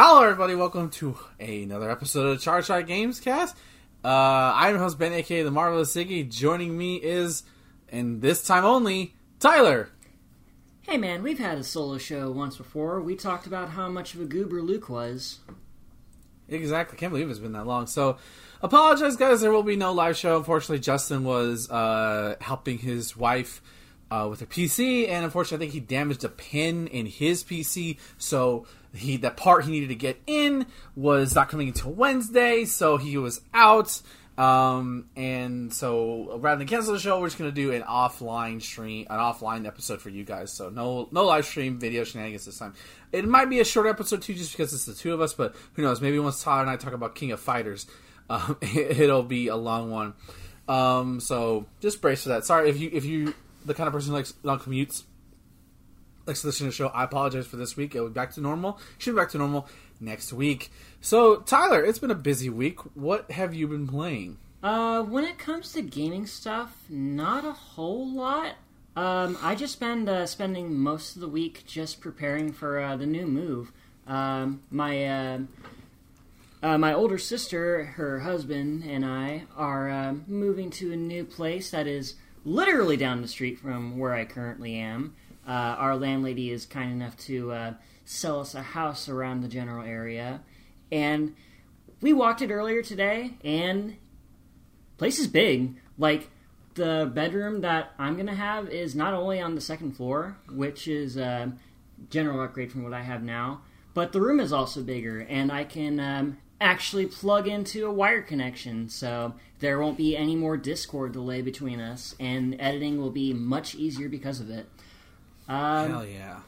Hello, 0.00 0.22
everybody. 0.22 0.54
Welcome 0.54 0.90
to 0.90 1.18
another 1.40 1.90
episode 1.90 2.28
of 2.28 2.38
the 2.38 2.40
Charge 2.40 2.66
Shot 2.66 2.86
Games 2.86 3.18
Cast. 3.18 3.56
Uh, 4.04 4.52
I'm 4.54 4.74
your 4.74 4.78
host 4.78 4.96
Ben, 4.96 5.12
aka 5.12 5.42
the 5.42 5.50
Marvelous 5.50 5.92
Ziggy. 5.92 6.30
Joining 6.30 6.78
me 6.78 6.98
is, 6.98 7.42
and 7.88 8.22
this 8.22 8.46
time 8.46 8.64
only, 8.64 9.16
Tyler. 9.40 9.90
Hey 10.82 10.98
man, 10.98 11.24
we've 11.24 11.40
had 11.40 11.58
a 11.58 11.64
solo 11.64 11.98
show 11.98 12.30
once 12.30 12.56
before. 12.56 13.00
We 13.00 13.16
talked 13.16 13.48
about 13.48 13.70
how 13.70 13.88
much 13.88 14.14
of 14.14 14.20
a 14.20 14.24
goober 14.24 14.62
Luke 14.62 14.88
was. 14.88 15.40
Exactly. 16.48 16.96
Can't 16.96 17.12
believe 17.12 17.28
it's 17.28 17.40
been 17.40 17.50
that 17.54 17.66
long. 17.66 17.88
So, 17.88 18.18
apologize, 18.62 19.16
guys. 19.16 19.40
There 19.40 19.50
will 19.50 19.64
be 19.64 19.74
no 19.74 19.92
live 19.92 20.16
show. 20.16 20.36
Unfortunately, 20.36 20.78
Justin 20.78 21.24
was 21.24 21.68
uh, 21.72 22.36
helping 22.40 22.78
his 22.78 23.16
wife 23.16 23.60
uh, 24.10 24.26
with 24.30 24.40
her 24.40 24.46
PC, 24.46 25.08
and 25.08 25.24
unfortunately, 25.24 25.66
I 25.66 25.70
think 25.70 25.74
he 25.74 25.80
damaged 25.80 26.24
a 26.24 26.28
pin 26.28 26.86
in 26.88 27.06
his 27.06 27.44
PC. 27.44 27.98
So 28.16 28.66
he 28.94 29.16
the 29.16 29.30
part 29.30 29.64
he 29.64 29.70
needed 29.70 29.88
to 29.88 29.94
get 29.94 30.20
in 30.26 30.66
was 30.96 31.34
not 31.34 31.48
coming 31.48 31.68
until 31.68 31.92
Wednesday, 31.92 32.64
so 32.64 32.96
he 32.96 33.16
was 33.16 33.40
out. 33.52 34.00
Um, 34.38 35.06
and 35.16 35.74
so 35.74 36.38
rather 36.38 36.58
than 36.58 36.68
cancel 36.68 36.92
the 36.94 37.00
show, 37.00 37.20
we're 37.20 37.26
just 37.26 37.38
gonna 37.38 37.50
do 37.50 37.72
an 37.72 37.82
offline 37.82 38.62
stream, 38.62 39.06
an 39.10 39.18
offline 39.18 39.66
episode 39.66 40.00
for 40.00 40.10
you 40.10 40.24
guys. 40.24 40.52
So 40.52 40.70
no, 40.70 41.08
no 41.10 41.24
live 41.24 41.44
stream 41.44 41.78
video 41.78 42.04
shenanigans 42.04 42.46
this 42.46 42.58
time. 42.58 42.74
It 43.10 43.26
might 43.26 43.50
be 43.50 43.58
a 43.58 43.64
short 43.64 43.88
episode 43.88 44.22
too, 44.22 44.34
just 44.34 44.52
because 44.52 44.72
it's 44.72 44.84
the 44.84 44.94
two 44.94 45.12
of 45.12 45.20
us. 45.20 45.34
But 45.34 45.56
who 45.74 45.82
knows? 45.82 46.00
Maybe 46.00 46.18
once 46.20 46.42
Tyler 46.42 46.62
and 46.62 46.70
I 46.70 46.76
talk 46.76 46.92
about 46.92 47.16
King 47.16 47.32
of 47.32 47.40
Fighters, 47.40 47.86
um, 48.30 48.56
it'll 48.62 49.24
be 49.24 49.48
a 49.48 49.56
long 49.56 49.90
one. 49.90 50.14
Um, 50.68 51.18
so 51.18 51.66
just 51.80 52.00
brace 52.00 52.22
for 52.22 52.28
that. 52.28 52.44
Sorry 52.44 52.70
if 52.70 52.78
you 52.78 52.90
if 52.92 53.04
you 53.04 53.34
the 53.68 53.74
kind 53.74 53.86
of 53.86 53.92
person 53.92 54.10
who 54.10 54.16
likes 54.16 54.34
long 54.42 54.58
commutes 54.58 55.04
likes 56.26 56.42
to 56.42 56.48
listen 56.48 56.66
to 56.66 56.70
the 56.70 56.76
show. 56.76 56.88
I 56.88 57.04
apologize 57.04 57.46
for 57.46 57.56
this 57.56 57.76
week. 57.76 57.94
It'll 57.94 58.08
be 58.08 58.14
back 58.14 58.32
to 58.34 58.40
normal. 58.40 58.78
Should 58.98 59.12
be 59.12 59.16
back 59.16 59.30
to 59.30 59.38
normal 59.38 59.66
next 60.00 60.32
week. 60.32 60.70
So, 61.00 61.36
Tyler, 61.36 61.84
it's 61.84 61.98
been 61.98 62.10
a 62.10 62.16
busy 62.16 62.50
week. 62.50 62.80
What 62.94 63.30
have 63.30 63.54
you 63.54 63.66
been 63.66 63.86
playing? 63.86 64.38
Uh, 64.62 65.02
when 65.02 65.24
it 65.24 65.38
comes 65.38 65.72
to 65.72 65.82
gaming 65.82 66.26
stuff, 66.26 66.76
not 66.88 67.44
a 67.44 67.52
whole 67.52 68.06
lot. 68.08 68.54
Um, 68.96 69.38
I 69.40 69.54
just 69.54 69.72
spend 69.72 70.08
uh, 70.08 70.26
spending 70.26 70.76
most 70.78 71.14
of 71.14 71.20
the 71.20 71.28
week 71.28 71.64
just 71.66 72.00
preparing 72.00 72.52
for 72.52 72.80
uh, 72.80 72.96
the 72.96 73.06
new 73.06 73.26
move. 73.26 73.72
Um, 74.06 74.62
my 74.70 75.04
uh, 75.04 75.38
uh, 76.62 76.78
my 76.78 76.92
older 76.92 77.18
sister, 77.18 77.84
her 77.84 78.20
husband, 78.20 78.82
and 78.82 79.04
I 79.04 79.44
are 79.56 79.88
uh, 79.88 80.14
moving 80.26 80.70
to 80.70 80.92
a 80.92 80.96
new 80.96 81.24
place 81.24 81.70
that 81.70 81.86
is 81.86 82.14
literally 82.48 82.96
down 82.96 83.20
the 83.20 83.28
street 83.28 83.58
from 83.58 83.98
where 83.98 84.14
I 84.14 84.24
currently 84.24 84.76
am. 84.76 85.14
Uh, 85.46 85.76
our 85.78 85.96
landlady 85.96 86.50
is 86.50 86.66
kind 86.66 86.90
enough 86.90 87.16
to 87.18 87.52
uh, 87.52 87.74
sell 88.04 88.40
us 88.40 88.54
a 88.54 88.62
house 88.62 89.08
around 89.08 89.42
the 89.42 89.48
general 89.48 89.84
area, 89.84 90.40
and 90.90 91.34
we 92.00 92.12
walked 92.12 92.42
it 92.42 92.50
earlier 92.50 92.82
today, 92.82 93.34
and 93.44 93.96
place 94.96 95.18
is 95.18 95.26
big. 95.26 95.76
Like 95.96 96.30
the 96.74 97.10
bedroom 97.12 97.60
that 97.62 97.92
I'm 97.98 98.16
gonna 98.16 98.34
have 98.34 98.68
is 98.68 98.94
not 98.94 99.14
only 99.14 99.40
on 99.40 99.54
the 99.54 99.60
second 99.60 99.92
floor, 99.92 100.36
which 100.50 100.86
is 100.88 101.16
a 101.16 101.52
general 102.10 102.40
upgrade 102.42 102.70
from 102.70 102.84
what 102.84 102.92
I 102.92 103.02
have 103.02 103.22
now, 103.22 103.62
but 103.94 104.12
the 104.12 104.20
room 104.20 104.40
is 104.40 104.52
also 104.52 104.82
bigger, 104.82 105.20
and 105.20 105.50
I 105.50 105.64
can 105.64 105.98
um, 105.98 106.38
actually 106.60 107.06
plug 107.06 107.46
into 107.46 107.86
a 107.86 107.92
wire 107.92 108.22
connection, 108.22 108.88
so 108.88 109.34
there 109.60 109.78
won't 109.78 109.96
be 109.96 110.16
any 110.16 110.36
more 110.36 110.56
Discord 110.56 111.12
delay 111.12 111.42
between 111.42 111.80
us, 111.80 112.14
and 112.18 112.56
editing 112.60 112.98
will 113.00 113.10
be 113.10 113.32
much 113.32 113.74
easier 113.74 114.08
because 114.08 114.40
of 114.40 114.50
it. 114.50 114.66
Um, 115.48 115.90
Hell 115.90 116.06
yeah! 116.06 116.40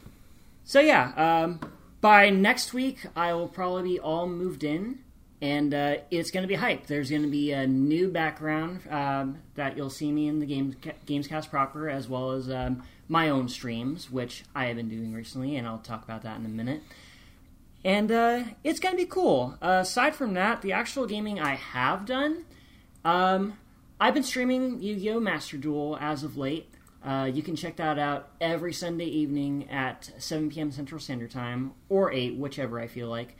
so 0.63 0.79
yeah, 0.79 1.11
um, 1.15 1.59
by 2.01 2.29
next 2.29 2.73
week 2.73 3.05
I 3.15 3.33
will 3.33 3.47
probably 3.47 3.83
be 3.83 3.99
all 3.99 4.27
moved 4.27 4.63
in, 4.63 4.99
and 5.41 5.73
uh, 5.73 5.95
it's 6.11 6.29
going 6.29 6.43
to 6.43 6.47
be 6.47 6.55
hype. 6.55 6.87
There's 6.87 7.09
going 7.09 7.23
to 7.23 7.29
be 7.29 7.51
a 7.51 7.65
new 7.65 8.09
background 8.09 8.81
um, 8.89 9.39
that 9.55 9.75
you'll 9.75 9.89
see 9.89 10.11
me 10.11 10.27
in 10.27 10.39
the 10.39 10.45
games 10.45 10.75
Gamescast 11.07 11.49
proper, 11.49 11.89
as 11.89 12.07
well 12.07 12.31
as 12.31 12.49
um, 12.49 12.83
my 13.07 13.29
own 13.29 13.49
streams, 13.49 14.11
which 14.11 14.43
I 14.53 14.65
have 14.65 14.75
been 14.75 14.89
doing 14.89 15.13
recently, 15.13 15.57
and 15.57 15.67
I'll 15.67 15.79
talk 15.79 16.03
about 16.03 16.21
that 16.23 16.37
in 16.39 16.45
a 16.45 16.49
minute. 16.49 16.81
And 17.83 18.11
uh, 18.11 18.43
it's 18.63 18.79
going 18.79 18.93
to 18.93 18.97
be 18.97 19.07
cool. 19.07 19.57
Uh, 19.61 19.79
aside 19.81 20.15
from 20.15 20.33
that, 20.35 20.61
the 20.61 20.71
actual 20.71 21.07
gaming 21.07 21.39
I 21.39 21.55
have 21.55 22.05
done, 22.05 22.45
um, 23.03 23.57
I've 23.99 24.13
been 24.13 24.23
streaming 24.23 24.81
Yu-Gi-Oh! 24.81 25.19
Master 25.19 25.57
Duel 25.57 25.97
as 25.99 26.23
of 26.23 26.37
late. 26.37 26.69
Uh, 27.03 27.29
you 27.33 27.41
can 27.41 27.55
check 27.55 27.77
that 27.77 27.97
out 27.97 28.29
every 28.39 28.73
Sunday 28.73 29.05
evening 29.05 29.67
at 29.69 30.11
7 30.19 30.51
p.m. 30.51 30.71
Central 30.71 30.99
Standard 30.99 31.31
Time, 31.31 31.73
or 31.89 32.11
8, 32.11 32.35
whichever 32.35 32.79
I 32.79 32.85
feel 32.85 33.07
like. 33.07 33.35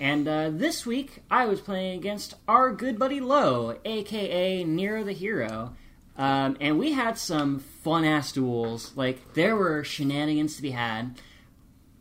And 0.00 0.26
uh, 0.26 0.50
this 0.50 0.86
week, 0.86 1.22
I 1.30 1.44
was 1.44 1.60
playing 1.60 1.98
against 1.98 2.34
our 2.48 2.72
good 2.72 2.98
buddy 2.98 3.20
Low, 3.20 3.78
aka 3.84 4.64
Nero 4.64 5.04
the 5.04 5.12
Hero. 5.12 5.76
Um, 6.16 6.56
and 6.60 6.78
we 6.78 6.92
had 6.92 7.18
some 7.18 7.58
fun 7.58 8.04
ass 8.04 8.32
duels. 8.32 8.92
Like, 8.96 9.34
there 9.34 9.56
were 9.56 9.84
shenanigans 9.84 10.56
to 10.56 10.62
be 10.62 10.70
had. 10.70 11.18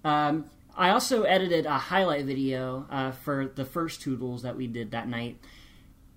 Um, 0.04 0.46
I 0.76 0.90
also 0.90 1.24
edited 1.24 1.66
a 1.66 1.78
highlight 1.78 2.26
video 2.26 2.86
uh, 2.90 3.12
for 3.12 3.52
the 3.56 3.66
first 3.66 4.02
two 4.02 4.16
duels 4.16 4.44
that 4.44 4.56
we 4.56 4.68
did 4.68 4.92
that 4.92 5.08
night. 5.08 5.40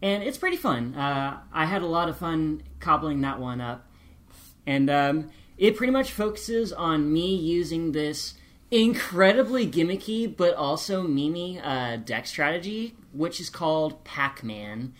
And 0.00 0.22
it's 0.22 0.38
pretty 0.38 0.56
fun. 0.56 0.94
Uh, 0.94 1.40
I 1.52 1.64
had 1.64 1.82
a 1.82 1.86
lot 1.86 2.08
of 2.08 2.18
fun 2.18 2.62
cobbling 2.78 3.22
that 3.22 3.40
one 3.40 3.60
up. 3.60 3.86
And 4.66 4.90
um, 4.90 5.30
it 5.58 5.76
pretty 5.76 5.92
much 5.92 6.10
focuses 6.10 6.72
on 6.72 7.12
me 7.12 7.34
using 7.34 7.92
this 7.92 8.34
incredibly 8.70 9.66
gimmicky 9.66 10.34
but 10.34 10.54
also 10.54 11.06
memey 11.06 11.60
uh, 11.64 11.96
deck 11.96 12.26
strategy, 12.26 12.94
which 13.12 13.40
is 13.40 13.50
called 13.50 14.04
Pac 14.04 14.42
Man. 14.42 14.94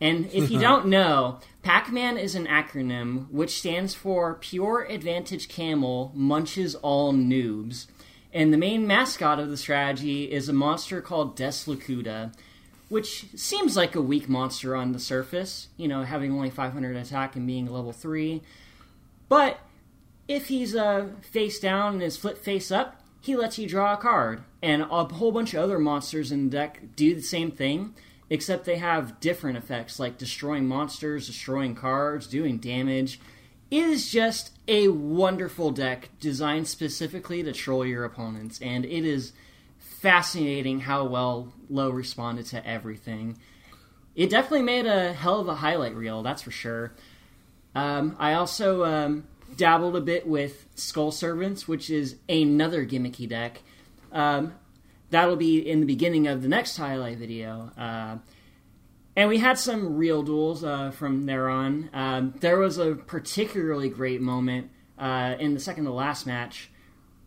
And 0.00 0.26
if 0.32 0.50
you 0.50 0.60
don't 0.68 0.86
know, 0.86 1.40
Pac 1.62 1.92
Man 1.92 2.16
is 2.16 2.34
an 2.34 2.46
acronym 2.46 3.30
which 3.30 3.58
stands 3.58 3.94
for 3.94 4.34
Pure 4.34 4.84
Advantage 4.84 5.48
Camel 5.48 6.12
Munches 6.14 6.74
All 6.76 7.12
Noobs. 7.12 7.86
And 8.32 8.52
the 8.52 8.58
main 8.58 8.86
mascot 8.86 9.38
of 9.38 9.48
the 9.48 9.56
strategy 9.56 10.30
is 10.30 10.48
a 10.48 10.52
monster 10.52 11.00
called 11.00 11.36
Des 11.36 11.64
Lacooda, 11.66 12.32
which 12.88 13.26
seems 13.34 13.76
like 13.76 13.94
a 13.94 14.02
weak 14.02 14.28
monster 14.28 14.76
on 14.76 14.92
the 14.92 14.98
surface, 14.98 15.68
you 15.76 15.88
know, 15.88 16.02
having 16.02 16.32
only 16.32 16.50
500 16.50 16.96
attack 16.96 17.36
and 17.36 17.46
being 17.46 17.66
level 17.66 17.92
3. 17.92 18.42
But 19.28 19.58
if 20.28 20.48
he's 20.48 20.74
uh, 20.74 21.08
face 21.22 21.58
down 21.58 21.94
and 21.94 22.02
is 22.02 22.16
flip 22.16 22.38
face 22.38 22.70
up, 22.70 23.02
he 23.20 23.36
lets 23.36 23.58
you 23.58 23.68
draw 23.68 23.94
a 23.94 23.96
card. 23.96 24.42
And 24.62 24.82
a 24.82 25.04
whole 25.04 25.32
bunch 25.32 25.54
of 25.54 25.62
other 25.62 25.78
monsters 25.78 26.30
in 26.30 26.44
the 26.44 26.56
deck 26.56 26.80
do 26.94 27.14
the 27.14 27.22
same 27.22 27.50
thing, 27.50 27.94
except 28.30 28.64
they 28.64 28.76
have 28.76 29.18
different 29.20 29.58
effects 29.58 29.98
like 29.98 30.18
destroying 30.18 30.66
monsters, 30.66 31.26
destroying 31.26 31.74
cards, 31.74 32.26
doing 32.26 32.58
damage. 32.58 33.20
Is 33.68 34.08
just 34.10 34.52
a 34.68 34.88
wonderful 34.88 35.72
deck 35.72 36.10
designed 36.20 36.68
specifically 36.68 37.42
to 37.42 37.52
troll 37.52 37.84
your 37.84 38.04
opponents, 38.04 38.60
and 38.62 38.84
it 38.84 39.04
is 39.04 39.32
fascinating 39.78 40.80
how 40.80 41.04
well 41.06 41.52
Low 41.68 41.90
responded 41.90 42.46
to 42.46 42.64
everything. 42.64 43.38
It 44.14 44.30
definitely 44.30 44.62
made 44.62 44.86
a 44.86 45.12
hell 45.12 45.40
of 45.40 45.48
a 45.48 45.56
highlight 45.56 45.96
reel, 45.96 46.22
that's 46.22 46.42
for 46.42 46.52
sure. 46.52 46.94
Um, 47.74 48.14
I 48.18 48.34
also 48.34 48.84
um, 48.84 49.24
dabbled 49.56 49.96
a 49.96 50.00
bit 50.00 50.26
with 50.28 50.64
Skull 50.76 51.10
Servants, 51.10 51.66
which 51.66 51.90
is 51.90 52.16
another 52.28 52.86
gimmicky 52.86 53.28
deck. 53.28 53.62
Um, 54.12 54.54
that'll 55.10 55.36
be 55.36 55.58
in 55.58 55.80
the 55.80 55.86
beginning 55.86 56.28
of 56.28 56.40
the 56.40 56.48
next 56.48 56.76
highlight 56.76 57.18
video. 57.18 57.72
Uh, 57.76 58.18
and 59.16 59.30
we 59.30 59.38
had 59.38 59.58
some 59.58 59.96
real 59.96 60.22
duels 60.22 60.62
uh, 60.62 60.90
from 60.90 61.24
there 61.24 61.48
on. 61.48 61.88
Um, 61.94 62.34
there 62.40 62.58
was 62.58 62.76
a 62.76 62.94
particularly 62.94 63.88
great 63.88 64.20
moment 64.20 64.70
uh, 64.98 65.36
in 65.40 65.54
the 65.54 65.60
second 65.60 65.84
to 65.84 65.90
last 65.90 66.26
match 66.26 66.70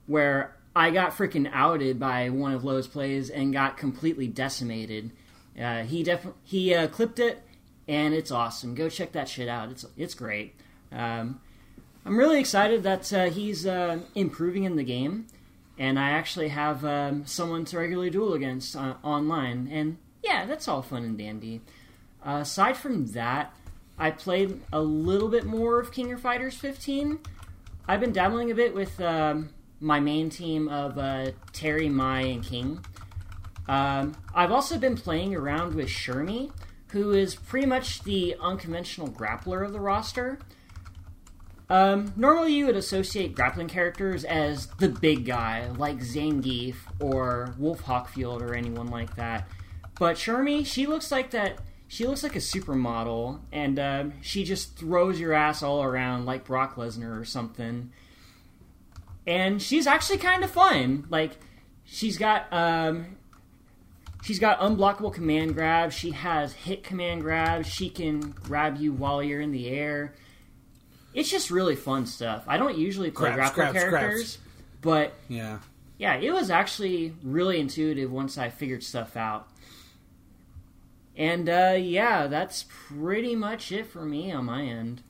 where 0.05 0.55
I 0.75 0.91
got 0.91 1.11
freaking 1.11 1.49
outed 1.51 1.99
by 1.99 2.29
one 2.29 2.53
of 2.53 2.63
Lowe's 2.63 2.87
plays 2.87 3.31
and 3.31 3.51
got 3.51 3.77
completely 3.77 4.27
decimated. 4.27 5.11
Uh, 5.59 5.83
he 5.83 6.03
def- 6.03 6.27
he 6.43 6.75
uh, 6.75 6.87
clipped 6.87 7.19
it, 7.19 7.41
and 7.87 8.13
it's 8.13 8.29
awesome. 8.29 8.75
Go 8.75 8.87
check 8.87 9.11
that 9.13 9.27
shit 9.27 9.49
out. 9.49 9.71
It's 9.71 9.85
it's 9.97 10.13
great. 10.13 10.55
Um, 10.91 11.41
I'm 12.05 12.17
really 12.17 12.39
excited 12.39 12.83
that 12.83 13.11
uh, 13.11 13.29
he's 13.29 13.65
uh, 13.65 13.99
improving 14.13 14.63
in 14.63 14.75
the 14.75 14.83
game, 14.83 15.25
and 15.77 15.99
I 15.99 16.11
actually 16.11 16.49
have 16.49 16.85
um, 16.85 17.25
someone 17.25 17.65
to 17.65 17.77
regularly 17.79 18.11
duel 18.11 18.33
against 18.35 18.75
online. 18.75 19.67
And 19.71 19.97
yeah, 20.23 20.45
that's 20.45 20.67
all 20.67 20.81
fun 20.81 21.03
and 21.03 21.17
dandy. 21.17 21.61
Uh, 22.25 22.39
aside 22.41 22.77
from 22.77 23.07
that, 23.07 23.53
I 23.97 24.11
played 24.11 24.61
a 24.71 24.81
little 24.81 25.27
bit 25.29 25.45
more 25.45 25.79
of 25.79 25.91
King 25.91 26.13
of 26.13 26.21
Fighters 26.21 26.55
15. 26.55 27.19
I've 27.87 27.99
been 27.99 28.11
dabbling 28.11 28.51
a 28.51 28.55
bit 28.55 28.73
with 28.73 28.99
um, 29.01 29.49
my 29.79 29.99
main 29.99 30.29
team 30.29 30.67
of 30.67 30.97
uh, 30.97 31.31
Terry, 31.53 31.89
Mai, 31.89 32.21
and 32.21 32.43
King. 32.43 32.85
Um, 33.67 34.15
I've 34.33 34.51
also 34.51 34.77
been 34.77 34.95
playing 34.95 35.35
around 35.35 35.75
with 35.75 35.89
Shermie, 35.89 36.51
who 36.91 37.11
is 37.11 37.35
pretty 37.35 37.67
much 37.67 38.03
the 38.03 38.35
unconventional 38.41 39.09
grappler 39.09 39.65
of 39.65 39.73
the 39.73 39.79
roster. 39.79 40.39
Um, 41.69 42.13
normally, 42.15 42.53
you 42.53 42.65
would 42.65 42.75
associate 42.75 43.35
grappling 43.35 43.67
characters 43.67 44.23
as 44.23 44.67
the 44.79 44.89
big 44.89 45.25
guy, 45.25 45.69
like 45.77 45.99
Zangief 45.99 46.75
or 46.99 47.53
Wolf 47.59 47.83
Hawkfield 47.83 48.41
or 48.41 48.55
anyone 48.55 48.87
like 48.87 49.15
that. 49.17 49.47
But 49.99 50.15
Shermie, 50.15 50.65
she 50.65 50.87
looks 50.87 51.11
like 51.11 51.29
that. 51.31 51.59
She 51.89 52.07
looks 52.07 52.23
like 52.23 52.35
a 52.35 52.39
supermodel, 52.39 53.41
and 53.51 53.77
um, 53.79 54.13
she 54.21 54.45
just 54.45 54.77
throws 54.77 55.19
your 55.19 55.33
ass 55.33 55.61
all 55.61 55.83
around 55.83 56.25
like 56.25 56.45
Brock 56.45 56.75
Lesnar 56.75 57.19
or 57.19 57.25
something. 57.25 57.91
And 59.27 59.61
she's 59.61 59.85
actually 59.87 60.19
kind 60.19 60.43
of 60.45 60.51
fun. 60.51 61.05
Like, 61.09 61.31
she's 61.83 62.17
got 62.17 62.47
um, 62.53 63.17
she's 64.21 64.39
got 64.39 64.59
unblockable 64.61 65.13
command 65.13 65.55
grabs. 65.55 65.93
She 65.93 66.11
has 66.11 66.53
hit 66.53 66.83
command 66.83 67.21
grabs. 67.21 67.67
She 67.67 67.89
can 67.89 68.21
grab 68.31 68.77
you 68.77 68.93
while 68.93 69.21
you're 69.21 69.41
in 69.41 69.51
the 69.51 69.67
air 69.67 70.13
it's 71.13 71.29
just 71.29 71.49
really 71.51 71.75
fun 71.75 72.05
stuff. 72.05 72.43
I 72.47 72.57
don't 72.57 72.77
usually 72.77 73.11
play 73.11 73.33
Grabs, 73.33 73.53
grapple 73.53 73.73
grabs, 73.73 73.89
characters, 73.89 74.37
but 74.81 75.13
Yeah. 75.27 75.59
yeah, 75.97 76.15
it 76.15 76.31
was 76.31 76.49
actually 76.49 77.15
really 77.23 77.59
intuitive 77.59 78.11
once 78.11 78.37
I 78.37 78.49
figured 78.49 78.83
stuff 78.83 79.17
out. 79.17 79.49
And 81.19 81.49
uh, 81.49 81.75
yeah, 81.77 82.27
that's 82.27 82.65
pretty 82.87 83.35
much 83.35 83.73
it 83.73 83.87
for 83.87 84.05
me 84.05 84.31
on 84.31 84.45
my 84.45 84.63
end. 84.63 85.03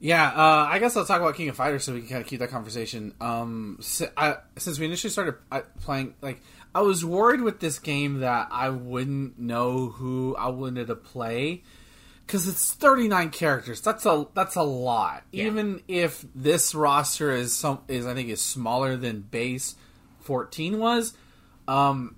Yeah, 0.00 0.26
uh, 0.26 0.66
I 0.68 0.80
guess 0.80 0.96
I'll 0.96 1.04
talk 1.04 1.20
about 1.20 1.36
King 1.36 1.50
of 1.50 1.56
Fighters 1.56 1.84
so 1.84 1.92
we 1.92 2.00
can 2.00 2.08
kind 2.08 2.20
of 2.22 2.26
keep 2.26 2.40
that 2.40 2.50
conversation. 2.50 3.14
Um, 3.20 3.78
si- 3.80 4.08
I, 4.16 4.38
since 4.56 4.78
we 4.78 4.86
initially 4.86 5.10
started 5.10 5.34
uh, 5.52 5.60
playing, 5.82 6.14
like, 6.20 6.42
I 6.74 6.80
was 6.80 7.04
worried 7.04 7.42
with 7.42 7.60
this 7.60 7.78
game 7.78 8.20
that 8.20 8.48
I 8.50 8.70
wouldn't 8.70 9.38
know 9.38 9.90
who 9.90 10.34
I 10.36 10.48
wanted 10.48 10.88
to 10.88 10.96
play 10.96 11.62
because 12.26 12.48
it's 12.48 12.72
39 12.72 13.30
characters. 13.30 13.80
That's 13.80 14.04
a 14.06 14.26
that's 14.34 14.56
a 14.56 14.62
lot. 14.62 15.22
Yeah. 15.32 15.46
Even 15.46 15.82
if 15.86 16.24
this 16.34 16.74
roster 16.74 17.30
is 17.30 17.54
some 17.54 17.80
is 17.86 18.06
I 18.06 18.14
think 18.14 18.30
is 18.30 18.40
smaller 18.40 18.96
than 18.96 19.20
base 19.20 19.76
14 20.22 20.78
was. 20.78 21.12
Um, 21.68 22.16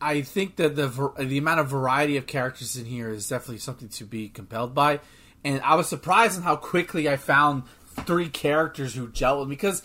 I 0.00 0.22
think 0.22 0.56
that 0.56 0.76
the 0.76 1.12
the 1.18 1.38
amount 1.38 1.60
of 1.60 1.68
variety 1.68 2.16
of 2.16 2.26
characters 2.26 2.76
in 2.76 2.84
here 2.84 3.08
is 3.08 3.28
definitely 3.28 3.58
something 3.58 3.88
to 3.90 4.04
be 4.04 4.28
compelled 4.28 4.74
by, 4.74 5.00
and 5.44 5.60
I 5.62 5.74
was 5.74 5.88
surprised 5.88 6.36
in 6.36 6.42
how 6.42 6.56
quickly 6.56 7.08
I 7.08 7.16
found 7.16 7.64
three 8.04 8.28
characters 8.28 8.94
who 8.94 9.08
gel 9.08 9.40
with 9.40 9.48
me 9.48 9.56
because 9.56 9.82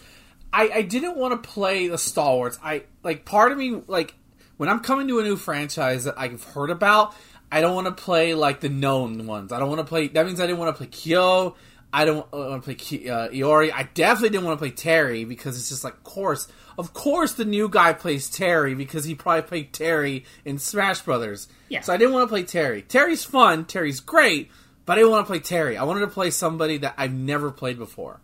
I, 0.52 0.70
I 0.70 0.82
didn't 0.82 1.18
want 1.18 1.42
to 1.42 1.50
play 1.50 1.88
the 1.88 1.98
stalwarts. 1.98 2.60
I 2.64 2.84
like 3.04 3.26
part 3.26 3.52
of 3.52 3.58
me 3.58 3.82
like 3.88 4.16
when 4.58 4.70
I'm 4.70 4.82
coming 4.82 5.08
to 5.08 5.20
a 5.20 5.24
new 5.24 5.38
franchise 5.38 6.04
that 6.04 6.16
I've 6.18 6.44
heard 6.44 6.70
about. 6.70 7.16
I 7.54 7.60
don't 7.60 7.76
want 7.76 7.88
to 7.88 8.04
play 8.04 8.34
like 8.34 8.62
the 8.62 8.70
known 8.70 9.28
ones. 9.28 9.52
I 9.52 9.60
don't 9.60 9.68
want 9.68 9.80
to 9.80 9.86
play. 9.86 10.08
That 10.08 10.26
means 10.26 10.40
I 10.40 10.48
didn't 10.48 10.60
want 10.60 10.74
to 10.74 10.78
play 10.78 10.88
Kyo. 10.88 11.56
I 11.94 12.06
don't 12.06 12.32
want 12.32 12.64
to 12.64 12.74
play 12.76 13.10
uh, 13.10 13.30
Iori. 13.30 13.72
I 13.74 13.84
definitely 13.94 14.30
didn't 14.30 14.46
want 14.46 14.58
to 14.58 14.62
play 14.66 14.72
Terry 14.72 15.26
because 15.26 15.58
it's 15.58 15.70
just 15.70 15.84
like, 15.84 15.94
of 15.94 16.04
course, 16.04 16.48
of 16.78 16.94
course, 16.94 17.34
the 17.34 17.44
new 17.46 17.68
guy 17.68 17.92
plays 17.94 18.30
Terry 18.30 18.76
because 18.76 19.04
he 19.04 19.14
probably 19.14 19.42
played 19.42 19.74
Terry 19.74 20.24
in 20.46 20.58
Smash 20.58 21.02
Brothers. 21.02 21.48
Yeah. 21.68 21.82
So 21.82 21.92
I 21.94 21.98
didn't 21.98 22.14
want 22.14 22.24
to 22.24 22.30
play 22.30 22.44
Terry. 22.44 22.82
Terry's 22.82 23.26
fun. 23.26 23.66
Terry's 23.66 24.00
great, 24.00 24.50
but 24.86 24.94
I 24.94 24.96
didn't 25.02 25.12
want 25.12 25.26
to 25.26 25.30
play 25.32 25.40
Terry. 25.40 25.76
I 25.78 25.84
wanted 25.84 26.02
to 26.02 26.08
play 26.08 26.30
somebody 26.32 26.78
that 26.78 26.94
I've 26.98 27.14
never 27.14 27.52
played 27.52 27.78
before. 27.78 28.22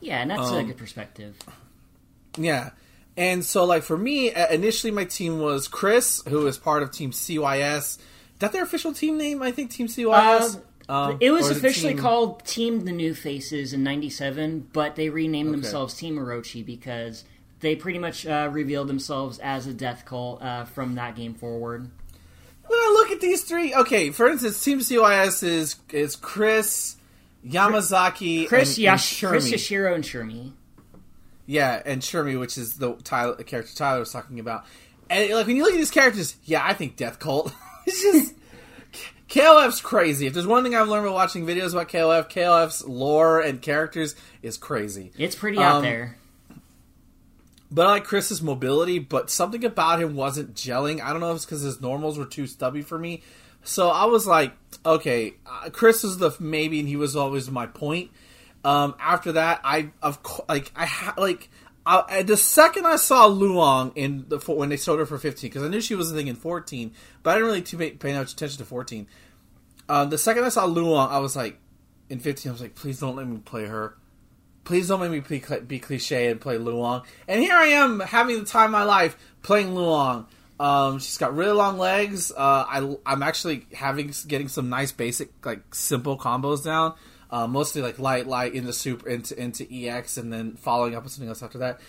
Yeah, 0.00 0.22
and 0.22 0.30
that's 0.30 0.48
a 0.50 0.54
Um, 0.54 0.66
good 0.66 0.76
perspective. 0.78 1.36
Yeah. 2.38 2.70
And 3.16 3.44
so, 3.44 3.64
like, 3.64 3.82
for 3.82 3.98
me, 3.98 4.32
uh, 4.32 4.46
initially 4.48 4.92
my 4.92 5.04
team 5.04 5.40
was 5.40 5.66
Chris, 5.68 6.22
who 6.28 6.46
is 6.46 6.56
part 6.56 6.82
of 6.82 6.90
Team 6.92 7.10
CYS. 7.10 7.78
Is 7.78 7.98
that 8.38 8.52
their 8.52 8.62
official 8.62 8.92
team 8.94 9.18
name? 9.18 9.42
I 9.42 9.50
think 9.50 9.70
Team 9.72 9.88
CYS. 9.88 10.60
Um, 10.90 11.16
it 11.20 11.30
was 11.30 11.48
officially 11.50 11.94
Team- 11.94 12.02
called 12.02 12.44
Team 12.44 12.84
the 12.84 12.92
New 12.92 13.14
Faces 13.14 13.72
in 13.72 13.82
'97, 13.84 14.68
but 14.72 14.96
they 14.96 15.08
renamed 15.08 15.50
Okay. 15.50 15.60
themselves 15.60 15.94
Team 15.94 16.16
Orochi 16.16 16.64
because 16.66 17.24
they 17.60 17.76
pretty 17.76 17.98
much 17.98 18.26
uh, 18.26 18.48
revealed 18.50 18.88
themselves 18.88 19.38
as 19.38 19.66
a 19.66 19.72
death 19.74 20.04
cult 20.04 20.42
uh, 20.42 20.64
from 20.64 20.96
that 20.96 21.14
game 21.16 21.34
forward. 21.34 21.88
When 22.66 22.78
I 22.78 22.90
look 22.94 23.10
at 23.10 23.20
these 23.20 23.42
three, 23.44 23.74
okay, 23.74 24.10
for 24.10 24.28
instance, 24.28 24.62
Team 24.64 24.80
CYS 24.80 25.42
is 25.42 25.76
is 25.90 26.16
Chris, 26.16 26.96
Yamazaki, 27.46 28.48
Chris, 28.48 28.70
and, 28.70 28.78
Yash- 28.78 29.22
and 29.22 29.30
Chris. 29.30 29.50
Yashiro 29.50 29.94
and 29.94 30.04
Shermie. 30.04 30.52
Yeah, 31.46 31.82
and 31.84 32.00
Shermie, 32.00 32.38
which 32.38 32.56
is 32.56 32.74
the 32.74 32.94
Tyler, 33.02 33.34
the 33.34 33.44
character 33.44 33.74
Tyler 33.74 34.00
was 34.00 34.12
talking 34.12 34.38
about. 34.38 34.64
And 35.08 35.30
like 35.32 35.46
when 35.46 35.56
you 35.56 35.64
look 35.64 35.72
at 35.72 35.78
these 35.78 35.90
characters, 35.90 36.36
yeah, 36.44 36.62
I 36.64 36.74
think 36.74 36.96
Death 36.96 37.18
Cult. 37.18 37.52
it's 37.86 38.02
just 38.02 38.34
KOF's 39.30 39.80
crazy. 39.80 40.26
If 40.26 40.34
there's 40.34 40.46
one 40.46 40.64
thing 40.64 40.74
I've 40.74 40.88
learned 40.88 41.06
by 41.06 41.12
watching 41.12 41.46
videos 41.46 41.70
about 41.72 41.88
KOF, 41.88 42.28
KOF's 42.28 42.84
lore 42.84 43.40
and 43.40 43.62
characters 43.62 44.16
is 44.42 44.56
crazy. 44.56 45.12
It's 45.16 45.36
pretty 45.36 45.58
out 45.58 45.76
Um, 45.76 45.82
there. 45.82 46.16
But 47.70 47.86
I 47.86 47.90
like 47.90 48.04
Chris's 48.04 48.42
mobility, 48.42 48.98
but 48.98 49.30
something 49.30 49.64
about 49.64 50.00
him 50.02 50.16
wasn't 50.16 50.54
gelling. 50.54 51.00
I 51.00 51.12
don't 51.12 51.20
know 51.20 51.30
if 51.30 51.36
it's 51.36 51.44
because 51.44 51.62
his 51.62 51.80
normals 51.80 52.18
were 52.18 52.26
too 52.26 52.48
stubby 52.48 52.82
for 52.82 52.98
me. 52.98 53.22
So 53.62 53.88
I 53.90 54.06
was 54.06 54.26
like, 54.26 54.52
okay, 54.84 55.34
uh, 55.46 55.70
Chris 55.70 56.02
is 56.02 56.18
the 56.18 56.32
maybe, 56.40 56.80
and 56.80 56.88
he 56.88 56.96
was 56.96 57.14
always 57.14 57.48
my 57.50 57.66
point. 57.66 58.10
Um, 58.64 58.96
after 58.98 59.32
that, 59.32 59.60
I 59.62 59.90
of 60.02 60.22
co- 60.24 60.44
like 60.48 60.72
I 60.74 60.86
ha- 60.86 61.14
like 61.16 61.48
I, 61.90 62.22
the 62.22 62.36
second 62.36 62.86
I 62.86 62.96
saw 62.96 63.28
Luong 63.28 63.92
in 63.96 64.26
the 64.28 64.38
when 64.38 64.68
they 64.68 64.76
sold 64.76 64.98
her 65.00 65.06
for 65.06 65.18
fifteen 65.18 65.50
because 65.50 65.64
I 65.64 65.68
knew 65.68 65.80
she 65.80 65.94
was 65.94 66.12
a 66.12 66.14
thing 66.14 66.28
in 66.28 66.36
fourteen, 66.36 66.92
but 67.22 67.30
I 67.30 67.34
didn't 67.34 67.46
really 67.46 67.62
too 67.62 67.78
pay, 67.78 67.90
pay 67.90 68.12
much 68.14 68.32
attention 68.32 68.58
to 68.58 68.64
fourteen. 68.64 69.08
Um, 69.88 70.10
the 70.10 70.18
second 70.18 70.44
I 70.44 70.50
saw 70.50 70.66
Luong, 70.66 71.10
I 71.10 71.18
was 71.18 71.34
like, 71.34 71.58
in 72.08 72.20
fifteen, 72.20 72.50
I 72.50 72.52
was 72.52 72.60
like, 72.60 72.74
please 72.74 73.00
don't 73.00 73.16
let 73.16 73.26
me 73.26 73.38
play 73.38 73.66
her. 73.66 73.96
Please 74.62 74.88
don't 74.88 75.00
make 75.00 75.10
me 75.10 75.20
be, 75.20 75.60
be 75.66 75.78
cliche 75.78 76.30
and 76.30 76.40
play 76.40 76.58
Luong. 76.58 77.04
And 77.26 77.42
here 77.42 77.54
I 77.54 77.66
am 77.66 77.98
having 77.98 78.38
the 78.38 78.44
time 78.44 78.66
of 78.66 78.72
my 78.72 78.84
life 78.84 79.16
playing 79.42 79.68
Luong. 79.68 80.26
Um, 80.60 80.98
she's 80.98 81.16
got 81.16 81.34
really 81.34 81.52
long 81.52 81.78
legs. 81.78 82.30
Uh, 82.30 82.66
I, 82.68 82.96
I'm 83.06 83.22
actually 83.22 83.66
having 83.72 84.12
getting 84.28 84.48
some 84.48 84.68
nice 84.68 84.92
basic 84.92 85.30
like 85.44 85.74
simple 85.74 86.18
combos 86.18 86.62
down. 86.62 86.94
Uh, 87.30 87.46
mostly 87.46 87.80
like 87.80 87.98
light, 87.98 88.26
light 88.26 88.54
into 88.54 88.72
super 88.72 89.08
into 89.08 89.40
into 89.40 89.66
EX, 89.72 90.16
and 90.16 90.32
then 90.32 90.56
following 90.56 90.94
up 90.96 91.04
with 91.04 91.12
something 91.12 91.28
else 91.28 91.42
after 91.42 91.58
that. 91.58 91.80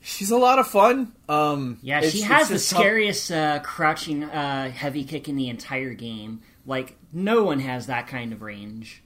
She's 0.00 0.30
a 0.30 0.36
lot 0.38 0.58
of 0.58 0.66
fun. 0.68 1.12
Um, 1.28 1.78
Yeah, 1.82 2.00
she 2.02 2.20
has 2.22 2.48
the 2.48 2.58
scariest 2.58 3.32
uh, 3.32 3.58
crouching 3.60 4.24
uh, 4.24 4.70
heavy 4.70 5.04
kick 5.04 5.28
in 5.28 5.36
the 5.36 5.48
entire 5.48 5.92
game. 5.92 6.40
Like 6.64 6.96
no 7.12 7.44
one 7.44 7.60
has 7.60 7.86
that 7.88 8.06
kind 8.06 8.32
of 8.32 8.40
range. 8.40 9.02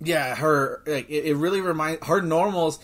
Yeah, 0.00 0.34
her 0.34 0.82
like 0.86 1.08
it, 1.08 1.24
it 1.26 1.36
really 1.36 1.60
reminds 1.60 2.04
her 2.06 2.20
normals. 2.20 2.78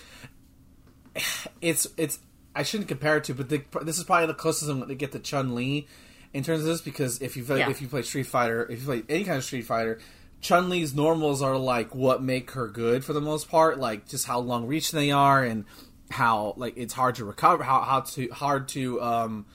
It's 1.60 1.86
it's 1.96 2.18
I 2.54 2.62
shouldn't 2.62 2.88
compare 2.88 3.18
it 3.18 3.24
to, 3.24 3.34
but 3.34 3.48
the, 3.48 3.62
this 3.82 3.98
is 3.98 4.04
probably 4.04 4.26
the 4.26 4.34
closest 4.34 4.70
I'm 4.70 4.78
going 4.78 4.88
to 4.88 4.94
get 4.94 5.12
to 5.12 5.18
Chun 5.18 5.54
Li 5.54 5.86
in 6.32 6.42
terms 6.42 6.60
of 6.60 6.66
this 6.66 6.80
because 6.80 7.20
if 7.20 7.36
you 7.36 7.44
Yeah. 7.44 7.68
if 7.70 7.80
you 7.82 7.88
play 7.88 8.02
Street 8.02 8.26
Fighter, 8.26 8.64
if 8.70 8.80
you 8.80 8.86
play 8.86 9.02
any 9.08 9.24
kind 9.24 9.36
of 9.38 9.44
Street 9.44 9.62
Fighter, 9.66 9.98
Chun 10.40 10.68
Li's 10.70 10.94
normals 10.94 11.42
are 11.42 11.56
like 11.56 11.94
what 11.94 12.22
make 12.22 12.52
her 12.52 12.66
good 12.68 13.04
for 13.04 13.12
the 13.12 13.20
most 13.20 13.48
part, 13.50 13.78
like 13.78 14.08
just 14.08 14.26
how 14.26 14.38
long 14.40 14.66
reach 14.66 14.90
they 14.90 15.10
are 15.10 15.42
and 15.44 15.64
how 16.10 16.54
like 16.56 16.76
it's 16.76 16.94
hard 16.94 17.16
to 17.16 17.24
recover, 17.24 17.62
how 17.62 17.80
how 17.82 18.00
to 18.00 18.28
hard 18.28 18.68
to 18.68 19.00
um 19.02 19.46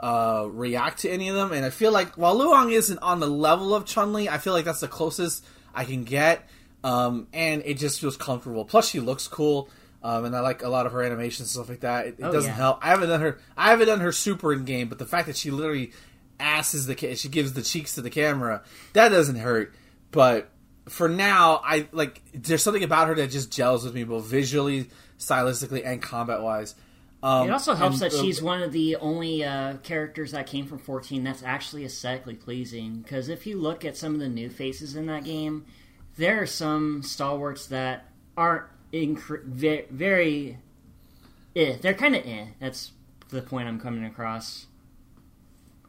uh 0.00 0.46
react 0.50 1.00
to 1.00 1.10
any 1.10 1.28
of 1.28 1.34
them. 1.36 1.52
And 1.52 1.64
I 1.64 1.70
feel 1.70 1.90
like 1.92 2.16
while 2.18 2.36
Luong 2.36 2.72
isn't 2.72 2.98
on 2.98 3.20
the 3.20 3.26
level 3.26 3.74
of 3.74 3.86
Chun 3.86 4.12
Li, 4.12 4.28
I 4.28 4.38
feel 4.38 4.52
like 4.52 4.64
that's 4.66 4.80
the 4.80 4.88
closest 4.88 5.44
I 5.74 5.84
can 5.84 6.04
get. 6.04 6.46
Um, 6.84 7.26
and 7.32 7.62
it 7.64 7.78
just 7.78 8.00
feels 8.00 8.16
comfortable. 8.16 8.64
Plus, 8.64 8.88
she 8.88 9.00
looks 9.00 9.26
cool. 9.26 9.68
Um, 10.02 10.24
and 10.26 10.36
I 10.36 10.40
like 10.40 10.62
a 10.62 10.68
lot 10.68 10.86
of 10.86 10.92
her 10.92 11.02
animations 11.02 11.40
and 11.40 11.48
stuff 11.48 11.68
like 11.68 11.80
that. 11.80 12.06
It, 12.06 12.16
it 12.18 12.24
Oh, 12.24 12.30
doesn't 12.30 12.50
yeah. 12.50 12.56
help. 12.56 12.78
I 12.84 12.90
haven't 12.90 13.08
done 13.08 13.20
her. 13.22 13.38
I 13.56 13.70
haven't 13.70 13.88
done 13.88 13.98
her 14.00 14.12
super 14.12 14.52
in 14.52 14.64
game, 14.64 14.88
but 14.88 14.98
the 14.98 15.06
fact 15.06 15.26
that 15.26 15.36
she 15.36 15.50
literally 15.50 15.90
asses 16.38 16.86
the 16.86 16.94
ca- 16.94 17.16
she 17.16 17.28
gives 17.28 17.54
the 17.54 17.62
cheeks 17.62 17.94
to 17.94 18.02
the 18.02 18.10
camera 18.10 18.62
that 18.92 19.08
doesn't 19.08 19.36
hurt. 19.36 19.74
But 20.16 20.48
for 20.88 21.08
now, 21.08 21.60
I 21.62 21.88
like 21.92 22.22
there's 22.32 22.62
something 22.62 22.82
about 22.82 23.08
her 23.08 23.14
that 23.16 23.30
just 23.30 23.52
gels 23.52 23.84
with 23.84 23.94
me, 23.94 24.02
both 24.04 24.24
visually, 24.24 24.88
stylistically, 25.18 25.82
and 25.84 26.00
combat 26.00 26.42
wise. 26.42 26.74
Um, 27.22 27.48
It 27.48 27.50
also 27.50 27.74
helps 27.74 28.00
and, 28.00 28.10
that 28.10 28.18
uh, 28.18 28.22
she's 28.22 28.40
one 28.40 28.62
of 28.62 28.72
the 28.72 28.96
only 28.96 29.44
uh, 29.44 29.78
characters 29.78 30.32
that 30.32 30.46
came 30.46 30.66
from 30.66 30.78
14 30.78 31.24
that's 31.24 31.42
actually 31.42 31.84
aesthetically 31.84 32.34
pleasing. 32.34 33.00
Because 33.00 33.28
if 33.28 33.46
you 33.46 33.58
look 33.58 33.84
at 33.84 33.96
some 33.96 34.14
of 34.14 34.20
the 34.20 34.28
new 34.28 34.48
faces 34.48 34.96
in 34.96 35.06
that 35.06 35.24
game, 35.24 35.66
there 36.16 36.40
are 36.42 36.46
some 36.46 37.02
stalwarts 37.02 37.66
that 37.66 38.06
aren't 38.36 38.64
incre- 38.92 39.44
ve- 39.44 39.86
very. 39.90 40.58
Eh. 41.54 41.76
They're 41.80 41.94
kind 41.94 42.16
of 42.16 42.26
eh. 42.26 42.46
That's 42.60 42.92
the 43.30 43.42
point 43.42 43.68
I'm 43.68 43.80
coming 43.80 44.04
across. 44.04 44.66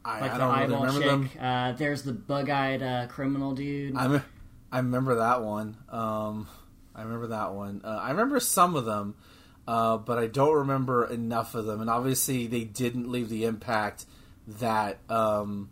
I, 0.07 0.21
Like 0.21 0.31
I 0.31 0.37
the 0.37 0.45
really 0.45 0.59
eyeball 0.63 0.85
remember 0.85 1.27
chick. 1.27 1.37
Uh, 1.41 1.71
there's 1.73 2.03
the 2.03 2.13
bug-eyed 2.13 2.81
uh, 2.81 3.07
criminal 3.07 3.53
dude. 3.53 3.95
I 3.95 4.21
I 4.71 4.77
remember 4.77 5.15
that 5.15 5.43
one. 5.43 5.77
Um, 5.89 6.47
I 6.95 7.03
remember 7.03 7.27
that 7.27 7.53
one. 7.53 7.81
Uh, 7.83 7.99
I 8.01 8.09
remember 8.11 8.39
some 8.39 8.75
of 8.75 8.85
them, 8.85 9.15
uh, 9.67 9.97
but 9.97 10.17
I 10.17 10.27
don't 10.27 10.55
remember 10.55 11.05
enough 11.05 11.55
of 11.55 11.65
them. 11.65 11.81
And 11.81 11.89
obviously, 11.89 12.47
they 12.47 12.63
didn't 12.63 13.11
leave 13.11 13.29
the 13.29 13.45
impact 13.45 14.05
that 14.59 14.99
um, 15.09 15.69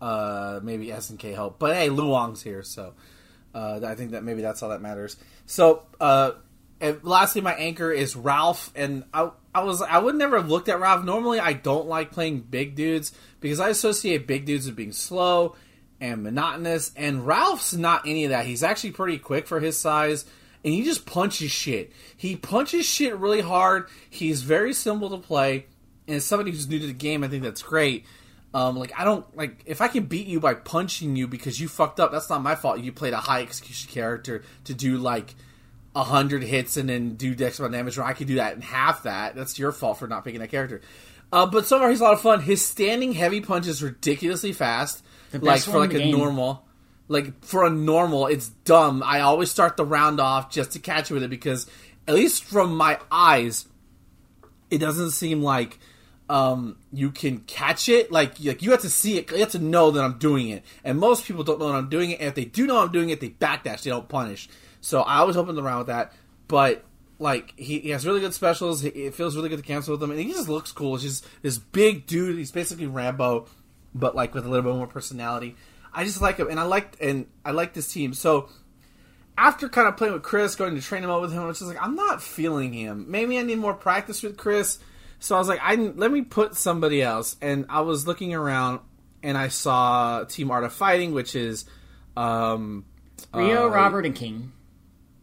uh, 0.00 0.60
maybe 0.62 0.88
SNK 0.88 1.34
helped. 1.34 1.58
But 1.58 1.74
hey, 1.76 1.88
Luong's 1.88 2.42
here, 2.42 2.62
so 2.62 2.94
Uh, 3.54 3.80
I 3.86 3.94
think 3.94 4.10
that 4.10 4.22
maybe 4.22 4.42
that's 4.42 4.62
all 4.62 4.68
that 4.68 4.82
matters. 4.82 5.16
So, 5.46 5.84
uh, 5.98 6.32
and 6.78 7.02
lastly, 7.02 7.40
my 7.40 7.54
anchor 7.54 7.90
is 7.90 8.14
Ralph, 8.14 8.70
and 8.76 9.04
I, 9.14 9.30
I 9.56 9.60
was 9.60 9.80
I 9.80 9.96
would 9.96 10.16
never 10.16 10.36
have 10.36 10.50
looked 10.50 10.68
at 10.68 10.80
Ralph. 10.80 11.02
Normally, 11.02 11.40
I 11.40 11.54
don't 11.54 11.88
like 11.88 12.12
playing 12.12 12.40
big 12.40 12.74
dudes 12.74 13.12
because 13.40 13.58
I 13.58 13.70
associate 13.70 14.26
big 14.26 14.44
dudes 14.44 14.66
with 14.66 14.76
being 14.76 14.92
slow 14.92 15.56
and 15.98 16.22
monotonous. 16.22 16.92
And 16.94 17.26
Ralph's 17.26 17.72
not 17.72 18.06
any 18.06 18.24
of 18.24 18.30
that. 18.30 18.44
He's 18.44 18.62
actually 18.62 18.90
pretty 18.90 19.16
quick 19.16 19.46
for 19.46 19.58
his 19.58 19.78
size, 19.78 20.26
and 20.62 20.74
he 20.74 20.84
just 20.84 21.06
punches 21.06 21.50
shit. 21.50 21.90
He 22.14 22.36
punches 22.36 22.84
shit 22.84 23.16
really 23.16 23.40
hard. 23.40 23.88
He's 24.10 24.42
very 24.42 24.74
simple 24.74 25.08
to 25.08 25.18
play, 25.18 25.64
and 26.06 26.16
as 26.16 26.26
somebody 26.26 26.50
who's 26.50 26.68
new 26.68 26.78
to 26.78 26.86
the 26.86 26.92
game, 26.92 27.24
I 27.24 27.28
think 27.28 27.42
that's 27.42 27.62
great. 27.62 28.04
Um, 28.52 28.76
like 28.76 28.92
I 28.94 29.04
don't 29.04 29.34
like 29.34 29.62
if 29.64 29.80
I 29.80 29.88
can 29.88 30.04
beat 30.04 30.26
you 30.26 30.38
by 30.38 30.52
punching 30.52 31.16
you 31.16 31.26
because 31.28 31.58
you 31.58 31.66
fucked 31.66 31.98
up. 31.98 32.12
That's 32.12 32.28
not 32.28 32.42
my 32.42 32.56
fault. 32.56 32.80
You 32.80 32.92
played 32.92 33.14
a 33.14 33.18
high 33.18 33.40
execution 33.40 33.90
character 33.90 34.44
to 34.64 34.74
do 34.74 34.98
like 34.98 35.34
hundred 36.04 36.42
hits 36.42 36.76
and 36.76 36.88
then 36.88 37.14
do 37.14 37.34
Dex 37.34 37.58
amount 37.58 37.72
damage, 37.72 37.98
or 37.98 38.02
I 38.02 38.12
could 38.12 38.26
do 38.26 38.36
that 38.36 38.54
in 38.54 38.62
half 38.62 39.04
that. 39.04 39.34
That's 39.34 39.58
your 39.58 39.72
fault 39.72 39.98
for 39.98 40.06
not 40.06 40.24
picking 40.24 40.40
that 40.40 40.50
character. 40.50 40.80
Uh, 41.32 41.46
but 41.46 41.66
so 41.66 41.78
far 41.78 41.90
he's 41.90 42.00
a 42.00 42.04
lot 42.04 42.12
of 42.12 42.20
fun. 42.20 42.40
His 42.40 42.64
standing 42.64 43.12
heavy 43.12 43.40
punch 43.40 43.66
is 43.66 43.82
ridiculously 43.82 44.52
fast. 44.52 45.04
Like 45.32 45.62
for 45.62 45.78
like 45.78 45.92
a 45.92 45.98
game. 45.98 46.16
normal. 46.16 46.64
Like 47.08 47.44
for 47.44 47.64
a 47.64 47.70
normal, 47.70 48.26
it's 48.26 48.48
dumb. 48.48 49.02
I 49.04 49.20
always 49.20 49.50
start 49.50 49.76
the 49.76 49.84
round 49.84 50.20
off 50.20 50.50
just 50.50 50.72
to 50.72 50.78
catch 50.78 51.10
with 51.10 51.22
it 51.22 51.30
because 51.30 51.66
at 52.08 52.14
least 52.14 52.44
from 52.44 52.76
my 52.76 52.98
eyes, 53.10 53.66
it 54.70 54.78
doesn't 54.78 55.12
seem 55.12 55.42
like 55.42 55.78
um, 56.28 56.76
you 56.92 57.10
can 57.10 57.38
catch 57.40 57.88
it. 57.88 58.10
Like, 58.10 58.40
like 58.40 58.62
you 58.62 58.72
have 58.72 58.80
to 58.82 58.90
see 58.90 59.18
it. 59.18 59.30
You 59.30 59.38
have 59.38 59.52
to 59.52 59.58
know 59.58 59.90
that 59.92 60.02
I'm 60.02 60.18
doing 60.18 60.48
it. 60.48 60.64
And 60.84 60.98
most 60.98 61.24
people 61.24 61.44
don't 61.44 61.58
know 61.58 61.68
that 61.68 61.74
I'm 61.76 61.88
doing 61.88 62.10
it. 62.10 62.20
And 62.20 62.28
if 62.28 62.34
they 62.34 62.44
do 62.44 62.66
know 62.66 62.78
I'm 62.78 62.92
doing 62.92 63.10
it, 63.10 63.20
they 63.20 63.30
backdash. 63.30 63.82
They 63.82 63.90
don't 63.90 64.08
punish. 64.08 64.48
So 64.86 65.00
I 65.00 65.24
was 65.24 65.34
hoping 65.34 65.58
around 65.58 65.78
with 65.78 65.86
that, 65.88 66.12
but 66.46 66.84
like 67.18 67.52
he, 67.56 67.80
he, 67.80 67.90
has 67.90 68.06
really 68.06 68.20
good 68.20 68.32
specials. 68.32 68.84
It 68.84 69.14
feels 69.14 69.34
really 69.34 69.48
good 69.48 69.58
to 69.58 69.64
cancel 69.64 69.94
with 69.94 70.00
him, 70.00 70.12
and 70.12 70.20
he 70.20 70.30
just 70.30 70.48
looks 70.48 70.70
cool. 70.70 70.94
He's 70.94 71.02
just 71.02 71.26
this 71.42 71.58
big 71.58 72.06
dude. 72.06 72.38
He's 72.38 72.52
basically 72.52 72.86
Rambo, 72.86 73.48
but 73.96 74.14
like 74.14 74.32
with 74.32 74.46
a 74.46 74.48
little 74.48 74.62
bit 74.62 74.76
more 74.76 74.86
personality. 74.86 75.56
I 75.92 76.04
just 76.04 76.22
like 76.22 76.36
him, 76.36 76.48
and 76.48 76.60
I 76.60 76.62
liked 76.62 77.00
and 77.00 77.26
I 77.44 77.50
like 77.50 77.74
this 77.74 77.92
team. 77.92 78.14
So 78.14 78.48
after 79.36 79.68
kind 79.68 79.88
of 79.88 79.96
playing 79.96 80.14
with 80.14 80.22
Chris, 80.22 80.54
going 80.54 80.76
to 80.76 80.80
train 80.80 81.02
him 81.02 81.10
out 81.10 81.20
with 81.20 81.32
him, 81.32 81.42
I 81.42 81.46
was 81.46 81.58
just 81.58 81.68
like, 81.68 81.82
I'm 81.82 81.96
not 81.96 82.22
feeling 82.22 82.72
him. 82.72 83.06
Maybe 83.08 83.40
I 83.40 83.42
need 83.42 83.58
more 83.58 83.74
practice 83.74 84.22
with 84.22 84.36
Chris. 84.36 84.78
So 85.18 85.34
I 85.34 85.40
was 85.40 85.48
like, 85.48 85.58
I 85.64 85.74
let 85.74 86.12
me 86.12 86.22
put 86.22 86.54
somebody 86.54 87.02
else, 87.02 87.34
and 87.42 87.66
I 87.70 87.80
was 87.80 88.06
looking 88.06 88.34
around, 88.34 88.82
and 89.20 89.36
I 89.36 89.48
saw 89.48 90.22
Team 90.22 90.52
Art 90.52 90.62
of 90.62 90.72
Fighting, 90.72 91.12
which 91.12 91.34
is 91.34 91.64
um, 92.16 92.84
Ryo, 93.34 93.64
uh, 93.64 93.70
Robert, 93.70 94.06
and 94.06 94.14
King 94.14 94.52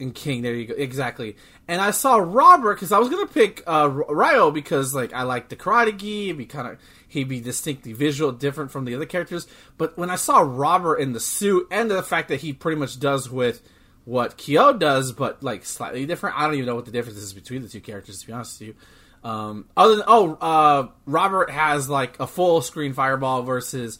and 0.03 0.13
King. 0.13 0.43
There 0.43 0.53
you 0.53 0.67
go. 0.67 0.75
Exactly. 0.75 1.36
And 1.67 1.81
I 1.81 1.91
saw 1.91 2.17
Robert 2.17 2.75
because 2.75 2.91
I 2.91 3.00
was 3.00 3.10
gonna 3.10 3.25
pick 3.25 3.63
uh, 3.65 3.89
Ryo 3.89 4.51
because 4.51 4.93
like 4.93 5.13
I 5.13 5.24
like 5.24 5.50
the 5.50 5.55
Karate 5.55 5.98
Gi. 5.98 6.27
He'd 6.27 6.38
be 6.38 6.45
kind 6.45 6.67
of 6.67 6.77
he'd 7.07 7.29
be 7.29 7.39
distinctly 7.39 7.93
visual, 7.93 8.31
different 8.31 8.72
from 8.72 8.86
the 8.86 8.95
other 8.95 9.05
characters. 9.05 9.48
But 9.77 9.98
when 9.98 10.10
I 10.10 10.15
saw 10.15 10.39
Robert 10.39 10.98
in 10.98 11.13
the 11.13 11.19
suit 11.19 11.67
and 11.72 11.89
the 11.89 12.03
fact 12.03 12.27
that 12.29 12.41
he 12.41 12.53
pretty 12.53 12.79
much 12.79 13.00
does 13.00 13.29
with 13.29 13.62
what 14.05 14.38
Kyo 14.38 14.74
does, 14.74 15.12
but 15.12 15.41
like 15.41 15.65
slightly 15.65 16.05
different, 16.05 16.38
I 16.38 16.45
don't 16.45 16.55
even 16.55 16.65
know 16.65 16.75
what 16.75 16.86
the 16.86 16.91
difference 16.91 17.17
is 17.17 17.33
between 17.33 17.62
the 17.62 17.69
two 17.69 17.81
characters. 17.81 18.19
To 18.22 18.27
be 18.27 18.33
honest 18.33 18.60
with 18.60 18.69
you. 18.69 18.75
Um, 19.24 19.69
other 19.77 19.95
than 19.95 20.05
oh, 20.07 20.33
uh, 20.36 20.88
Robert 21.05 21.50
has 21.50 21.89
like 21.89 22.19
a 22.19 22.27
full 22.27 22.62
screen 22.62 22.93
fireball 22.93 23.43
versus 23.43 23.98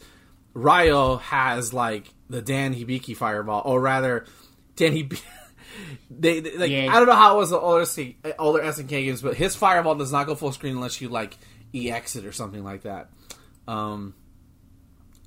Ryo 0.52 1.16
has 1.16 1.72
like 1.72 2.12
the 2.28 2.42
Dan 2.42 2.74
Hibiki 2.74 3.16
fireball, 3.16 3.62
or 3.64 3.80
rather, 3.80 4.26
Dan 4.76 4.92
Hibiki. 4.92 5.22
They, 6.10 6.40
they 6.40 6.56
like 6.56 6.70
yeah. 6.70 6.88
I 6.90 6.98
don't 6.98 7.06
know 7.06 7.14
how 7.14 7.36
it 7.36 7.38
was 7.38 7.50
the 7.50 7.58
older 7.58 7.84
C, 7.84 8.16
older 8.38 8.60
SNK 8.60 8.88
games, 8.88 9.22
but 9.22 9.36
his 9.36 9.56
fireball 9.56 9.94
does 9.94 10.12
not 10.12 10.26
go 10.26 10.34
full 10.34 10.52
screen 10.52 10.74
unless 10.74 11.00
you 11.00 11.08
like 11.08 11.36
EX 11.74 12.16
it 12.16 12.24
or 12.24 12.32
something 12.32 12.62
like 12.62 12.82
that. 12.82 13.10
Um, 13.66 14.14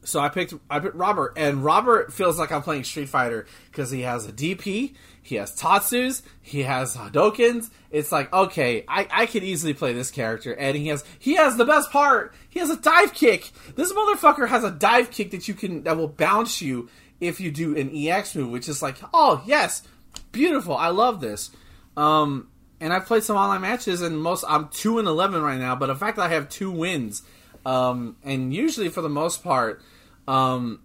so 0.08 0.22
I 0.22 0.30
picked 0.30 0.54
I 0.70 0.80
picked 0.80 0.96
Robert, 0.96 1.34
and 1.36 1.66
Robert 1.66 2.14
feels 2.14 2.40
like 2.40 2.52
I'm 2.52 2.62
playing 2.62 2.86
Street 2.86 3.10
Fighter 3.10 3.46
because 3.70 3.92
he 3.92 4.02
has 4.02 4.26
a 4.26 4.32
DP, 4.32 4.96
he 5.22 5.36
has 5.36 5.54
Tatsus, 5.54 6.22
he 6.42 6.64
has 6.64 6.96
Hadokens. 6.96 7.70
It's 7.92 8.10
like 8.10 8.32
okay, 8.32 8.86
I, 8.88 9.08
I 9.12 9.26
could 9.26 9.44
easily 9.44 9.74
play 9.74 9.92
this 9.92 10.10
character, 10.10 10.54
and 10.54 10.78
he 10.78 10.88
has 10.88 11.04
he 11.20 11.36
has 11.36 11.58
the 11.58 11.66
best 11.66 11.92
part. 11.92 12.34
He 12.48 12.60
has 12.62 12.70
a 12.70 12.78
dive 12.78 13.14
kick. 13.14 13.52
This 13.76 13.92
motherfucker 13.92 14.48
has 14.48 14.64
a 14.64 14.72
dive 14.72 15.12
kick 15.12 15.32
that 15.32 15.50
you 15.50 15.54
can 15.54 15.84
that 15.84 15.98
will 15.98 16.08
bounce 16.08 16.62
you 16.62 16.90
if 17.20 17.42
you 17.42 17.52
do 17.52 17.76
an 17.76 17.92
EX 17.94 18.34
move, 18.34 18.50
which 18.50 18.70
is 18.70 18.82
like 18.82 18.96
oh 19.14 19.44
yes, 19.46 19.84
beautiful. 20.32 20.76
I 20.76 20.90
love 20.90 21.22
this. 21.22 21.52
Um, 21.96 22.50
and 22.80 22.94
I've 22.94 23.06
played 23.06 23.24
some 23.24 23.38
online 23.38 23.62
matches, 23.62 24.02
and 24.02 24.22
most 24.22 24.46
I'm 24.48 24.70
two 24.70 25.00
and 25.00 25.08
eleven 25.08 25.42
right 25.42 25.60
now. 25.60 25.76
But 25.76 25.88
the 25.88 25.96
fact 25.96 26.18
that 26.18 26.24
I 26.24 26.30
have 26.30 26.50
two 26.50 26.72
wins, 26.72 27.24
um, 27.66 28.18
and 28.24 28.54
usually 28.54 28.90
for 28.90 29.02
the 29.02 29.10
most 29.10 29.44
part, 29.44 29.82
um, 30.28 30.82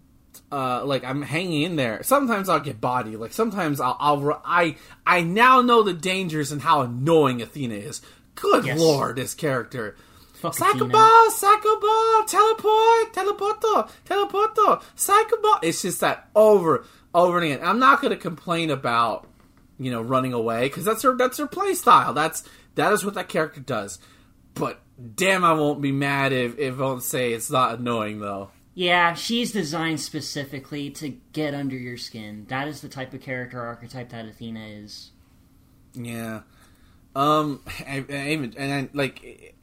uh, 0.50 0.84
like 0.84 1.04
I'm 1.04 1.22
hanging 1.22 1.62
in 1.62 1.76
there. 1.76 2.02
Sometimes 2.02 2.48
I'll 2.48 2.60
get 2.60 2.80
body. 2.80 3.16
Like 3.16 3.32
sometimes 3.32 3.80
I'll, 3.80 3.96
I'll 4.00 4.42
I 4.44 4.76
I 5.06 5.22
now 5.22 5.60
know 5.60 5.82
the 5.82 5.92
dangers 5.92 6.52
and 6.52 6.62
how 6.62 6.82
annoying 6.82 7.42
Athena 7.42 7.74
is. 7.74 8.00
Good 8.34 8.64
yes. 8.64 8.78
lord, 8.78 9.16
this 9.16 9.34
character. 9.34 9.96
Psycho 10.50 10.88
ball, 10.88 11.30
psycho 11.30 11.78
ball, 11.78 12.24
teleport, 12.26 13.12
teleporto, 13.12 13.88
teleporto, 14.04 14.82
psycho 14.96 15.40
ball. 15.40 15.60
It's 15.62 15.82
just 15.82 16.00
that 16.00 16.28
over, 16.34 16.84
over 17.14 17.38
and 17.38 17.46
again. 17.46 17.60
I'm 17.62 17.78
not 17.78 18.00
going 18.00 18.10
to 18.10 18.16
complain 18.16 18.70
about 18.70 19.28
you 19.84 19.90
know, 19.90 20.02
running 20.02 20.32
away 20.32 20.68
because 20.68 20.84
that's 20.84 21.02
her 21.02 21.16
that's 21.16 21.38
her 21.38 21.46
play 21.46 21.74
style. 21.74 22.12
That's 22.14 22.44
that 22.74 22.92
is 22.92 23.04
what 23.04 23.14
that 23.14 23.28
character 23.28 23.60
does. 23.60 23.98
But 24.54 24.80
damn, 25.16 25.44
I 25.44 25.52
won't 25.52 25.80
be 25.80 25.92
mad 25.92 26.32
if 26.32 26.58
if 26.58 26.78
I 26.78 26.82
won't 26.82 27.02
say 27.02 27.32
it's 27.32 27.50
not 27.50 27.78
annoying 27.78 28.20
though. 28.20 28.50
Yeah, 28.74 29.14
she's 29.14 29.52
designed 29.52 30.00
specifically 30.00 30.90
to 30.90 31.10
get 31.32 31.52
under 31.52 31.76
your 31.76 31.98
skin. 31.98 32.46
That 32.48 32.68
is 32.68 32.80
the 32.80 32.88
type 32.88 33.12
of 33.12 33.20
character 33.20 33.60
archetype 33.60 34.10
that 34.10 34.24
Athena 34.24 34.64
is. 34.64 35.10
Yeah. 35.94 36.40
Um, 37.14 37.60
and, 37.84 38.08
and, 38.10 38.56
and 38.56 38.88
like, 38.94 39.54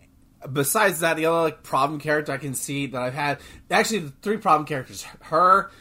besides 0.51 0.99
that, 0.99 1.17
the 1.17 1.25
other 1.25 1.41
like 1.41 1.63
problem 1.63 1.99
character 1.99 2.31
I 2.31 2.38
can 2.38 2.53
see 2.53 2.85
that 2.88 3.01
I've 3.01 3.15
had 3.15 3.39
actually 3.71 3.99
the 3.99 4.13
three 4.21 4.38
problem 4.38 4.67
characters: 4.67 5.03
her, 5.21 5.71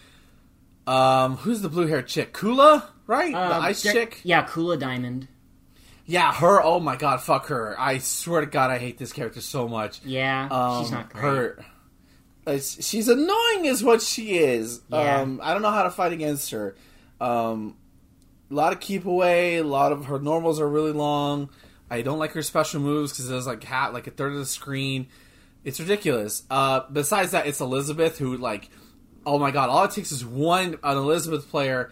um, 0.87 1.37
who's 1.37 1.61
the 1.61 1.69
blue 1.69 1.87
haired 1.87 2.09
chick, 2.09 2.33
Kula, 2.33 2.85
right? 3.09 3.35
Uh, 3.35 3.49
the 3.49 3.55
ice 3.65 3.83
chick. 3.83 4.21
Yeah, 4.23 4.47
Kula 4.47 4.79
Diamond. 4.79 5.27
Yeah, 6.07 6.33
her. 6.33 6.63
Oh 6.63 6.79
my 6.79 6.95
god, 6.95 7.21
fuck 7.21 7.47
her! 7.49 7.75
I 7.79 7.99
swear 7.99 8.43
to 8.43 8.47
God, 8.47 8.71
I 8.71 8.79
hate 8.79 8.99
this 8.99 9.13
character 9.13 9.41
so 9.41 9.67
much. 9.67 10.01
Yeah, 10.05 10.49
um, 10.49 10.83
she's 10.83 10.93
not 10.93 11.13
great. 11.13 11.23
Her, 11.23 11.65
uh, 12.47 12.59
she's 12.59 13.09
annoying, 13.09 13.65
is 13.65 13.83
what 13.83 14.01
she 14.01 14.39
is. 14.39 14.81
Yeah. 14.89 15.21
Um, 15.21 15.41
I 15.43 15.53
don't 15.53 15.63
know 15.63 15.71
how 15.71 15.83
to 15.83 15.91
fight 15.91 16.13
against 16.13 16.53
her. 16.53 16.77
Um, 17.21 17.77
a 18.51 18.55
lot 18.55 18.73
of 18.73 18.81
keep 18.81 19.05
away. 19.05 19.57
A 19.57 19.65
lot 19.65 19.93
of 19.93 20.07
her 20.07 20.19
normals 20.19 20.61
are 20.61 20.69
really 20.69 20.93
long. 20.93 21.51
I 21.91 22.03
don't 22.03 22.19
like 22.19 22.33
her 22.33 22.43
special 22.43 22.81
moves 22.81 23.13
because 23.13 23.29
there's 23.29 23.47
like 23.47 23.65
hat 23.65 23.93
like 23.93 24.07
a 24.07 24.11
third 24.11 24.33
of 24.33 24.39
the 24.39 24.47
screen. 24.47 25.09
It's 25.65 25.81
ridiculous. 25.81 26.45
Uh, 26.51 26.83
besides 26.91 27.33
that, 27.33 27.47
it's 27.47 27.61
Elizabeth 27.61 28.19
who 28.19 28.37
like, 28.39 28.71
oh 29.27 29.39
my 29.39 29.51
god, 29.51 29.69
all 29.69 29.85
it 29.85 29.91
takes 29.91 30.13
is 30.13 30.25
one 30.25 30.79
an 30.83 30.97
Elizabeth 30.97 31.51
player 31.51 31.91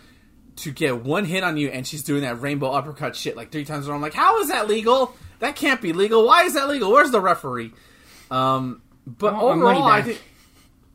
to 0.57 0.71
get 0.73 1.05
one 1.05 1.25
hit 1.25 1.45
on 1.45 1.57
you, 1.57 1.69
and 1.69 1.87
she's 1.87 2.03
doing 2.03 2.23
that 2.23 2.41
rainbow 2.41 2.71
uppercut 2.71 3.15
shit 3.17 3.37
like 3.37 3.51
three 3.51 3.65
times. 3.65 3.89
I'm 3.89 4.01
like, 4.01 4.15
how 4.15 4.41
is 4.41 4.49
that 4.49 4.69
legal? 4.69 5.15
That 5.39 5.57
can't 5.57 5.81
be 5.83 5.93
legal. 5.93 6.27
Why 6.27 6.45
is 6.45 6.55
that 6.55 6.69
legal? 6.69 6.91
Where's 6.91 7.11
the 7.11 7.21
referee? 7.21 7.73
Um, 8.31 8.83
but 9.07 9.35
oh, 9.35 9.51
overall, 9.51 9.85
I 9.85 10.03
think, 10.03 10.23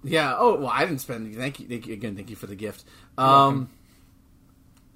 yeah. 0.03 0.35
Oh 0.37 0.57
well, 0.57 0.71
I 0.73 0.85
didn't 0.85 1.01
spend. 1.01 1.35
Thank 1.35 1.59
you, 1.59 1.67
thank 1.67 1.87
you 1.87 1.93
again. 1.93 2.15
Thank 2.15 2.29
you 2.29 2.35
for 2.35 2.47
the 2.47 2.55
gift. 2.55 2.83
Um, 3.17 3.69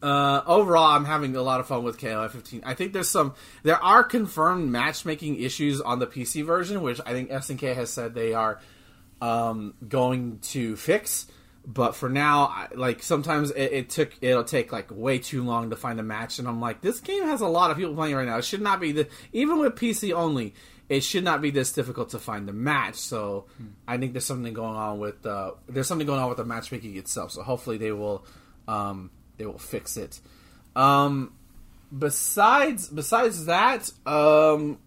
uh, 0.01 0.41
overall, 0.45 0.91
I'm 0.91 1.05
having 1.05 1.35
a 1.35 1.41
lot 1.41 1.59
of 1.59 1.67
fun 1.67 1.83
with 1.83 1.97
KOF 1.97 2.31
15. 2.31 2.61
I 2.63 2.75
think 2.75 2.93
there's 2.93 3.09
some, 3.09 3.33
there 3.63 3.81
are 3.83 4.03
confirmed 4.03 4.69
matchmaking 4.69 5.41
issues 5.41 5.81
on 5.81 5.97
the 5.97 6.05
PC 6.05 6.45
version, 6.45 6.81
which 6.83 7.01
I 7.05 7.13
think 7.13 7.31
SNK 7.31 7.73
has 7.75 7.89
said 7.89 8.13
they 8.13 8.35
are 8.35 8.59
um, 9.19 9.73
going 9.87 10.39
to 10.39 10.75
fix 10.75 11.25
but 11.65 11.95
for 11.95 12.09
now 12.09 12.67
like 12.75 13.01
sometimes 13.01 13.51
it, 13.51 13.71
it, 13.71 13.89
took 13.89 14.11
it'll 14.21 14.43
take 14.43 14.71
like 14.71 14.89
way 14.91 15.17
too 15.17 15.43
long 15.43 15.71
to 15.71 15.75
find 15.75 15.99
a 15.99 16.03
match 16.03 16.37
and 16.37 16.47
i'm 16.47 16.61
like 16.61 16.81
this 16.81 16.99
game 16.99 17.23
has 17.23 17.41
a 17.41 17.47
lot 17.47 17.71
of 17.71 17.77
people 17.77 17.95
playing 17.95 18.15
right 18.15 18.27
now. 18.27 18.37
It 18.37 18.45
should 18.45 18.61
not 18.61 18.79
be 18.79 18.91
the 18.91 19.07
even 19.33 19.59
with 19.59 19.75
pc 19.75 20.13
only 20.13 20.53
it 20.87 21.01
should 21.01 21.23
not 21.23 21.41
be 21.41 21.49
this 21.49 21.71
difficult 21.71 22.09
to 22.09 22.19
find 22.19 22.47
a 22.49 22.53
match. 22.53 22.95
So 22.95 23.45
hmm. 23.57 23.67
i 23.87 23.97
think 23.97 24.13
there's 24.13 24.25
something 24.25 24.53
going 24.53 24.75
on 24.75 24.99
with 24.99 25.25
uh, 25.25 25.51
there's 25.67 25.87
something 25.87 26.07
going 26.07 26.19
on 26.19 26.29
with 26.29 26.37
the 26.37 26.45
matchmaking 26.45 26.95
itself. 26.97 27.31
So 27.31 27.41
hopefully 27.41 27.77
they 27.77 27.91
will 27.91 28.25
um, 28.67 29.11
they 29.37 29.45
will 29.45 29.57
fix 29.57 29.97
it. 29.97 30.19
Um, 30.75 31.33
besides 31.97 32.87
besides 32.87 33.45
that 33.45 33.91
um, 34.05 34.79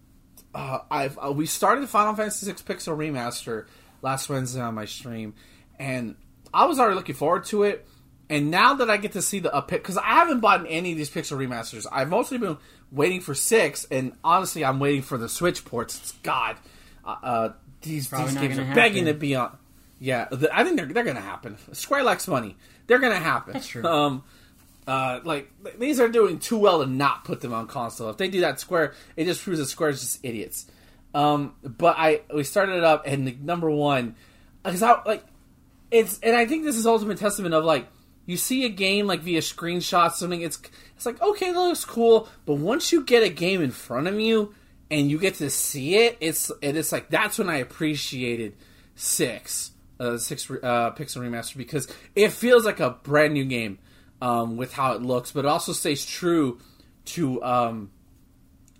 uh, 0.53 0.79
I've 0.89 1.17
uh, 1.21 1.31
we 1.31 1.45
started 1.45 1.87
Final 1.89 2.15
Fantasy 2.15 2.51
VI 2.51 2.57
Pixel 2.59 2.97
Remaster 2.97 3.65
last 4.01 4.29
Wednesday 4.29 4.61
on 4.61 4.75
my 4.75 4.85
stream, 4.85 5.33
and 5.77 6.15
I 6.53 6.65
was 6.65 6.79
already 6.79 6.95
looking 6.95 7.15
forward 7.15 7.45
to 7.45 7.63
it. 7.63 7.85
And 8.29 8.51
now 8.51 8.75
that 8.75 8.91
I 8.91 8.97
get 8.97 9.13
to 9.13 9.23
see 9.23 9.39
the 9.39 9.53
up 9.53 9.69
because 9.69 9.97
I 9.97 10.03
haven't 10.03 10.39
bought 10.39 10.63
any 10.69 10.91
of 10.91 10.97
these 10.97 11.09
Pixel 11.09 11.37
remasters, 11.37 11.87
I've 11.91 12.09
mostly 12.09 12.37
been 12.37 12.57
waiting 12.91 13.21
for 13.21 13.33
six, 13.33 13.87
and 13.89 14.13
honestly, 14.23 14.63
I'm 14.63 14.79
waiting 14.79 15.01
for 15.01 15.17
the 15.17 15.27
Switch 15.27 15.65
ports. 15.65 15.97
It's 15.97 16.11
God, 16.23 16.57
uh, 17.03 17.15
uh, 17.23 17.53
these 17.81 18.07
these 18.09 18.35
games 18.35 18.59
are 18.59 18.75
begging 18.75 19.05
to 19.05 19.15
be 19.15 19.35
on. 19.35 19.57
Yeah, 19.99 20.27
the, 20.31 20.55
I 20.55 20.63
think 20.63 20.77
they're 20.77 20.85
they're 20.85 21.03
gonna 21.03 21.21
happen. 21.21 21.57
Square 21.73 22.03
likes 22.03 22.27
money. 22.27 22.55
They're 22.85 22.99
gonna 22.99 23.15
happen. 23.15 23.53
That's 23.53 23.67
true. 23.67 23.83
Um, 23.83 24.23
uh, 24.87 25.19
like 25.23 25.51
these 25.77 25.99
are 25.99 26.09
doing 26.09 26.39
too 26.39 26.57
well 26.57 26.83
to 26.83 26.89
not 26.89 27.25
put 27.25 27.41
them 27.41 27.53
on 27.53 27.67
console. 27.67 28.09
If 28.09 28.17
they 28.17 28.27
do 28.27 28.41
that, 28.41 28.59
Square 28.59 28.93
it 29.15 29.25
just 29.25 29.43
proves 29.43 29.59
that 29.59 29.65
Square 29.65 29.89
is 29.89 30.01
just 30.01 30.19
idiots. 30.23 30.65
Um, 31.13 31.53
but 31.63 31.95
I 31.97 32.21
we 32.33 32.43
started 32.43 32.77
it 32.77 32.83
up 32.83 33.03
and 33.05 33.27
the 33.27 33.35
number 33.41 33.69
one 33.69 34.15
because 34.63 34.83
I 34.83 35.01
like 35.03 35.23
it's 35.91 36.19
and 36.21 36.35
I 36.35 36.45
think 36.45 36.63
this 36.63 36.75
is 36.75 36.85
ultimate 36.85 37.17
testament 37.17 37.53
of 37.53 37.65
like 37.65 37.87
you 38.25 38.37
see 38.37 38.65
a 38.65 38.69
game 38.69 39.07
like 39.07 39.21
via 39.21 39.41
screenshots 39.41 40.13
something 40.13 40.41
it's 40.41 40.59
it's 40.95 41.05
like 41.05 41.21
okay 41.21 41.51
that 41.51 41.59
looks 41.59 41.85
cool 41.85 42.27
but 42.45 42.55
once 42.55 42.91
you 42.91 43.03
get 43.03 43.23
a 43.23 43.29
game 43.29 43.61
in 43.61 43.71
front 43.71 44.07
of 44.07 44.19
you 44.19 44.53
and 44.91 45.09
you 45.09 45.17
get 45.17 45.35
to 45.35 45.49
see 45.49 45.95
it 45.95 46.17
it's 46.19 46.51
it's 46.61 46.91
like 46.91 47.09
that's 47.09 47.37
when 47.37 47.49
I 47.49 47.57
appreciated 47.57 48.55
six 48.95 49.71
uh, 49.99 50.17
six 50.17 50.49
uh, 50.49 50.91
pixel 50.91 51.17
remaster 51.17 51.57
because 51.57 51.87
it 52.15 52.31
feels 52.31 52.65
like 52.65 52.79
a 52.79 52.91
brand 52.91 53.33
new 53.33 53.45
game 53.45 53.79
um, 54.21 54.57
with 54.57 54.73
how 54.73 54.93
it 54.93 55.01
looks 55.01 55.31
but 55.31 55.45
it 55.45 55.47
also 55.47 55.73
stays 55.73 56.05
true 56.05 56.59
to 57.05 57.41
um, 57.43 57.91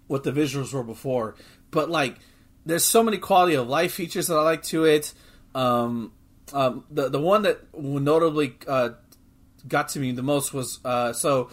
what 0.08 0.24
the 0.24 0.32
visuals 0.32 0.74
were 0.74 0.84
before. 0.84 1.36
But 1.72 1.90
like 1.90 2.18
there's 2.66 2.84
so 2.84 3.04
many 3.04 3.18
quality 3.18 3.56
of 3.56 3.68
life 3.68 3.94
features 3.94 4.28
that 4.28 4.36
I 4.36 4.42
like 4.42 4.64
to 4.64 4.86
it 4.86 5.14
um, 5.56 6.12
um, 6.54 6.86
the 6.90 7.10
the 7.10 7.20
one 7.20 7.44
that 7.44 7.60
notably 7.74 8.56
uh, 8.68 8.90
got 9.68 9.90
to 9.90 10.00
me 10.00 10.12
the 10.12 10.24
most 10.24 10.54
was 10.54 10.80
uh, 10.86 11.14
so 11.14 11.50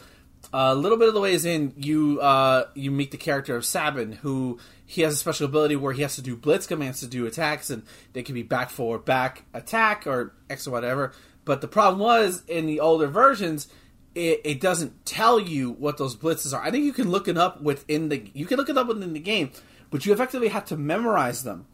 a 0.53 0.75
little 0.75 0.99
bit 0.99 1.09
of 1.09 1.15
the 1.15 1.21
ways 1.21 1.45
in 1.45 1.75
you 1.77 2.21
uh, 2.21 2.67
you 2.75 2.91
meet 2.91 3.11
the 3.11 3.17
character 3.17 3.57
of 3.57 3.65
Sabin 3.65 4.13
who 4.13 4.59
he 4.85 5.03
has 5.03 5.15
a 5.15 5.17
special 5.17 5.47
ability 5.47 5.77
where 5.77 5.93
he 5.93 6.03
has 6.03 6.17
to 6.17 6.23
do 6.23 6.37
blitz 6.37 6.67
commands 6.67 7.01
to 7.01 7.07
do 7.07 7.27
attacks 7.27 7.71
and 7.71 7.83
they 8.13 8.23
can 8.23 8.35
be 8.35 8.43
back 8.43 8.71
forward 8.71 9.05
back 9.05 9.45
attack 9.53 10.07
or 10.07 10.35
X 10.49 10.67
or 10.67 10.71
whatever. 10.71 11.13
But 11.45 11.61
the 11.61 11.69
problem 11.69 12.01
was 12.01 12.43
in 12.49 12.67
the 12.67 12.81
older 12.81 13.07
versions. 13.07 13.69
It, 14.15 14.41
it 14.45 14.61
doesn't 14.61 15.05
tell 15.05 15.39
you 15.39 15.73
what 15.73 15.99
those 15.99 16.17
blitzes 16.17 16.55
are. 16.55 16.63
I 16.63 16.71
think 16.71 16.87
you 16.87 16.95
can 16.95 17.11
look 17.11 17.29
it 17.29 17.37
up 17.37 17.61
within 17.61 18.09
the 18.09 18.31
you 18.33 18.47
can 18.47 18.57
look 18.57 18.71
it 18.71 18.79
up 18.79 18.87
within 18.87 19.13
the 19.13 19.21
game, 19.21 19.51
but 19.91 20.07
you 20.07 20.13
effectively 20.13 20.49
have 20.49 20.65
to 20.67 20.77
memorize 20.77 21.43
them 21.43 21.67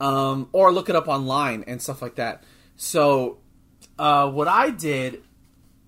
um, 0.00 0.48
or 0.52 0.72
look 0.72 0.88
it 0.88 0.96
up 0.96 1.06
online 1.06 1.64
and 1.66 1.80
stuff 1.80 2.02
like 2.02 2.16
that. 2.16 2.42
So 2.82 3.38
uh, 3.96 4.28
what 4.28 4.48
I 4.48 4.70
did, 4.70 5.22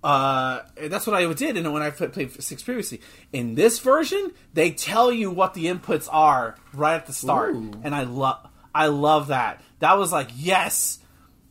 uh, 0.04 0.60
that's 0.80 1.08
what 1.08 1.16
I 1.16 1.30
did, 1.32 1.56
and 1.56 1.72
when 1.72 1.82
I 1.82 1.90
played 1.90 2.40
six 2.40 2.62
previously. 2.62 3.00
In 3.32 3.56
this 3.56 3.80
version, 3.80 4.30
they 4.52 4.70
tell 4.70 5.10
you 5.10 5.28
what 5.32 5.54
the 5.54 5.66
inputs 5.66 6.08
are 6.08 6.54
right 6.72 6.94
at 6.94 7.06
the 7.06 7.12
start, 7.12 7.56
Ooh. 7.56 7.72
and 7.82 7.96
I 7.96 8.04
love, 8.04 8.46
I 8.72 8.86
love 8.86 9.26
that. 9.26 9.60
That 9.80 9.98
was 9.98 10.12
like 10.12 10.28
yes, 10.36 11.00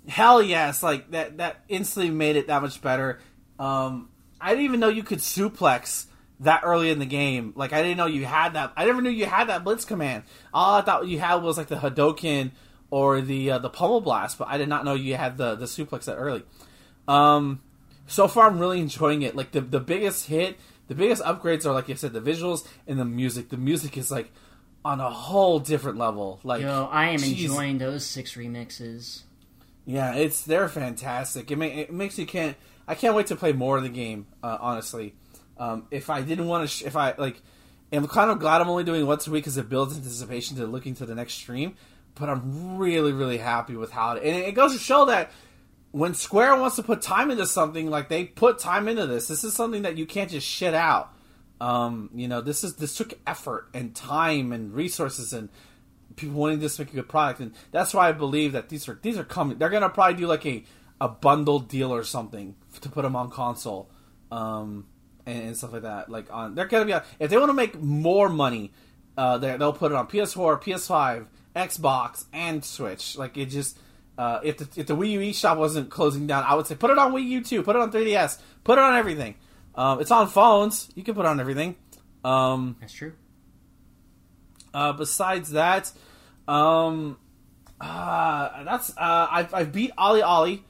hell 0.07 0.41
yes, 0.41 0.81
like 0.81 1.11
that. 1.11 1.39
That 1.39 1.57
instantly 1.67 2.09
made 2.09 2.37
it 2.37 2.47
that 2.47 2.61
much 2.61 2.81
better. 2.81 3.19
Um, 3.59 4.07
I 4.39 4.51
didn't 4.51 4.63
even 4.63 4.79
know 4.79 4.87
you 4.87 5.03
could 5.03 5.19
suplex 5.19 6.05
that 6.39 6.61
early 6.63 6.89
in 6.89 6.99
the 6.99 7.05
game. 7.05 7.51
Like 7.57 7.73
I 7.73 7.81
didn't 7.81 7.97
know 7.97 8.05
you 8.05 8.23
had 8.25 8.53
that. 8.53 8.71
I 8.77 8.85
never 8.85 9.01
knew 9.01 9.09
you 9.09 9.25
had 9.25 9.49
that 9.49 9.65
blitz 9.65 9.83
command. 9.83 10.23
All 10.53 10.75
I 10.75 10.81
thought 10.83 11.05
you 11.05 11.19
had 11.19 11.35
was 11.43 11.57
like 11.57 11.67
the 11.67 11.75
Hadoken 11.75 12.51
or 12.89 13.21
the 13.21 13.51
uh, 13.51 13.59
the 13.59 13.69
pummel 13.69 14.01
blast, 14.01 14.37
but 14.37 14.47
I 14.47 14.57
did 14.57 14.69
not 14.69 14.85
know 14.85 14.93
you 14.93 15.15
had 15.15 15.37
the 15.37 15.55
the 15.55 15.65
suplex 15.65 16.05
that 16.05 16.15
early. 16.15 16.43
Um, 17.07 17.61
so 18.07 18.27
far, 18.27 18.47
I'm 18.47 18.59
really 18.59 18.79
enjoying 18.79 19.21
it. 19.21 19.35
Like 19.35 19.51
the 19.51 19.61
the 19.61 19.79
biggest 19.79 20.27
hit, 20.27 20.57
the 20.87 20.95
biggest 20.95 21.23
upgrades 21.23 21.65
are 21.65 21.73
like 21.73 21.89
I 21.89 21.93
said, 21.95 22.13
the 22.13 22.21
visuals 22.21 22.67
and 22.87 22.99
the 22.99 23.05
music. 23.05 23.49
The 23.49 23.57
music 23.57 23.97
is 23.97 24.11
like 24.11 24.31
on 24.85 24.99
a 24.99 25.09
whole 25.09 25.59
different 25.59 25.97
level. 25.97 26.39
Like, 26.43 26.61
yo, 26.61 26.89
I 26.91 27.09
am 27.09 27.19
geez. 27.19 27.45
enjoying 27.45 27.77
those 27.77 28.05
six 28.05 28.33
remixes. 28.35 29.21
Yeah, 29.85 30.13
it's 30.15 30.41
they're 30.41 30.69
fantastic. 30.69 31.51
It, 31.51 31.57
may, 31.57 31.73
it 31.81 31.93
makes 31.93 32.17
you 32.17 32.25
can't. 32.25 32.55
I 32.87 32.95
can't 32.95 33.15
wait 33.15 33.27
to 33.27 33.35
play 33.35 33.53
more 33.53 33.77
of 33.77 33.83
the 33.83 33.89
game. 33.89 34.27
Uh, 34.41 34.57
honestly, 34.59 35.15
um, 35.57 35.87
if 35.91 36.09
I 36.09 36.21
didn't 36.21 36.47
want 36.47 36.63
to, 36.63 36.67
sh- 36.67 36.83
if 36.83 36.95
I 36.95 37.13
like, 37.17 37.41
I'm 37.91 38.07
kind 38.07 38.29
of 38.29 38.39
glad 38.39 38.61
I'm 38.61 38.69
only 38.69 38.83
doing 38.83 39.05
once 39.05 39.27
a 39.27 39.31
week 39.31 39.43
because 39.43 39.57
it 39.57 39.69
builds 39.69 39.95
anticipation 39.95 40.57
to 40.57 40.67
looking 40.67 40.95
to 40.95 41.05
the 41.05 41.15
next 41.15 41.33
stream 41.33 41.75
but 42.15 42.29
I'm 42.29 42.77
really, 42.77 43.11
really 43.11 43.37
happy 43.37 43.75
with 43.75 43.91
how 43.91 44.13
it. 44.13 44.23
And 44.23 44.35
it 44.35 44.53
goes 44.53 44.73
to 44.73 44.79
show 44.79 45.05
that 45.05 45.31
when 45.91 46.13
Square 46.13 46.57
wants 46.57 46.75
to 46.77 46.83
put 46.83 47.01
time 47.01 47.31
into 47.31 47.45
something, 47.45 47.89
like 47.89 48.09
they 48.09 48.25
put 48.25 48.59
time 48.59 48.87
into 48.87 49.05
this. 49.05 49.27
This 49.27 49.43
is 49.43 49.53
something 49.53 49.83
that 49.83 49.97
you 49.97 50.05
can't 50.05 50.29
just 50.29 50.47
shit 50.47 50.73
out. 50.73 51.13
Um, 51.61 52.09
you 52.13 52.27
know, 52.27 52.41
this 52.41 52.63
is 52.63 52.75
this 52.75 52.95
took 52.95 53.13
effort 53.25 53.69
and 53.73 53.95
time 53.95 54.51
and 54.51 54.73
resources 54.73 55.33
and 55.33 55.49
people 56.15 56.35
wanting 56.35 56.59
this 56.59 56.75
to 56.75 56.83
make 56.83 56.93
a 56.93 56.95
good 56.95 57.09
product, 57.09 57.39
and 57.39 57.53
that's 57.71 57.93
why 57.93 58.09
I 58.09 58.11
believe 58.11 58.53
that 58.53 58.69
these 58.69 58.89
are 58.89 58.99
these 59.01 59.17
are 59.17 59.23
coming. 59.23 59.57
They're 59.57 59.69
gonna 59.69 59.89
probably 59.89 60.15
do 60.15 60.27
like 60.27 60.45
a 60.45 60.63
a 60.99 61.07
bundled 61.07 61.69
deal 61.69 61.93
or 61.93 62.03
something 62.03 62.55
to 62.81 62.89
put 62.89 63.03
them 63.03 63.15
on 63.15 63.29
console. 63.29 63.89
Um, 64.31 64.87
and, 65.25 65.43
and, 65.43 65.57
stuff 65.57 65.73
like 65.73 65.83
that. 65.83 66.09
Like 66.09 66.25
on, 66.33 66.55
they're 66.55 66.65
gonna 66.65 66.85
be 66.85 66.93
if 67.19 67.29
they 67.29 67.37
want 67.37 67.49
to 67.49 67.53
make 67.53 67.79
more 67.79 68.29
money, 68.29 68.71
uh, 69.17 69.37
they'll 69.37 69.73
put 69.73 69.91
it 69.91 69.95
on 69.95 70.07
PS4, 70.07 70.61
PS5, 70.61 71.27
Xbox 71.55 72.25
and 72.33 72.63
Switch. 72.63 73.17
Like 73.17 73.37
it 73.37 73.47
just 73.47 73.77
uh, 74.17 74.39
if 74.43 74.57
the 74.57 74.67
if 74.79 74.87
the 74.87 74.95
Wii 74.95 75.11
U 75.11 75.19
eShop 75.19 75.57
wasn't 75.57 75.89
closing 75.89 76.27
down, 76.27 76.43
I 76.47 76.55
would 76.55 76.67
say 76.67 76.75
put 76.75 76.91
it 76.91 76.97
on 76.97 77.13
Wii 77.13 77.25
U 77.25 77.43
too. 77.43 77.63
Put 77.63 77.75
it 77.75 77.81
on 77.81 77.91
3DS. 77.91 78.39
Put 78.63 78.77
it 78.77 78.83
on 78.83 78.95
everything. 78.95 79.35
Um, 79.75 79.99
it's 79.99 80.11
on 80.11 80.27
phones. 80.27 80.89
You 80.95 81.03
can 81.03 81.15
put 81.15 81.25
it 81.25 81.29
on 81.29 81.39
everything. 81.39 81.75
Um, 82.23 82.77
that's 82.79 82.93
true. 82.93 83.13
Uh, 84.73 84.93
besides 84.93 85.51
that, 85.51 85.91
um, 86.47 87.17
uh, 87.79 88.63
that's 88.63 88.91
uh, 88.91 89.27
I've, 89.29 89.53
I've 89.53 89.71
beat 89.71 89.91
OlliOlli, 89.97 90.23
Ollie 90.23 90.63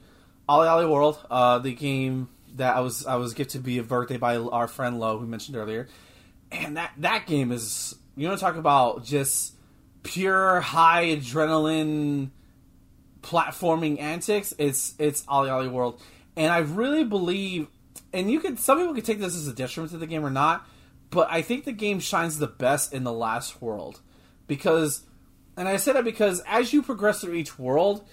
Ollie 0.47 0.67
Ollie 0.67 0.85
World, 0.85 1.19
uh, 1.29 1.59
the 1.59 1.73
game 1.73 2.29
that 2.55 2.75
I 2.75 2.81
was 2.81 3.05
I 3.05 3.15
was 3.15 3.33
gifted 3.33 3.61
to 3.61 3.65
be 3.65 3.77
a 3.77 3.83
birthday 3.83 4.17
by 4.17 4.37
our 4.37 4.67
friend 4.67 4.99
Lo, 4.99 5.17
who 5.17 5.25
mentioned 5.25 5.57
earlier, 5.57 5.87
and 6.51 6.77
that 6.77 6.91
that 6.97 7.27
game 7.27 7.51
is 7.51 7.95
you 8.15 8.27
want 8.27 8.39
to 8.39 8.43
talk 8.45 8.55
about 8.55 9.03
just 9.05 9.52
pure 10.03 10.61
high 10.61 11.05
adrenaline 11.05 12.29
platforming 13.21 13.99
antics. 13.99 14.53
It's 14.57 14.93
it's 14.99 15.23
OlliOlli 15.25 15.71
World, 15.71 16.01
and 16.35 16.51
I 16.51 16.59
really 16.59 17.03
believe, 17.03 17.67
and 18.11 18.29
you 18.29 18.39
could 18.39 18.59
some 18.59 18.77
people 18.77 18.93
could 18.93 19.05
take 19.05 19.19
this 19.19 19.35
as 19.35 19.47
a 19.47 19.53
detriment 19.53 19.91
to 19.91 19.97
the 19.97 20.07
game 20.07 20.25
or 20.25 20.29
not, 20.29 20.67
but 21.09 21.27
I 21.31 21.41
think 21.41 21.63
the 21.63 21.71
game 21.71 21.99
shines 21.99 22.37
the 22.37 22.47
best 22.47 22.93
in 22.93 23.03
the 23.03 23.13
last 23.13 23.61
world 23.61 24.01
because, 24.47 25.03
and 25.57 25.67
I 25.67 25.77
say 25.77 25.93
that 25.93 26.03
because 26.03 26.41
as 26.45 26.73
you 26.73 26.83
progress 26.83 27.21
through 27.21 27.33
each 27.33 27.57
world, 27.57 28.07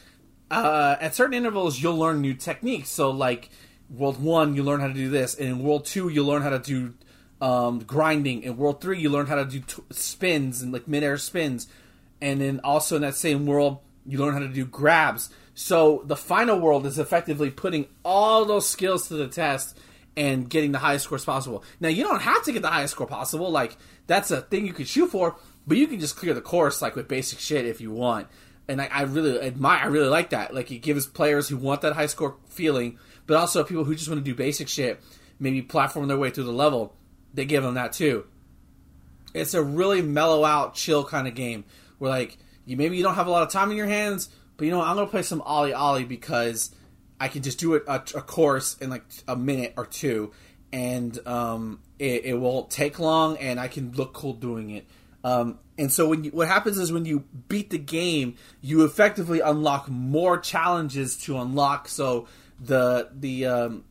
uh, 0.51 0.97
at 1.01 1.15
certain 1.15 1.35
intervals 1.35 1.83
you'll 1.83 1.99
learn 1.99 2.21
new 2.21 2.35
techniques. 2.35 2.89
So 2.91 3.11
like 3.11 3.51
world 3.91 4.23
one, 4.23 4.55
you 4.55 4.63
learn 4.63 4.81
how 4.81 4.89
to 4.89 4.95
do 4.95 5.11
this, 5.11 5.35
and 5.35 5.49
in 5.49 5.59
world 5.63 5.85
two, 5.85 6.09
you 6.09 6.25
learn 6.25 6.43
how 6.43 6.51
to 6.51 6.59
do 6.61 6.95
um, 7.41 7.81
grinding. 7.81 8.43
In 8.43 8.57
World 8.57 8.81
Three, 8.81 9.01
you 9.01 9.11
learn 9.11 9.27
how 9.27 9.37
to 9.37 9.45
do 9.45 9.61
t- 9.61 9.83
spins 9.91 10.63
and 10.63 10.73
like 10.73 10.87
midair 10.89 11.17
spins, 11.19 11.69
and 12.21 12.41
then 12.41 12.61
also 12.63 12.97
in 12.97 13.03
that 13.03 13.17
same 13.17 13.47
world, 13.47 13.79
you 14.07 14.19
learn 14.19 14.35
how 14.35 14.41
to 14.41 14.49
do 14.49 14.65
grabs. 14.65 15.31
So 15.55 16.03
the 16.07 16.17
final 16.17 16.59
world 16.59 16.87
is 16.87 16.99
effectively 16.99 17.51
putting 17.51 17.87
all 18.05 18.45
those 18.45 18.69
skills 18.69 19.09
to 19.09 19.15
the 19.15 19.29
test 19.29 19.79
and 20.17 20.49
getting 20.49 20.73
the 20.73 20.79
highest 20.79 21.05
scores 21.05 21.25
possible. 21.25 21.65
Now 21.81 21.89
you 21.89 22.03
don't 22.05 22.23
have 22.23 22.45
to 22.45 22.53
get 22.53 22.63
the 22.63 22.69
highest 22.69 22.95
score 22.95 23.07
possible. 23.07 23.51
Like 23.51 23.77
that's 24.07 24.31
a 24.31 24.41
thing 24.41 24.67
you 24.67 24.73
could 24.73 24.89
shoot 24.89 25.09
for, 25.09 25.37
but 25.67 25.77
you 25.77 25.87
can 25.87 26.01
just 26.01 26.17
clear 26.17 26.35
the 26.35 26.41
course 26.41 26.83
like 26.83 26.97
with 26.97 27.09
basic 27.09 27.39
shit 27.39 27.67
if 27.67 27.81
you 27.81 27.91
want. 27.91 28.29
And 28.69 28.81
I, 28.81 28.87
I 28.87 29.03
really 29.03 29.41
admire, 29.41 29.81
I 29.85 29.87
really 29.87 30.09
like 30.09 30.31
that. 30.31 30.55
Like 30.55 30.71
it 30.71 30.79
gives 30.79 31.07
players 31.07 31.49
who 31.49 31.57
want 31.57 31.83
that 31.83 31.95
high 31.95 32.07
score 32.07 32.37
feeling, 32.49 32.99
but 33.27 33.37
also 33.37 33.65
people 33.65 33.85
who 33.85 33.95
just 33.95 34.09
want 34.09 34.25
to 34.25 34.25
do 34.25 34.35
basic 34.35 34.69
shit, 34.69 35.03
maybe 35.39 35.63
platform 35.63 36.09
their 36.09 36.19
way 36.19 36.31
through 36.31 36.45
the 36.45 36.53
level 36.53 36.95
they 37.35 37.45
give 37.45 37.63
them 37.63 37.75
that 37.75 37.93
too. 37.93 38.27
It's 39.35 39.55
a 39.55 39.63
really 39.63 40.03
mellow 40.03 40.45
out, 40.45 40.75
chill 40.75 41.05
kind 41.05 41.29
of 41.29 41.35
game 41.35 41.65
where 41.99 42.11
like 42.11 42.39
you 42.65 42.77
maybe 42.77 42.97
you 42.97 43.03
don't 43.03 43.15
have 43.15 43.27
a 43.27 43.31
lot 43.31 43.43
of 43.43 43.51
time 43.51 43.71
in 43.71 43.77
your 43.77 43.87
hands, 43.87 44.29
but 44.57 44.65
you 44.65 44.71
know 44.71 44.79
what, 44.79 44.89
I'm 44.89 44.97
gonna 44.97 45.09
play 45.09 45.23
some 45.23 45.41
ollie 45.43 45.73
ollie 45.73 46.05
because 46.05 46.75
I 47.21 47.29
can 47.29 47.43
just 47.43 47.59
do 47.59 47.75
it 47.75 47.85
a, 47.87 47.97
a, 48.15 48.23
course 48.23 48.77
in 48.79 48.91
like 48.91 49.05
a 49.29 49.37
minute 49.37 49.75
or 49.77 49.87
two, 49.87 50.33
and 50.73 51.19
um, 51.27 51.81
it, 51.99 52.25
it, 52.25 52.35
won't 52.35 52.71
take 52.71 52.99
long, 52.99 53.37
and 53.37 53.61
I 53.61 53.69
can 53.69 53.93
look 53.93 54.15
cool 54.15 54.33
doing 54.33 54.71
it. 54.71 54.87
Um, 55.23 55.59
and 55.77 55.93
so 55.93 56.09
when 56.09 56.25
you, 56.25 56.31
what 56.31 56.49
happens 56.49 56.79
is 56.79 56.91
when 56.91 57.05
you 57.05 57.25
beat 57.49 57.71
the 57.71 57.79
game, 57.79 58.37
you 58.63 58.85
effectively 58.85 59.41
unlock 59.41 59.89
more 59.89 60.39
challenges 60.39 61.17
to 61.25 61.39
unlock. 61.39 61.89
So 61.89 62.27
the 62.59 63.11
the 63.15 63.47
um, 63.47 63.85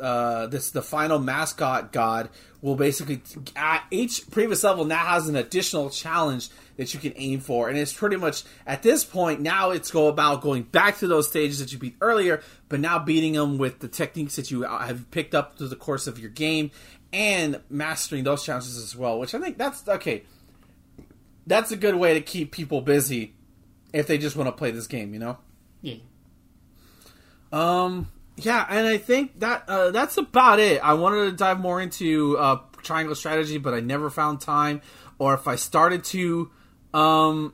uh, 0.00 0.46
this 0.46 0.70
the 0.70 0.82
final 0.82 1.18
mascot 1.18 1.92
god 1.92 2.28
will 2.62 2.76
basically 2.76 3.22
uh, 3.56 3.78
each 3.90 4.30
previous 4.30 4.62
level 4.64 4.84
now 4.84 5.04
has 5.04 5.28
an 5.28 5.36
additional 5.36 5.90
challenge 5.90 6.48
that 6.76 6.94
you 6.94 7.00
can 7.00 7.12
aim 7.16 7.40
for, 7.40 7.68
and 7.68 7.76
it's 7.76 7.92
pretty 7.92 8.16
much 8.16 8.42
at 8.66 8.82
this 8.82 9.04
point 9.04 9.40
now 9.40 9.70
it's 9.70 9.90
go 9.90 10.08
about 10.08 10.40
going 10.40 10.62
back 10.62 10.98
to 10.98 11.06
those 11.06 11.28
stages 11.28 11.58
that 11.58 11.72
you 11.72 11.78
beat 11.78 11.96
earlier, 12.00 12.42
but 12.68 12.80
now 12.80 12.98
beating 12.98 13.34
them 13.34 13.58
with 13.58 13.80
the 13.80 13.88
techniques 13.88 14.36
that 14.36 14.50
you 14.50 14.62
have 14.62 15.10
picked 15.10 15.34
up 15.34 15.58
through 15.58 15.68
the 15.68 15.76
course 15.76 16.06
of 16.06 16.18
your 16.18 16.30
game 16.30 16.70
and 17.12 17.60
mastering 17.68 18.24
those 18.24 18.44
challenges 18.44 18.76
as 18.76 18.96
well. 18.96 19.18
Which 19.18 19.34
I 19.34 19.40
think 19.40 19.58
that's 19.58 19.86
okay. 19.86 20.24
That's 21.46 21.70
a 21.70 21.76
good 21.76 21.96
way 21.96 22.14
to 22.14 22.20
keep 22.20 22.52
people 22.52 22.80
busy 22.80 23.34
if 23.92 24.06
they 24.06 24.18
just 24.18 24.36
want 24.36 24.48
to 24.48 24.52
play 24.52 24.70
this 24.70 24.86
game, 24.86 25.12
you 25.12 25.20
know. 25.20 25.38
Yeah. 25.82 25.96
Um. 27.52 28.08
Yeah, 28.42 28.66
and 28.68 28.86
I 28.86 28.96
think 28.96 29.40
that 29.40 29.64
uh, 29.68 29.90
that's 29.90 30.16
about 30.16 30.60
it. 30.60 30.82
I 30.82 30.94
wanted 30.94 31.30
to 31.30 31.32
dive 31.32 31.60
more 31.60 31.80
into 31.80 32.38
uh, 32.38 32.60
triangle 32.82 33.14
strategy, 33.14 33.58
but 33.58 33.74
I 33.74 33.80
never 33.80 34.08
found 34.08 34.40
time. 34.40 34.80
Or 35.18 35.34
if 35.34 35.46
I 35.46 35.56
started 35.56 36.04
to, 36.04 36.50
um, 36.94 37.52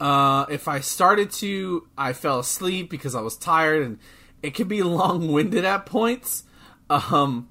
uh, 0.00 0.46
if 0.50 0.66
I 0.66 0.80
started 0.80 1.30
to, 1.34 1.86
I 1.96 2.12
fell 2.12 2.40
asleep 2.40 2.90
because 2.90 3.14
I 3.14 3.20
was 3.20 3.36
tired, 3.36 3.82
and 3.82 3.98
it 4.42 4.54
can 4.54 4.66
be 4.66 4.82
long 4.82 5.30
winded 5.32 5.64
at 5.64 5.86
points. 5.86 6.42
Um, 6.90 7.48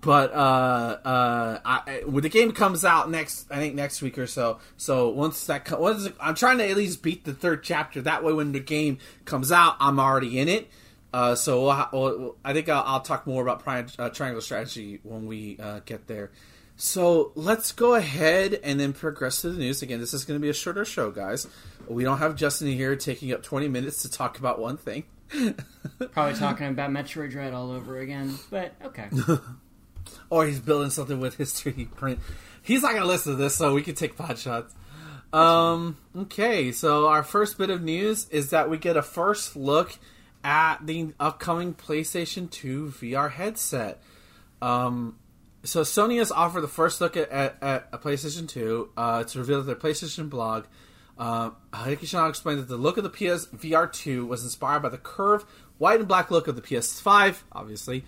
but 0.00 0.32
uh, 0.32 0.98
uh, 1.04 1.60
I, 1.64 2.02
when 2.06 2.22
the 2.22 2.28
game 2.28 2.52
comes 2.52 2.84
out 2.84 3.10
next, 3.10 3.50
I 3.50 3.56
think 3.56 3.74
next 3.74 4.00
week 4.00 4.16
or 4.18 4.28
so. 4.28 4.60
So 4.76 5.08
once 5.08 5.44
that, 5.46 5.80
once 5.80 6.08
I'm 6.20 6.36
trying 6.36 6.58
to 6.58 6.68
at 6.68 6.76
least 6.76 7.02
beat 7.02 7.24
the 7.24 7.34
third 7.34 7.64
chapter. 7.64 8.00
That 8.02 8.22
way, 8.22 8.32
when 8.32 8.52
the 8.52 8.60
game 8.60 8.98
comes 9.24 9.50
out, 9.50 9.76
I'm 9.80 9.98
already 9.98 10.38
in 10.38 10.48
it. 10.48 10.70
Uh, 11.12 11.34
so 11.34 11.64
we'll, 11.64 11.88
we'll, 11.92 12.36
I 12.44 12.52
think 12.52 12.68
I'll, 12.68 12.84
I'll, 12.86 13.00
talk 13.00 13.26
more 13.26 13.42
about 13.42 13.60
pri- 13.60 13.86
uh, 13.98 14.10
triangle 14.10 14.42
strategy 14.42 15.00
when 15.02 15.26
we 15.26 15.58
uh, 15.58 15.80
get 15.86 16.06
there. 16.06 16.30
So 16.76 17.32
let's 17.34 17.72
go 17.72 17.94
ahead 17.94 18.60
and 18.62 18.78
then 18.78 18.92
progress 18.92 19.40
to 19.40 19.50
the 19.50 19.58
news. 19.58 19.82
Again, 19.82 20.00
this 20.00 20.14
is 20.14 20.24
going 20.24 20.38
to 20.38 20.42
be 20.42 20.50
a 20.50 20.54
shorter 20.54 20.84
show, 20.84 21.10
guys. 21.10 21.46
We 21.88 22.04
don't 22.04 22.18
have 22.18 22.36
Justin 22.36 22.68
here 22.68 22.94
taking 22.94 23.32
up 23.32 23.42
20 23.42 23.68
minutes 23.68 24.02
to 24.02 24.10
talk 24.10 24.38
about 24.38 24.60
one 24.60 24.76
thing. 24.76 25.04
Probably 26.12 26.34
talking 26.38 26.68
about 26.68 26.90
Metroid 26.90 27.30
Dread 27.30 27.52
all 27.52 27.72
over 27.72 27.98
again, 27.98 28.34
but 28.50 28.74
okay. 28.84 29.08
or 30.30 30.46
he's 30.46 30.60
building 30.60 30.90
something 30.90 31.20
with 31.20 31.36
his 31.36 31.52
3D 31.52 31.94
print. 31.96 32.20
He's 32.62 32.82
not 32.82 32.90
going 32.90 33.02
to 33.02 33.08
listen 33.08 33.32
to 33.32 33.38
this, 33.38 33.56
so 33.56 33.74
we 33.74 33.82
can 33.82 33.94
take 33.94 34.16
pot 34.16 34.38
shots. 34.38 34.74
Um, 35.32 35.96
okay, 36.16 36.72
so 36.72 37.08
our 37.08 37.22
first 37.22 37.58
bit 37.58 37.70
of 37.70 37.82
news 37.82 38.28
is 38.30 38.50
that 38.50 38.70
we 38.70 38.78
get 38.78 38.96
a 38.96 39.02
first 39.02 39.56
look 39.56 39.98
at 40.44 40.86
the 40.86 41.12
upcoming 41.18 41.74
PlayStation 41.74 42.50
2 42.50 42.86
VR 42.88 43.30
headset. 43.30 44.02
Um, 44.62 45.18
so 45.64 45.82
Sony 45.82 46.18
has 46.18 46.30
offered 46.30 46.60
the 46.60 46.68
first 46.68 47.00
look 47.00 47.16
at, 47.16 47.30
at, 47.30 47.62
at 47.62 47.88
a 47.92 47.98
PlayStation 47.98 48.48
2 48.48 48.90
uh, 48.96 49.24
to 49.24 49.38
reveal 49.38 49.62
their 49.62 49.76
PlayStation 49.76 50.30
blog. 50.30 50.66
Uh, 51.18 51.50
Hideki 51.72 52.28
explained 52.28 52.60
that 52.60 52.68
the 52.68 52.76
look 52.76 52.96
of 52.96 53.02
the 53.02 53.10
PS 53.10 53.46
VR 53.46 53.92
2 53.92 54.24
was 54.26 54.44
inspired 54.44 54.80
by 54.80 54.88
the 54.88 54.98
curved 54.98 55.46
white 55.78 55.98
and 55.98 56.08
black 56.08 56.30
look 56.30 56.46
of 56.46 56.54
the 56.56 56.62
PS5, 56.62 57.42
obviously, 57.52 58.04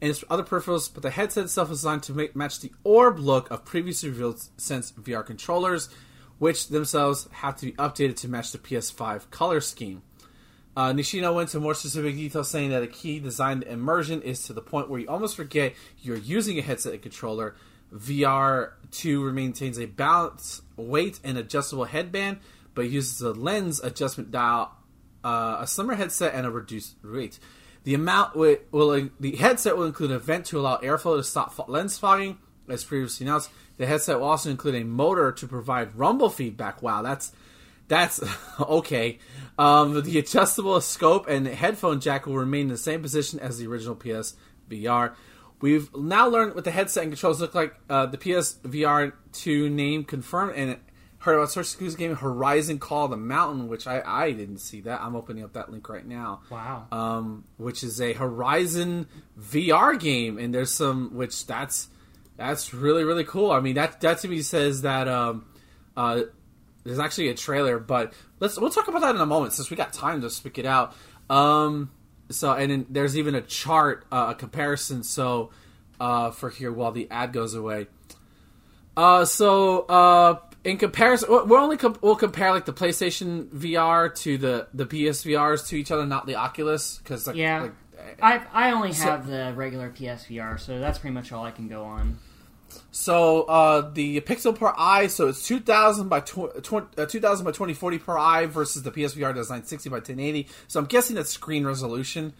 and 0.00 0.10
its 0.10 0.22
other 0.30 0.44
peripherals, 0.44 0.92
but 0.92 1.02
the 1.02 1.10
headset 1.10 1.44
itself 1.44 1.70
is 1.70 1.78
designed 1.78 2.04
to 2.04 2.12
make, 2.12 2.36
match 2.36 2.60
the 2.60 2.72
orb 2.84 3.18
look 3.18 3.50
of 3.50 3.64
previously 3.64 4.08
revealed 4.08 4.40
Sense 4.56 4.92
VR 4.92 5.26
controllers, 5.26 5.88
which 6.38 6.68
themselves 6.68 7.28
have 7.32 7.56
to 7.56 7.66
be 7.66 7.72
updated 7.72 8.16
to 8.16 8.28
match 8.28 8.52
the 8.52 8.58
PS5 8.58 9.30
color 9.30 9.60
scheme. 9.60 10.02
Uh, 10.76 10.92
Nishino 10.92 11.34
went 11.34 11.50
into 11.50 11.60
more 11.60 11.74
specific 11.74 12.16
detail, 12.16 12.42
saying 12.42 12.70
that 12.70 12.82
a 12.82 12.88
key 12.88 13.20
design 13.20 13.62
immersion 13.62 14.22
is 14.22 14.42
to 14.44 14.52
the 14.52 14.60
point 14.60 14.90
where 14.90 14.98
you 15.00 15.08
almost 15.08 15.36
forget 15.36 15.74
you're 16.00 16.16
using 16.16 16.58
a 16.58 16.62
headset 16.62 16.94
and 16.94 17.02
controller. 17.02 17.54
VR 17.94 18.72
2 18.90 19.32
maintains 19.32 19.78
a 19.78 19.86
balanced 19.86 20.62
weight 20.76 21.20
and 21.22 21.38
adjustable 21.38 21.84
headband, 21.84 22.38
but 22.74 22.90
uses 22.90 23.20
a 23.20 23.30
lens 23.32 23.80
adjustment 23.80 24.32
dial, 24.32 24.72
uh, 25.22 25.58
a 25.60 25.66
slimmer 25.66 25.94
headset, 25.94 26.34
and 26.34 26.44
a 26.44 26.50
reduced 26.50 26.96
weight. 27.04 27.38
The 27.84 27.94
amount 27.94 28.34
will, 28.34 28.56
will, 28.72 29.10
the 29.20 29.36
headset 29.36 29.76
will 29.76 29.84
include 29.84 30.10
a 30.10 30.18
vent 30.18 30.46
to 30.46 30.58
allow 30.58 30.78
airflow 30.78 31.18
to 31.18 31.22
stop 31.22 31.68
lens 31.68 31.98
fogging, 31.98 32.38
as 32.68 32.82
previously 32.82 33.26
announced. 33.26 33.50
The 33.76 33.86
headset 33.86 34.18
will 34.18 34.26
also 34.26 34.50
include 34.50 34.74
a 34.76 34.84
motor 34.84 35.30
to 35.30 35.46
provide 35.46 35.94
rumble 35.94 36.30
feedback. 36.30 36.82
Wow, 36.82 37.02
that's 37.02 37.32
that's 37.88 38.20
okay. 38.60 39.18
Um, 39.58 40.02
the 40.02 40.18
adjustable 40.18 40.80
scope 40.80 41.28
and 41.28 41.46
headphone 41.46 42.00
jack 42.00 42.26
will 42.26 42.36
remain 42.36 42.62
in 42.62 42.68
the 42.68 42.76
same 42.76 43.02
position 43.02 43.38
as 43.40 43.58
the 43.58 43.66
original 43.66 43.94
PS 43.94 44.34
VR. 44.68 45.14
We've 45.60 45.94
now 45.94 46.28
learned 46.28 46.54
what 46.54 46.64
the 46.64 46.70
headset 46.70 47.04
and 47.04 47.12
controls 47.12 47.40
look 47.40 47.54
like. 47.54 47.74
Uh, 47.88 48.06
the 48.06 48.18
PS 48.18 48.58
VR 48.64 49.12
2 49.32 49.70
name 49.70 50.04
confirmed 50.04 50.54
and 50.56 50.78
heard 51.24 51.36
about 51.36 51.50
Source 51.50 51.70
Exclusive 51.70 51.98
game 51.98 52.14
Horizon 52.14 52.78
Call 52.78 53.08
the 53.08 53.16
Mountain, 53.16 53.68
which 53.68 53.86
I, 53.86 54.02
I 54.04 54.32
didn't 54.32 54.58
see 54.58 54.82
that. 54.82 55.00
I'm 55.00 55.16
opening 55.16 55.42
up 55.42 55.54
that 55.54 55.70
link 55.70 55.88
right 55.88 56.06
now. 56.06 56.42
Wow. 56.50 56.86
Um, 56.92 57.44
which 57.56 57.82
is 57.82 58.00
a 58.00 58.12
Horizon 58.12 59.06
VR 59.40 59.98
game, 59.98 60.38
and 60.38 60.54
there's 60.54 60.72
some 60.72 61.14
which 61.14 61.46
that's 61.46 61.88
that's 62.36 62.74
really 62.74 63.04
really 63.04 63.24
cool. 63.24 63.50
I 63.52 63.60
mean 63.60 63.74
that 63.76 64.00
that 64.02 64.18
to 64.18 64.28
me 64.28 64.42
says 64.42 64.82
that 64.82 65.08
um, 65.08 65.46
uh, 65.96 66.22
there's 66.84 66.98
actually 66.98 67.28
a 67.28 67.34
trailer, 67.34 67.78
but 67.78 68.12
let's 68.40 68.58
we'll 68.58 68.70
talk 68.70 68.88
about 68.88 69.00
that 69.00 69.14
in 69.14 69.20
a 69.20 69.26
moment 69.26 69.52
since 69.52 69.70
we 69.70 69.76
got 69.76 69.92
time 69.92 70.20
to 70.20 70.30
speak 70.30 70.58
it 70.58 70.66
out. 70.66 70.94
Um, 71.28 71.90
so 72.30 72.52
and 72.52 72.70
then 72.70 72.86
there's 72.90 73.16
even 73.16 73.34
a 73.34 73.40
chart, 73.40 74.06
uh, 74.12 74.28
a 74.30 74.34
comparison. 74.34 75.02
So 75.02 75.50
uh, 75.98 76.30
for 76.30 76.50
here 76.50 76.72
while 76.72 76.92
the 76.92 77.10
ad 77.10 77.32
goes 77.32 77.54
away. 77.54 77.86
Uh, 78.96 79.24
so 79.24 79.80
uh, 79.82 80.38
in 80.62 80.78
comparison, 80.78 81.28
we'll 81.30 81.54
only 81.54 81.76
comp- 81.76 82.02
we'll 82.02 82.16
compare 82.16 82.52
like 82.52 82.64
the 82.64 82.72
PlayStation 82.72 83.48
VR 83.48 84.14
to 84.16 84.38
the 84.38 84.68
the 84.72 84.86
PSVRs 84.86 85.68
to 85.68 85.76
each 85.76 85.90
other, 85.90 86.06
not 86.06 86.26
the 86.26 86.36
Oculus, 86.36 86.98
because 86.98 87.26
like, 87.26 87.36
yeah, 87.36 87.62
like, 87.62 87.72
I 88.22 88.42
I 88.52 88.70
only 88.72 88.92
have 88.92 89.26
the 89.26 89.52
regular 89.56 89.90
PSVR, 89.90 90.60
so 90.60 90.78
that's 90.78 90.98
pretty 90.98 91.14
much 91.14 91.32
all 91.32 91.44
I 91.44 91.50
can 91.50 91.68
go 91.68 91.84
on. 91.84 92.18
So 92.90 93.42
uh, 93.42 93.90
the 93.92 94.20
pixel 94.20 94.56
per 94.56 94.72
eye, 94.76 95.08
so 95.08 95.28
it's 95.28 95.46
2000 95.46 96.08
by 96.08 96.20
tw- 96.20 96.62
tw- 96.62 96.98
uh, 96.98 97.06
2000 97.06 97.44
by 97.44 97.50
2040 97.50 97.98
per 97.98 98.18
eye 98.18 98.46
versus 98.46 98.82
the 98.82 98.90
PSVR 98.90 99.34
does 99.34 99.50
960 99.50 99.88
by 99.90 99.96
1080. 99.96 100.48
So 100.68 100.80
I'm 100.80 100.86
guessing 100.86 101.16
that's 101.16 101.30
screen 101.30 101.66
resolution. 101.66 102.32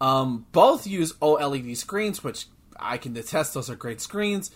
Um, 0.00 0.46
both 0.52 0.86
use 0.86 1.12
OLED 1.14 1.76
screens, 1.76 2.24
which 2.24 2.46
I 2.78 2.98
can 2.98 3.16
attest 3.16 3.54
those 3.54 3.70
are 3.70 3.76
great 3.76 4.00
screens. 4.00 4.50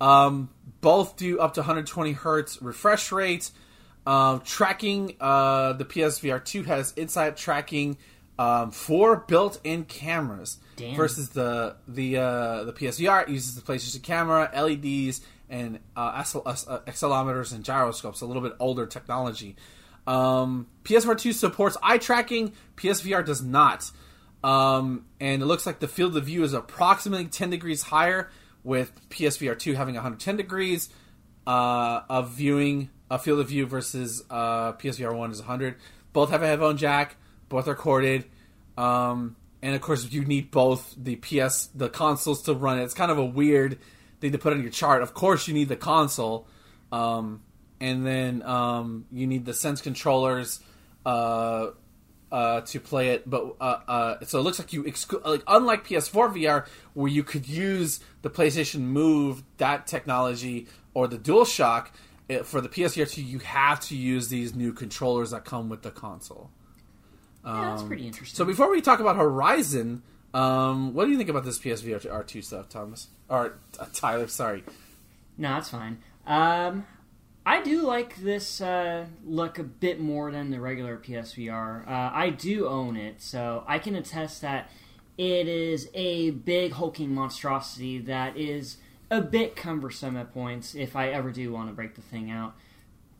Um, 0.00 0.50
both 0.80 1.16
do 1.16 1.38
up 1.38 1.54
to 1.54 1.60
120 1.60 2.12
hertz 2.12 2.60
refresh 2.62 3.12
rate. 3.12 3.50
Uh, 4.06 4.38
tracking, 4.44 5.14
uh, 5.20 5.74
the 5.74 5.84
PSVR 5.84 6.42
2 6.42 6.62
has 6.64 6.92
inside 6.92 7.36
tracking 7.36 7.98
um, 8.40 8.70
four 8.70 9.16
built-in 9.16 9.84
cameras 9.84 10.56
Damn. 10.76 10.96
versus 10.96 11.28
the 11.28 11.76
the 11.86 12.16
uh, 12.16 12.64
the 12.64 12.72
PSVR 12.72 13.28
uses 13.28 13.54
the 13.54 13.60
PlayStation 13.60 14.02
camera, 14.02 14.50
LEDs, 14.54 15.20
and 15.50 15.78
uh, 15.94 16.00
uh, 16.00 16.22
accelerometers 16.24 17.52
and 17.52 17.62
gyroscopes. 17.62 18.22
A 18.22 18.26
little 18.26 18.40
bit 18.40 18.54
older 18.58 18.86
technology. 18.86 19.56
Um, 20.06 20.68
PSVR 20.84 21.18
2 21.18 21.34
supports 21.34 21.76
eye 21.82 21.98
tracking. 21.98 22.54
PSVR 22.76 23.26
does 23.26 23.42
not. 23.42 23.90
Um, 24.42 25.04
and 25.20 25.42
it 25.42 25.44
looks 25.44 25.66
like 25.66 25.80
the 25.80 25.88
field 25.88 26.16
of 26.16 26.24
view 26.24 26.42
is 26.42 26.54
approximately 26.54 27.26
10 27.26 27.50
degrees 27.50 27.82
higher, 27.82 28.30
with 28.64 28.90
PSVR 29.10 29.58
2 29.58 29.74
having 29.74 29.96
110 29.96 30.38
degrees 30.38 30.88
uh, 31.46 32.00
of 32.08 32.30
viewing, 32.30 32.88
a 33.10 33.18
field 33.18 33.40
of 33.40 33.48
view 33.48 33.66
versus 33.66 34.24
uh, 34.30 34.72
PSVR 34.72 35.14
1 35.14 35.30
is 35.30 35.40
100. 35.40 35.76
Both 36.14 36.30
have 36.30 36.42
a 36.42 36.46
headphone 36.46 36.78
jack 36.78 37.16
both 37.50 37.68
are 37.68 37.74
corded. 37.74 38.24
Um, 38.78 39.36
and 39.62 39.74
of 39.74 39.82
course, 39.82 40.10
you 40.10 40.24
need 40.24 40.50
both 40.50 40.94
the 40.96 41.16
PS, 41.16 41.66
the 41.74 41.90
consoles 41.90 42.42
to 42.44 42.54
run 42.54 42.78
it. 42.78 42.84
It's 42.84 42.94
kind 42.94 43.10
of 43.10 43.18
a 43.18 43.24
weird 43.24 43.78
thing 44.20 44.32
to 44.32 44.38
put 44.38 44.54
on 44.54 44.62
your 44.62 44.70
chart. 44.70 45.02
Of 45.02 45.12
course, 45.12 45.46
you 45.46 45.52
need 45.52 45.68
the 45.68 45.76
console, 45.76 46.46
um, 46.90 47.42
and 47.78 48.06
then 48.06 48.42
um, 48.42 49.04
you 49.12 49.26
need 49.26 49.44
the 49.44 49.52
Sense 49.52 49.82
controllers 49.82 50.60
uh, 51.04 51.68
uh, 52.32 52.60
to 52.62 52.80
play 52.80 53.10
it. 53.10 53.28
But 53.28 53.56
uh, 53.60 53.80
uh 53.86 54.24
so 54.24 54.38
it 54.38 54.42
looks 54.42 54.58
like 54.58 54.72
you, 54.72 54.84
exclu- 54.84 55.24
like 55.26 55.42
unlike 55.46 55.86
PS4 55.86 56.34
VR, 56.34 56.66
where 56.94 57.10
you 57.10 57.22
could 57.22 57.46
use 57.46 58.00
the 58.22 58.30
PlayStation 58.30 58.80
Move 58.80 59.42
that 59.58 59.86
technology 59.86 60.68
or 60.94 61.06
the 61.06 61.18
DualShock. 61.18 61.88
It, 62.28 62.46
for 62.46 62.60
the 62.60 62.68
PSVR 62.68 63.10
2, 63.10 63.24
you 63.24 63.40
have 63.40 63.80
to 63.80 63.96
use 63.96 64.28
these 64.28 64.54
new 64.54 64.72
controllers 64.72 65.32
that 65.32 65.44
come 65.44 65.68
with 65.68 65.82
the 65.82 65.90
console. 65.90 66.52
Yeah, 67.44 67.70
that's 67.70 67.82
pretty 67.82 68.06
interesting. 68.06 68.36
So 68.36 68.44
before 68.44 68.70
we 68.70 68.80
talk 68.80 69.00
about 69.00 69.16
Horizon, 69.16 70.02
um, 70.34 70.94
what 70.94 71.06
do 71.06 71.10
you 71.10 71.16
think 71.16 71.30
about 71.30 71.44
this 71.44 71.58
PSVR 71.58 72.26
2 72.26 72.42
stuff, 72.42 72.68
Thomas? 72.68 73.08
Or 73.28 73.58
uh, 73.78 73.86
Tyler, 73.92 74.28
sorry. 74.28 74.64
No, 75.38 75.54
that's 75.54 75.70
fine. 75.70 75.98
Um, 76.26 76.86
I 77.46 77.62
do 77.62 77.82
like 77.82 78.16
this 78.16 78.60
uh, 78.60 79.06
look 79.24 79.58
a 79.58 79.62
bit 79.62 80.00
more 80.00 80.30
than 80.30 80.50
the 80.50 80.60
regular 80.60 80.98
PSVR. 80.98 81.86
Uh, 81.88 82.10
I 82.12 82.30
do 82.30 82.66
own 82.66 82.96
it, 82.96 83.22
so 83.22 83.64
I 83.66 83.78
can 83.78 83.94
attest 83.94 84.42
that 84.42 84.70
it 85.16 85.48
is 85.48 85.88
a 85.94 86.30
big 86.30 86.72
hulking 86.72 87.14
monstrosity 87.14 87.98
that 88.00 88.36
is 88.36 88.76
a 89.10 89.20
bit 89.20 89.56
cumbersome 89.56 90.16
at 90.16 90.32
points 90.32 90.74
if 90.74 90.94
I 90.94 91.08
ever 91.08 91.30
do 91.30 91.52
want 91.52 91.68
to 91.68 91.74
break 91.74 91.94
the 91.94 92.02
thing 92.02 92.30
out. 92.30 92.54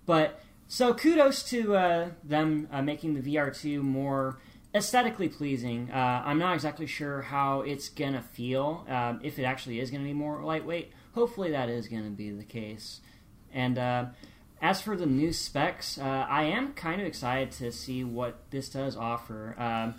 But 0.06 0.40
so 0.70 0.94
kudos 0.94 1.42
to 1.42 1.74
uh, 1.74 2.08
them 2.22 2.68
uh, 2.70 2.80
making 2.80 3.14
the 3.14 3.20
VR2 3.20 3.82
more 3.82 4.38
aesthetically 4.72 5.28
pleasing. 5.28 5.90
Uh, 5.90 6.22
I'm 6.24 6.38
not 6.38 6.54
exactly 6.54 6.86
sure 6.86 7.22
how 7.22 7.62
it's 7.62 7.88
gonna 7.88 8.22
feel 8.22 8.86
um, 8.88 9.18
if 9.24 9.40
it 9.40 9.42
actually 9.42 9.80
is 9.80 9.90
gonna 9.90 10.04
be 10.04 10.12
more 10.12 10.44
lightweight. 10.44 10.92
Hopefully, 11.16 11.50
that 11.50 11.68
is 11.68 11.88
gonna 11.88 12.10
be 12.10 12.30
the 12.30 12.44
case. 12.44 13.00
And 13.52 13.78
uh, 13.78 14.04
as 14.62 14.80
for 14.80 14.96
the 14.96 15.06
new 15.06 15.32
specs, 15.32 15.98
uh, 15.98 16.04
I 16.28 16.44
am 16.44 16.72
kind 16.74 17.00
of 17.00 17.06
excited 17.08 17.50
to 17.58 17.72
see 17.72 18.04
what 18.04 18.38
this 18.50 18.68
does 18.68 18.96
offer. 18.96 19.56
Um, 19.58 19.96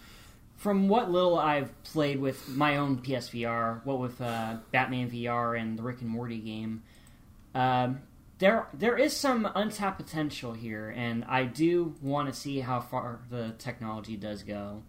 from 0.55 0.87
what 0.87 1.11
little 1.11 1.37
I've 1.37 1.83
played 1.83 2.21
with 2.21 2.47
my 2.47 2.77
own 2.77 2.99
PSVR, 2.99 3.83
what 3.83 3.99
with 3.99 4.21
uh, 4.21 4.55
Batman 4.71 5.11
VR 5.11 5.59
and 5.59 5.77
the 5.77 5.83
Rick 5.83 5.99
and 5.99 6.09
Morty 6.09 6.37
game, 6.37 6.83
um, 7.53 8.03
there 8.41 8.67
there 8.73 8.97
is 8.97 9.15
some 9.15 9.47
untapped 9.55 9.99
potential 10.03 10.53
here, 10.53 10.93
and 10.97 11.23
I 11.25 11.45
do 11.45 11.95
want 12.01 12.27
to 12.27 12.37
see 12.37 12.59
how 12.59 12.81
far 12.81 13.19
the 13.29 13.53
technology 13.59 14.17
does 14.17 14.43
go. 14.43 14.81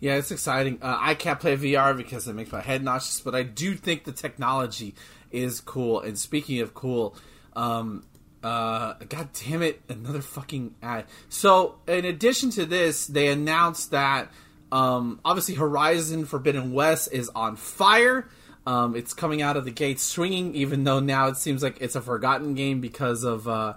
Yeah, 0.00 0.16
it's 0.16 0.30
exciting. 0.30 0.80
Uh, 0.82 0.98
I 1.00 1.14
can't 1.14 1.40
play 1.40 1.56
VR 1.56 1.96
because 1.96 2.28
it 2.28 2.34
makes 2.34 2.52
my 2.52 2.60
head 2.60 2.82
nauseous, 2.82 3.20
but 3.20 3.34
I 3.34 3.44
do 3.44 3.74
think 3.74 4.04
the 4.04 4.12
technology 4.12 4.94
is 5.30 5.60
cool. 5.60 6.00
And 6.00 6.18
speaking 6.18 6.60
of 6.60 6.74
cool, 6.74 7.16
um, 7.54 8.04
uh, 8.42 8.94
God 9.08 9.30
damn 9.32 9.62
it, 9.62 9.80
another 9.88 10.20
fucking 10.20 10.74
ad. 10.82 11.06
So, 11.28 11.76
in 11.86 12.04
addition 12.04 12.50
to 12.50 12.66
this, 12.66 13.06
they 13.06 13.28
announced 13.28 13.92
that 13.92 14.30
um, 14.72 15.20
obviously 15.24 15.54
Horizon 15.54 16.26
Forbidden 16.26 16.72
West 16.72 17.10
is 17.12 17.30
on 17.30 17.56
fire. 17.56 18.28
Um, 18.66 18.96
it's 18.96 19.14
coming 19.14 19.42
out 19.42 19.56
of 19.56 19.64
the 19.64 19.70
gate 19.70 20.00
swinging, 20.00 20.54
even 20.56 20.82
though 20.82 20.98
now 20.98 21.28
it 21.28 21.36
seems 21.36 21.62
like 21.62 21.78
it's 21.80 21.94
a 21.94 22.00
forgotten 22.00 22.54
game 22.54 22.80
because 22.80 23.22
of 23.22 23.46
uh, 23.46 23.74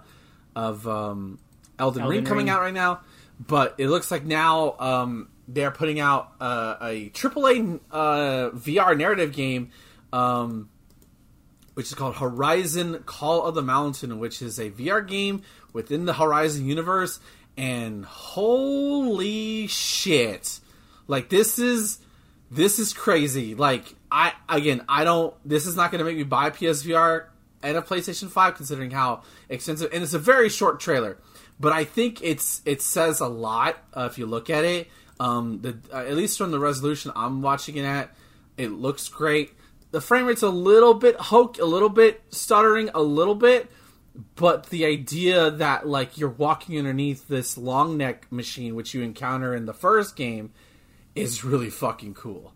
of 0.56 0.86
um, 0.88 1.38
Elden, 1.78 2.02
Elden 2.02 2.16
Ring 2.16 2.24
coming 2.24 2.46
Ring. 2.46 2.50
out 2.50 2.60
right 2.60 2.74
now. 2.74 3.00
But 3.38 3.76
it 3.78 3.88
looks 3.88 4.10
like 4.10 4.24
now 4.24 4.74
um, 4.78 5.28
they're 5.48 5.70
putting 5.70 6.00
out 6.00 6.32
uh, 6.40 6.76
a 6.82 7.10
AAA 7.10 7.80
uh, 7.90 8.50
VR 8.50 8.96
narrative 8.98 9.32
game, 9.32 9.70
um, 10.12 10.68
which 11.74 11.86
is 11.86 11.94
called 11.94 12.16
Horizon 12.16 13.02
Call 13.06 13.44
of 13.44 13.54
the 13.54 13.62
Mountain, 13.62 14.18
which 14.18 14.42
is 14.42 14.58
a 14.58 14.70
VR 14.70 15.06
game 15.06 15.42
within 15.72 16.04
the 16.04 16.14
Horizon 16.14 16.66
universe. 16.66 17.20
And 17.56 18.04
holy 18.04 19.68
shit! 19.68 20.60
Like 21.06 21.28
this 21.28 21.58
is 21.58 21.98
this 22.50 22.78
is 22.78 22.92
crazy. 22.92 23.54
Like 23.54 23.94
I 24.10 24.32
again, 24.48 24.84
I 24.88 25.04
don't. 25.04 25.34
This 25.44 25.66
is 25.66 25.76
not 25.76 25.90
going 25.90 26.00
to 26.00 26.04
make 26.04 26.16
me 26.16 26.24
buy 26.24 26.50
PSVR 26.50 27.26
and 27.62 27.76
a 27.76 27.82
PlayStation 27.82 28.28
Five, 28.28 28.56
considering 28.56 28.90
how 28.90 29.22
extensive. 29.48 29.90
And 29.92 30.02
it's 30.02 30.14
a 30.14 30.18
very 30.18 30.48
short 30.48 30.80
trailer, 30.80 31.18
but 31.58 31.72
I 31.72 31.84
think 31.84 32.22
it's 32.22 32.62
it 32.64 32.82
says 32.82 33.20
a 33.20 33.28
lot 33.28 33.76
uh, 33.94 34.08
if 34.10 34.18
you 34.18 34.26
look 34.26 34.50
at 34.50 34.64
it. 34.64 34.88
Um, 35.18 35.60
the 35.60 35.78
uh, 35.92 35.98
at 35.98 36.16
least 36.16 36.38
from 36.38 36.50
the 36.50 36.58
resolution 36.58 37.12
I'm 37.14 37.42
watching 37.42 37.76
it 37.76 37.84
at, 37.84 38.10
it 38.56 38.70
looks 38.72 39.08
great. 39.08 39.52
The 39.90 40.00
frame 40.00 40.26
rate's 40.26 40.42
a 40.42 40.48
little 40.48 40.94
bit 40.94 41.16
hoke, 41.16 41.58
a 41.58 41.64
little 41.64 41.88
bit 41.88 42.22
stuttering, 42.30 42.90
a 42.94 43.02
little 43.02 43.34
bit, 43.34 43.70
but 44.36 44.66
the 44.66 44.84
idea 44.86 45.50
that 45.50 45.86
like 45.86 46.16
you're 46.16 46.30
walking 46.30 46.78
underneath 46.78 47.28
this 47.28 47.58
long 47.58 47.96
neck 47.96 48.30
machine, 48.30 48.74
which 48.74 48.94
you 48.94 49.02
encounter 49.02 49.54
in 49.54 49.66
the 49.66 49.74
first 49.74 50.16
game, 50.16 50.52
is 51.14 51.44
really 51.44 51.70
fucking 51.70 52.14
cool. 52.14 52.54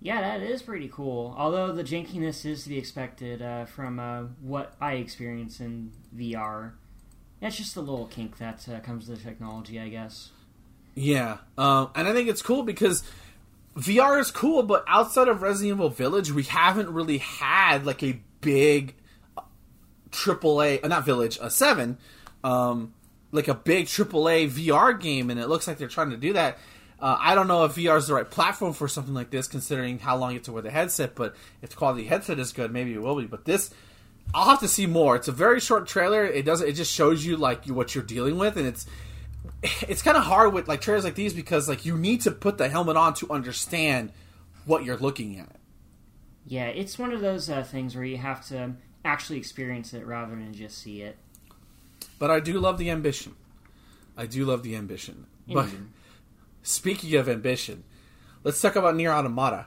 Yeah, 0.00 0.20
that 0.20 0.42
is 0.42 0.62
pretty 0.62 0.88
cool. 0.88 1.34
Although 1.38 1.72
the 1.72 1.82
jankiness 1.82 2.44
is 2.44 2.64
to 2.64 2.68
be 2.68 2.78
expected 2.78 3.42
uh, 3.42 3.64
from 3.64 3.98
uh, 3.98 4.24
what 4.40 4.74
I 4.80 4.94
experience 4.94 5.60
in 5.60 5.92
VR. 6.14 6.72
That's 7.40 7.56
just 7.56 7.76
a 7.76 7.80
little 7.80 8.06
kink 8.06 8.38
that 8.38 8.66
uh, 8.68 8.80
comes 8.80 9.06
to 9.06 9.12
the 9.12 9.16
technology, 9.16 9.80
I 9.80 9.88
guess. 9.88 10.30
Yeah, 10.94 11.38
um, 11.58 11.90
and 11.94 12.08
I 12.08 12.12
think 12.14 12.28
it's 12.28 12.40
cool 12.40 12.62
because 12.62 13.02
VR 13.76 14.18
is 14.18 14.30
cool, 14.30 14.62
but 14.62 14.84
outside 14.88 15.28
of 15.28 15.42
Resident 15.42 15.76
Evil 15.76 15.90
Village, 15.90 16.32
we 16.32 16.44
haven't 16.44 16.88
really 16.88 17.18
had 17.18 17.84
like 17.84 18.02
a 18.02 18.20
big 18.40 18.94
AAA, 20.10 20.82
uh, 20.82 20.88
not 20.88 21.04
Village, 21.04 21.38
a 21.42 21.50
seven, 21.50 21.98
um, 22.42 22.94
like 23.32 23.48
a 23.48 23.54
big 23.54 23.86
AAA 23.86 24.48
VR 24.50 24.98
game, 24.98 25.28
and 25.28 25.38
it 25.38 25.48
looks 25.48 25.66
like 25.66 25.76
they're 25.76 25.88
trying 25.88 26.10
to 26.10 26.16
do 26.16 26.32
that. 26.32 26.58
Uh, 27.00 27.16
I 27.20 27.34
don't 27.34 27.46
know 27.46 27.64
if 27.64 27.74
VR 27.74 27.98
is 27.98 28.06
the 28.06 28.14
right 28.14 28.28
platform 28.28 28.72
for 28.72 28.88
something 28.88 29.12
like 29.12 29.30
this, 29.30 29.46
considering 29.46 29.98
how 29.98 30.16
long 30.16 30.30
you 30.30 30.38
have 30.38 30.44
to 30.44 30.52
wear 30.52 30.62
the 30.62 30.70
headset. 30.70 31.14
But 31.14 31.36
if 31.60 31.70
the 31.70 31.76
quality 31.76 32.04
headset 32.04 32.38
is 32.38 32.52
good, 32.52 32.72
maybe 32.72 32.94
it 32.94 33.02
will 33.02 33.16
be. 33.16 33.26
But 33.26 33.44
this, 33.44 33.70
I'll 34.34 34.48
have 34.48 34.60
to 34.60 34.68
see 34.68 34.86
more. 34.86 35.14
It's 35.16 35.28
a 35.28 35.32
very 35.32 35.60
short 35.60 35.86
trailer. 35.86 36.24
It 36.24 36.44
does 36.44 36.60
not 36.60 36.68
it 36.70 36.72
just 36.72 36.92
shows 36.92 37.24
you 37.24 37.36
like 37.36 37.66
what 37.66 37.94
you're 37.94 38.04
dealing 38.04 38.38
with, 38.38 38.56
and 38.56 38.66
it's 38.66 38.86
it's 39.88 40.02
kind 40.02 40.16
of 40.16 40.24
hard 40.24 40.54
with 40.54 40.68
like 40.68 40.80
trailers 40.80 41.04
like 41.04 41.14
these 41.14 41.34
because 41.34 41.68
like 41.68 41.84
you 41.84 41.98
need 41.98 42.22
to 42.22 42.30
put 42.30 42.56
the 42.58 42.68
helmet 42.68 42.96
on 42.96 43.14
to 43.14 43.30
understand 43.30 44.12
what 44.64 44.84
you're 44.84 44.96
looking 44.96 45.38
at. 45.38 45.56
Yeah, 46.46 46.66
it's 46.66 46.98
one 46.98 47.12
of 47.12 47.20
those 47.20 47.50
uh, 47.50 47.62
things 47.62 47.94
where 47.94 48.04
you 48.04 48.18
have 48.18 48.46
to 48.48 48.72
actually 49.04 49.38
experience 49.38 49.92
it 49.92 50.06
rather 50.06 50.34
than 50.34 50.54
just 50.54 50.78
see 50.78 51.02
it. 51.02 51.16
But 52.18 52.30
I 52.30 52.40
do 52.40 52.58
love 52.58 52.78
the 52.78 52.90
ambition. 52.90 53.34
I 54.16 54.26
do 54.26 54.44
love 54.44 54.62
the 54.62 54.76
ambition. 54.76 55.26
But 55.48 55.68
Speaking 56.66 57.14
of 57.14 57.28
ambition, 57.28 57.84
let's 58.42 58.60
talk 58.60 58.74
about 58.74 58.96
Nier 58.96 59.12
Automata. 59.12 59.66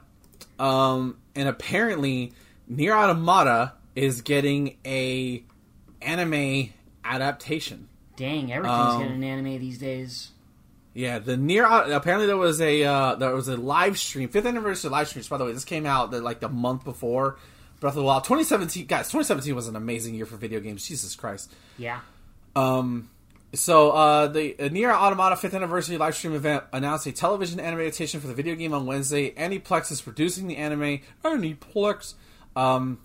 Um, 0.60 1.18
and 1.34 1.48
apparently, 1.48 2.34
Nier 2.68 2.94
Automata 2.94 3.72
is 3.96 4.20
getting 4.20 4.76
a 4.86 5.42
anime 6.02 6.74
adaptation. 7.06 7.88
Dang, 8.18 8.52
everything's 8.52 8.96
um, 8.96 9.02
getting 9.02 9.16
an 9.16 9.24
anime 9.24 9.60
these 9.62 9.78
days. 9.78 10.32
Yeah, 10.94 11.20
the 11.20 11.38
Nier 11.38 11.64
apparently 11.64 12.28
there 12.28 12.36
was 12.36 12.60
a 12.60 12.84
uh, 12.84 13.16
there 13.16 13.34
was 13.34 13.48
a 13.48 13.56
live 13.56 13.98
stream, 13.98 14.28
fifth 14.28 14.46
anniversary 14.46 14.92
live 14.92 15.08
stream. 15.08 15.24
By 15.30 15.38
the 15.38 15.46
way, 15.46 15.54
this 15.54 15.64
came 15.64 15.86
out 15.86 16.12
the, 16.12 16.20
like 16.20 16.42
the 16.42 16.50
month 16.50 16.84
before 16.84 17.38
Breath 17.80 17.94
of 17.94 18.00
the 18.00 18.04
Wild. 18.04 18.26
2017, 18.26 18.88
guys, 18.88 19.06
2017 19.08 19.56
was 19.56 19.70
an 19.70 19.78
amazing 19.78 20.16
year 20.16 20.26
for 20.26 20.36
video 20.36 20.60
games. 20.60 20.86
Jesus 20.86 21.16
Christ. 21.16 21.54
Yeah. 21.78 22.02
Um, 22.58 23.10
so, 23.54 23.92
uh, 23.92 24.28
the 24.28 24.56
Nier 24.72 24.92
Automata 24.92 25.36
5th 25.36 25.56
anniversary 25.56 25.98
live 25.98 26.16
stream 26.16 26.34
event 26.34 26.64
announced 26.72 27.08
a 27.08 27.12
television 27.12 27.60
anime 27.60 27.80
adaptation 27.80 28.20
for 28.20 28.28
the 28.28 28.34
video 28.34 28.56
game 28.56 28.74
on 28.74 28.86
Wednesday. 28.86 29.32
Aniplex 29.32 29.92
is 29.92 30.02
producing 30.02 30.48
the 30.48 30.58
anime. 30.58 31.00
Aniplex. 31.24 32.14
Um, 32.56 33.00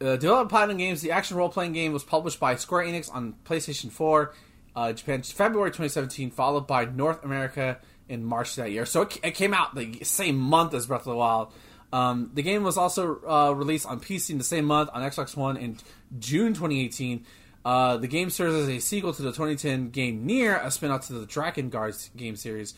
uh, 0.00 0.16
developed 0.16 0.50
Platinum 0.50 0.78
Games, 0.78 1.02
the 1.02 1.10
action 1.12 1.36
role 1.36 1.50
playing 1.50 1.74
game 1.74 1.92
was 1.92 2.04
published 2.04 2.40
by 2.40 2.56
Square 2.56 2.86
Enix 2.86 3.14
on 3.14 3.34
PlayStation 3.44 3.90
4, 3.90 4.34
uh, 4.74 4.92
Japan, 4.92 5.22
February 5.22 5.70
2017, 5.70 6.30
followed 6.30 6.66
by 6.66 6.86
North 6.86 7.22
America 7.22 7.78
in 8.08 8.24
March 8.24 8.56
that 8.56 8.70
year. 8.70 8.86
So 8.86 9.02
it, 9.02 9.18
it 9.22 9.30
came 9.32 9.52
out 9.52 9.74
the 9.74 10.02
same 10.02 10.38
month 10.38 10.72
as 10.72 10.86
Breath 10.86 11.02
of 11.02 11.12
the 11.12 11.16
Wild. 11.16 11.52
Um, 11.92 12.30
the 12.34 12.42
game 12.42 12.62
was 12.62 12.76
also 12.76 13.20
uh, 13.26 13.52
released 13.52 13.86
on 13.86 14.00
PC 14.00 14.30
in 14.30 14.38
the 14.38 14.44
same 14.44 14.64
month 14.64 14.90
on 14.92 15.02
Xbox 15.02 15.36
One 15.36 15.56
in 15.56 15.76
June 16.18 16.54
2018. 16.54 17.26
Uh, 17.64 17.96
the 17.98 18.08
game 18.08 18.30
serves 18.30 18.54
as 18.54 18.68
a 18.68 18.78
sequel 18.78 19.12
to 19.12 19.22
the 19.22 19.30
2010 19.30 19.90
game 19.90 20.24
Nier, 20.24 20.56
a 20.56 20.70
spin-off 20.70 21.06
to 21.08 21.12
the 21.12 21.26
Drakengard 21.26 22.16
game 22.16 22.36
series. 22.36 22.74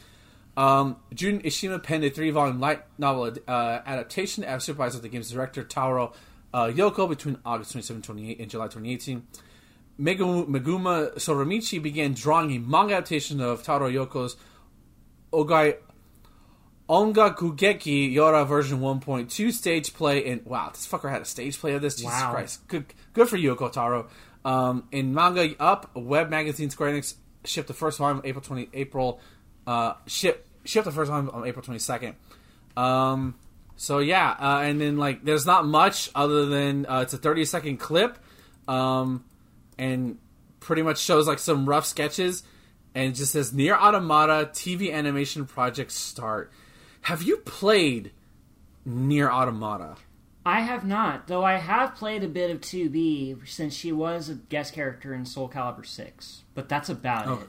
Um, 0.56 0.96
Jun 1.14 1.40
Eishima 1.40 1.82
penned 1.82 2.04
a 2.04 2.10
three-volume 2.10 2.60
light 2.60 2.82
novel 2.98 3.32
uh, 3.48 3.80
adaptation 3.86 4.44
as 4.44 4.64
supervised 4.64 4.94
with 4.94 5.02
the 5.02 5.08
game's 5.08 5.30
director 5.30 5.64
Taro 5.64 6.12
uh, 6.52 6.66
Yoko 6.66 7.08
between 7.08 7.38
August 7.44 7.72
27, 7.72 8.02
28 8.02 8.40
and 8.40 8.50
July 8.50 8.66
2018. 8.66 9.26
Megumi 10.00 11.14
Soramichi 11.14 11.82
began 11.82 12.12
drawing 12.12 12.50
a 12.52 12.58
manga 12.58 12.94
adaptation 12.94 13.40
of 13.40 13.62
Taro 13.62 13.90
Yoko's 13.90 14.36
Ogai 15.32 15.76
Ongakugeki 16.88 18.12
YoRHa 18.12 18.46
version 18.46 18.80
1.2 18.80 19.52
stage 19.52 19.94
play. 19.94 20.28
And 20.30 20.44
wow, 20.44 20.70
this 20.70 20.86
fucker 20.86 21.10
had 21.10 21.22
a 21.22 21.24
stage 21.24 21.58
play 21.58 21.72
of 21.74 21.82
this. 21.82 21.96
Jesus 21.96 22.10
wow. 22.12 22.32
Christ, 22.32 22.66
good, 22.68 22.86
good 23.12 23.28
for 23.28 23.38
Yoko 23.38 23.70
Taro. 23.70 24.08
Um, 24.44 24.88
in 24.90 25.14
Manga 25.14 25.54
Up, 25.60 25.94
web 25.94 26.30
magazine 26.30 26.70
Square 26.70 26.92
Enix 26.92 27.14
shipped 27.44 27.68
the 27.68 27.74
first 27.74 27.98
volume 27.98 28.20
April 28.24 28.42
20 28.42 28.68
April 28.72 29.20
uh, 29.66 29.94
ship 30.06 30.46
shipped 30.64 30.84
the 30.84 30.92
first 30.92 31.10
volume 31.10 31.30
on 31.30 31.46
April 31.46 31.64
22nd. 31.64 32.14
Um, 32.76 33.34
so 33.76 33.98
yeah, 33.98 34.30
uh, 34.30 34.60
and 34.62 34.80
then 34.80 34.96
like 34.96 35.24
there's 35.24 35.46
not 35.46 35.66
much 35.66 36.10
other 36.14 36.46
than 36.46 36.86
uh, 36.86 37.00
it's 37.00 37.12
a 37.12 37.18
30 37.18 37.44
second 37.44 37.76
clip, 37.78 38.18
um, 38.68 39.24
and 39.78 40.18
pretty 40.60 40.82
much 40.82 40.98
shows 40.98 41.26
like 41.26 41.38
some 41.38 41.68
rough 41.68 41.86
sketches, 41.86 42.42
and 42.94 43.14
just 43.14 43.32
says 43.32 43.52
Nier 43.52 43.74
Automata 43.74 44.50
TV 44.52 44.92
animation 44.92 45.46
project 45.46 45.92
start. 45.92 46.52
Have 47.02 47.22
you 47.22 47.38
played 47.38 48.12
Nier 48.84 49.30
Automata? 49.30 49.96
I 50.44 50.60
have 50.60 50.84
not, 50.84 51.28
though 51.28 51.44
I 51.44 51.54
have 51.58 51.94
played 51.94 52.24
a 52.24 52.28
bit 52.28 52.50
of 52.50 52.60
2B 52.60 53.48
since 53.48 53.74
she 53.74 53.92
was 53.92 54.28
a 54.28 54.34
guest 54.34 54.74
character 54.74 55.14
in 55.14 55.24
Soul 55.24 55.48
Calibur 55.48 55.86
6, 55.86 56.42
but 56.54 56.68
that's 56.68 56.88
about 56.88 57.28
oh. 57.28 57.34
it. 57.34 57.48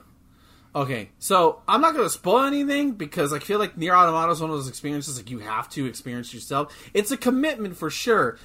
Okay, 0.76 1.10
so 1.20 1.62
I'm 1.68 1.80
not 1.80 1.94
going 1.94 2.04
to 2.04 2.10
spoil 2.10 2.44
anything 2.44 2.92
because 2.92 3.32
I 3.32 3.38
feel 3.38 3.60
like 3.60 3.76
Nier 3.76 3.94
Automata 3.94 4.32
is 4.32 4.40
one 4.40 4.50
of 4.50 4.56
those 4.56 4.68
experiences 4.68 5.16
like 5.16 5.30
you 5.30 5.38
have 5.38 5.68
to 5.70 5.86
experience 5.86 6.34
yourself. 6.34 6.74
It's 6.92 7.12
a 7.12 7.16
commitment 7.16 7.76
for 7.76 7.90
sure, 7.90 8.38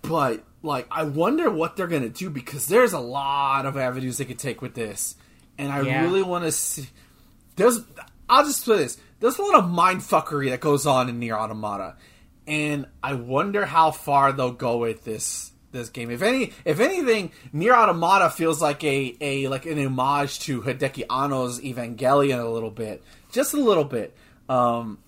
but 0.00 0.42
like 0.62 0.86
I 0.90 1.04
wonder 1.04 1.50
what 1.50 1.76
they're 1.76 1.86
going 1.86 2.02
to 2.02 2.08
do 2.08 2.30
because 2.30 2.66
there's 2.66 2.94
a 2.94 2.98
lot 2.98 3.66
of 3.66 3.76
avenues 3.76 4.16
they 4.16 4.24
could 4.24 4.38
take 4.38 4.62
with 4.62 4.74
this, 4.74 5.16
and 5.58 5.70
I 5.70 5.82
Yeah. 5.82 6.02
really 6.02 6.22
want 6.22 6.44
to 6.44 6.52
see. 6.52 6.88
There's, 7.56 7.80
I'll 8.28 8.46
just 8.46 8.64
put 8.64 8.78
this. 8.78 8.96
There's 9.20 9.38
a 9.38 9.42
lot 9.42 9.56
of 9.56 9.70
mind 9.70 10.00
fuckery 10.00 10.48
that 10.48 10.60
goes 10.60 10.86
on 10.86 11.10
in 11.10 11.18
Nier 11.18 11.36
Automata, 11.36 11.96
and 12.46 12.86
I 13.02 13.14
wonder 13.14 13.64
how 13.64 13.90
far 13.90 14.32
they'll 14.32 14.52
go 14.52 14.78
with 14.78 15.04
this 15.04 15.52
this 15.72 15.90
game. 15.90 16.10
If 16.10 16.22
any, 16.22 16.52
if 16.64 16.80
anything, 16.80 17.32
Nier 17.52 17.74
Automata 17.74 18.30
feels 18.30 18.62
like 18.62 18.82
a, 18.84 19.16
a 19.20 19.48
like 19.48 19.66
an 19.66 19.78
homage 19.78 20.40
to 20.40 20.62
Hideki 20.62 21.04
Anno's 21.10 21.60
Evangelion 21.60 22.42
a 22.42 22.48
little 22.48 22.70
bit, 22.70 23.02
just 23.32 23.52
a 23.52 23.58
little 23.58 23.84
bit. 23.84 24.16
Um, 24.48 24.98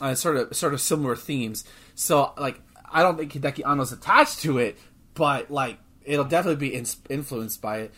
uh, 0.00 0.14
sort 0.14 0.36
of 0.36 0.56
sort 0.56 0.74
of 0.74 0.80
similar 0.80 1.16
themes. 1.16 1.64
So 1.94 2.32
like, 2.38 2.60
I 2.90 3.02
don't 3.02 3.18
think 3.18 3.32
Hideki 3.32 3.62
Anno's 3.66 3.92
attached 3.92 4.40
to 4.40 4.58
it, 4.58 4.78
but 5.14 5.50
like, 5.50 5.78
it'll 6.04 6.24
definitely 6.24 6.68
be 6.68 6.74
in, 6.74 6.86
influenced 7.08 7.60
by 7.60 7.78
it. 7.78 7.94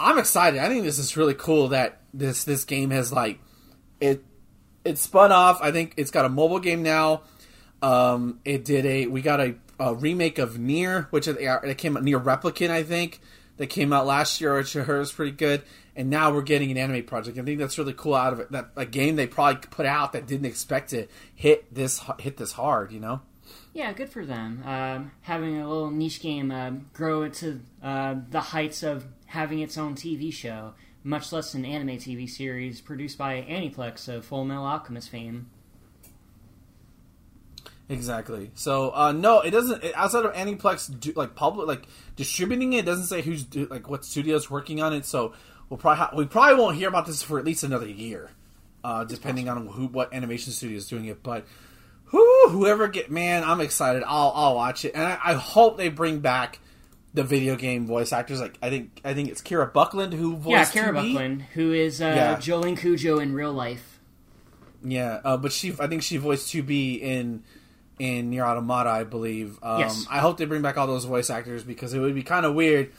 I'm 0.00 0.18
excited. 0.18 0.60
I 0.60 0.68
think 0.68 0.84
this 0.84 0.98
is 0.98 1.16
really 1.16 1.34
cool 1.34 1.68
that 1.68 2.00
this 2.12 2.44
this 2.44 2.64
game 2.64 2.90
has 2.90 3.12
like 3.12 3.38
it 4.00 4.24
it 4.84 4.98
spun 4.98 5.32
off. 5.32 5.60
I 5.62 5.72
think 5.72 5.94
it's 5.96 6.10
got 6.10 6.24
a 6.24 6.28
mobile 6.28 6.60
game 6.60 6.82
now. 6.82 7.22
Um, 7.84 8.40
it 8.46 8.64
did 8.64 8.86
a 8.86 9.06
we 9.08 9.20
got 9.20 9.40
a, 9.40 9.56
a 9.78 9.94
remake 9.94 10.38
of 10.38 10.58
Nier, 10.58 11.06
which 11.10 11.28
it, 11.28 11.76
came 11.76 11.98
out 11.98 12.02
Nier 12.02 12.18
Replicant, 12.18 12.70
I 12.70 12.82
think, 12.82 13.20
that 13.58 13.66
came 13.66 13.92
out 13.92 14.06
last 14.06 14.40
year, 14.40 14.56
which 14.56 14.74
I 14.74 14.80
heard 14.80 15.00
was 15.00 15.12
pretty 15.12 15.32
good. 15.32 15.62
And 15.94 16.08
now 16.08 16.32
we're 16.32 16.42
getting 16.42 16.70
an 16.70 16.78
anime 16.78 17.04
project. 17.04 17.38
I 17.38 17.42
think 17.42 17.58
that's 17.58 17.76
really 17.76 17.92
cool 17.92 18.14
out 18.14 18.32
of 18.32 18.40
it. 18.40 18.50
That 18.52 18.70
a 18.74 18.86
game 18.86 19.16
they 19.16 19.26
probably 19.26 19.60
put 19.70 19.84
out 19.84 20.14
that 20.14 20.26
didn't 20.26 20.46
expect 20.46 20.90
to 20.90 21.08
hit 21.34 21.74
this 21.74 22.00
hit 22.20 22.38
this 22.38 22.52
hard. 22.52 22.90
You 22.90 23.00
know. 23.00 23.20
Yeah, 23.74 23.92
good 23.92 24.08
for 24.08 24.24
them. 24.24 24.62
Um, 24.64 25.12
having 25.20 25.60
a 25.60 25.68
little 25.68 25.90
niche 25.90 26.22
game 26.22 26.50
um, 26.52 26.86
grow 26.94 27.28
to 27.28 27.60
uh, 27.82 28.14
the 28.30 28.40
heights 28.40 28.82
of 28.82 29.04
having 29.26 29.58
its 29.58 29.76
own 29.76 29.94
TV 29.94 30.32
show, 30.32 30.72
much 31.02 31.32
less 31.32 31.52
an 31.52 31.66
anime 31.66 31.98
TV 31.98 32.30
series 32.30 32.80
produced 32.80 33.18
by 33.18 33.42
Aniplex 33.42 34.08
of 34.08 34.24
Full 34.24 34.46
Metal 34.46 34.64
Alchemist 34.64 35.10
fame. 35.10 35.50
Exactly. 37.88 38.50
So 38.54 38.90
uh, 38.94 39.12
no, 39.12 39.40
it 39.40 39.50
doesn't. 39.50 39.84
It, 39.84 39.94
outside 39.94 40.24
of 40.24 40.32
Aniplex, 40.32 40.98
do, 40.98 41.12
like 41.14 41.34
public, 41.34 41.66
like 41.68 41.86
distributing 42.16 42.72
it, 42.72 42.78
it 42.80 42.86
doesn't 42.86 43.06
say 43.06 43.20
who's 43.20 43.42
do, 43.44 43.66
like 43.66 43.88
what 43.88 44.04
studio's 44.04 44.50
working 44.50 44.80
on 44.80 44.92
it. 44.94 45.04
So 45.04 45.34
we'll 45.68 45.78
probably 45.78 45.98
ha- 45.98 46.12
we 46.16 46.24
probably 46.26 46.62
won't 46.62 46.76
hear 46.76 46.88
about 46.88 47.06
this 47.06 47.22
for 47.22 47.38
at 47.38 47.44
least 47.44 47.62
another 47.62 47.88
year, 47.88 48.30
uh, 48.82 49.04
depending 49.04 49.48
on 49.48 49.66
who 49.66 49.86
what 49.88 50.14
animation 50.14 50.52
studio 50.52 50.76
is 50.76 50.88
doing 50.88 51.04
it. 51.06 51.22
But 51.22 51.44
who 52.06 52.48
whoever 52.48 52.88
get 52.88 53.10
man, 53.10 53.44
I'm 53.44 53.60
excited. 53.60 54.02
I'll 54.06 54.32
I'll 54.34 54.54
watch 54.54 54.86
it, 54.86 54.94
and 54.94 55.04
I, 55.04 55.18
I 55.22 55.34
hope 55.34 55.76
they 55.76 55.90
bring 55.90 56.20
back 56.20 56.60
the 57.12 57.22
video 57.22 57.54
game 57.54 57.86
voice 57.86 58.12
actors. 58.14 58.40
Like 58.40 58.56
I 58.62 58.70
think 58.70 59.00
I 59.04 59.12
think 59.12 59.28
it's 59.28 59.42
Kira 59.42 59.70
Buckland 59.70 60.14
who 60.14 60.36
voiced 60.36 60.74
Yeah, 60.74 60.82
Kira 60.84 60.88
2B. 60.92 60.94
Buckland, 61.12 61.42
who 61.52 61.72
is 61.72 62.00
uh, 62.00 62.06
Yeah. 62.06 62.36
Jolene 62.36 62.78
Cujo 62.78 63.18
in 63.18 63.34
real 63.34 63.52
life. 63.52 64.00
Yeah, 64.82 65.20
uh, 65.22 65.36
but 65.36 65.52
she 65.52 65.74
I 65.78 65.86
think 65.86 66.02
she 66.02 66.16
voiced 66.16 66.52
2B 66.52 67.00
in 67.00 67.42
in 67.98 68.30
Nier 68.30 68.44
Automata, 68.44 68.90
I 68.90 69.04
believe. 69.04 69.58
Um, 69.62 69.80
Yes. 69.80 70.06
I 70.10 70.18
hope 70.18 70.36
they 70.38 70.44
bring 70.46 70.62
back 70.62 70.76
all 70.76 70.86
those 70.86 71.04
voice 71.04 71.30
actors 71.30 71.62
because 71.64 71.94
it 71.94 72.00
would 72.00 72.14
be 72.14 72.22
kind 72.22 72.44
of 72.46 72.54
weird 72.54 72.92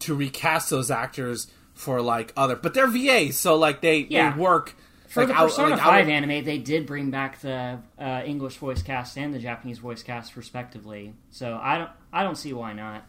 to 0.00 0.14
recast 0.14 0.70
those 0.70 0.90
actors 0.90 1.48
for 1.74 2.00
like 2.00 2.32
other, 2.36 2.56
but 2.56 2.74
they're 2.74 2.86
VAs, 2.88 3.36
so 3.36 3.56
like 3.56 3.80
they 3.82 3.98
Yeah. 4.00 4.32
they 4.32 4.38
work 4.40 4.74
For 5.08 5.20
like, 5.20 5.28
the 5.28 5.34
out- 5.34 5.48
Persona 5.48 5.70
like, 5.70 5.80
5 5.80 6.06
out- 6.06 6.10
anime, 6.10 6.44
they 6.44 6.58
did 6.58 6.86
bring 6.86 7.10
back 7.10 7.40
the 7.40 7.78
uh, 7.98 8.22
English 8.24 8.56
voice 8.56 8.82
cast 8.82 9.16
and 9.16 9.32
the 9.34 9.38
Japanese 9.38 9.78
voice 9.78 10.02
cast 10.02 10.36
respectively. 10.36 11.14
So 11.30 11.58
I 11.62 11.78
don't, 11.78 11.90
I 12.12 12.22
don't 12.24 12.36
see 12.36 12.52
why 12.52 12.72
not. 12.72 13.04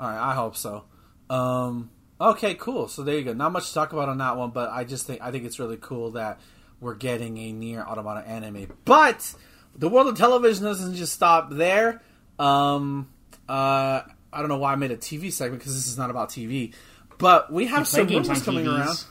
All 0.00 0.08
right, 0.08 0.30
I 0.30 0.34
hope 0.34 0.56
so. 0.56 0.84
Um, 1.28 1.90
okay, 2.20 2.54
cool. 2.54 2.88
So 2.88 3.02
there 3.02 3.16
you 3.18 3.24
go. 3.24 3.32
Not 3.32 3.52
much 3.52 3.68
to 3.68 3.74
talk 3.74 3.92
about 3.92 4.08
on 4.08 4.18
that 4.18 4.36
one, 4.36 4.50
but 4.50 4.70
I 4.70 4.84
just 4.84 5.06
think 5.06 5.20
I 5.20 5.30
think 5.30 5.44
it's 5.44 5.58
really 5.58 5.76
cool 5.80 6.12
that 6.12 6.40
we're 6.80 6.94
getting 6.94 7.36
a 7.38 7.52
Nier 7.52 7.82
Automata 7.82 8.26
anime. 8.26 8.68
But 8.84 9.34
the 9.76 9.88
world 9.88 10.08
of 10.08 10.16
television 10.16 10.64
doesn't 10.64 10.94
just 10.94 11.12
stop 11.12 11.50
there. 11.50 12.02
Um, 12.38 13.08
uh, 13.48 14.02
I 14.32 14.40
don't 14.40 14.48
know 14.48 14.58
why 14.58 14.72
I 14.72 14.76
made 14.76 14.90
a 14.90 14.96
TV 14.96 15.32
segment 15.32 15.60
because 15.60 15.74
this 15.74 15.88
is 15.88 15.98
not 15.98 16.10
about 16.10 16.30
TV. 16.30 16.74
But 17.18 17.52
we 17.52 17.66
have 17.66 17.86
some 17.86 18.06
rumors 18.06 18.42
coming 18.42 18.64
TVs. 18.64 18.78
around. 18.78 19.04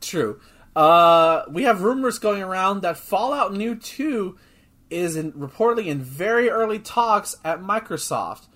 True. 0.00 0.40
Uh, 0.74 1.42
we 1.50 1.64
have 1.64 1.82
rumors 1.82 2.18
going 2.18 2.42
around 2.42 2.82
that 2.82 2.96
Fallout 2.96 3.52
New 3.52 3.74
2 3.74 4.36
is 4.90 5.16
in, 5.16 5.32
reportedly 5.32 5.86
in 5.86 6.00
very 6.00 6.50
early 6.50 6.78
talks 6.78 7.36
at 7.44 7.60
Microsoft. 7.60 8.46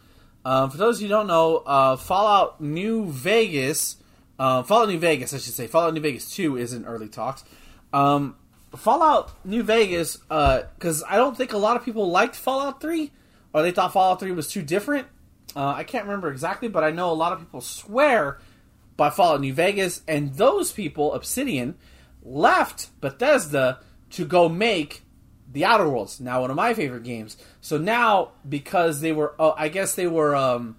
Um, 0.44 0.70
for 0.70 0.76
those 0.76 0.96
of 0.96 1.02
you 1.02 1.08
who 1.08 1.14
don't 1.14 1.26
know, 1.26 1.58
uh, 1.58 1.96
Fallout 1.96 2.60
New 2.60 3.06
Vegas, 3.06 3.96
uh, 4.38 4.62
Fallout 4.62 4.88
New 4.88 4.98
Vegas, 4.98 5.32
I 5.32 5.38
should 5.38 5.54
say, 5.54 5.66
Fallout 5.66 5.94
New 5.94 6.00
Vegas 6.00 6.34
2 6.34 6.56
is 6.56 6.72
in 6.72 6.84
early 6.84 7.08
talks. 7.08 7.44
Um, 7.92 8.36
Fallout 8.76 9.32
New 9.44 9.62
Vegas, 9.62 10.16
because 10.16 11.02
I 11.08 11.16
don't 11.16 11.36
think 11.36 11.52
a 11.52 11.58
lot 11.58 11.76
of 11.76 11.84
people 11.84 12.10
liked 12.10 12.36
Fallout 12.36 12.80
3, 12.80 13.10
or 13.52 13.62
they 13.62 13.70
thought 13.70 13.92
Fallout 13.92 14.20
3 14.20 14.32
was 14.32 14.48
too 14.48 14.62
different. 14.62 15.06
Uh, 15.54 15.74
I 15.76 15.84
can't 15.84 16.06
remember 16.06 16.30
exactly, 16.30 16.68
but 16.68 16.82
I 16.82 16.90
know 16.90 17.10
a 17.10 17.14
lot 17.14 17.32
of 17.32 17.40
people 17.40 17.60
swear 17.60 18.38
by 18.96 19.10
Fallout 19.10 19.40
New 19.40 19.52
Vegas, 19.52 20.02
and 20.08 20.34
those 20.34 20.72
people, 20.72 21.12
Obsidian, 21.12 21.76
left 22.22 22.88
Bethesda 23.00 23.80
to 24.10 24.24
go 24.24 24.48
make 24.48 25.02
the 25.50 25.64
Outer 25.64 25.88
Worlds. 25.88 26.20
Now, 26.20 26.40
one 26.40 26.50
of 26.50 26.56
my 26.56 26.72
favorite 26.72 27.04
games. 27.04 27.36
So 27.60 27.76
now, 27.76 28.32
because 28.48 29.00
they 29.00 29.12
were, 29.12 29.34
oh, 29.38 29.54
I 29.56 29.68
guess 29.68 29.94
they 29.94 30.06
were 30.06 30.34
um, 30.34 30.76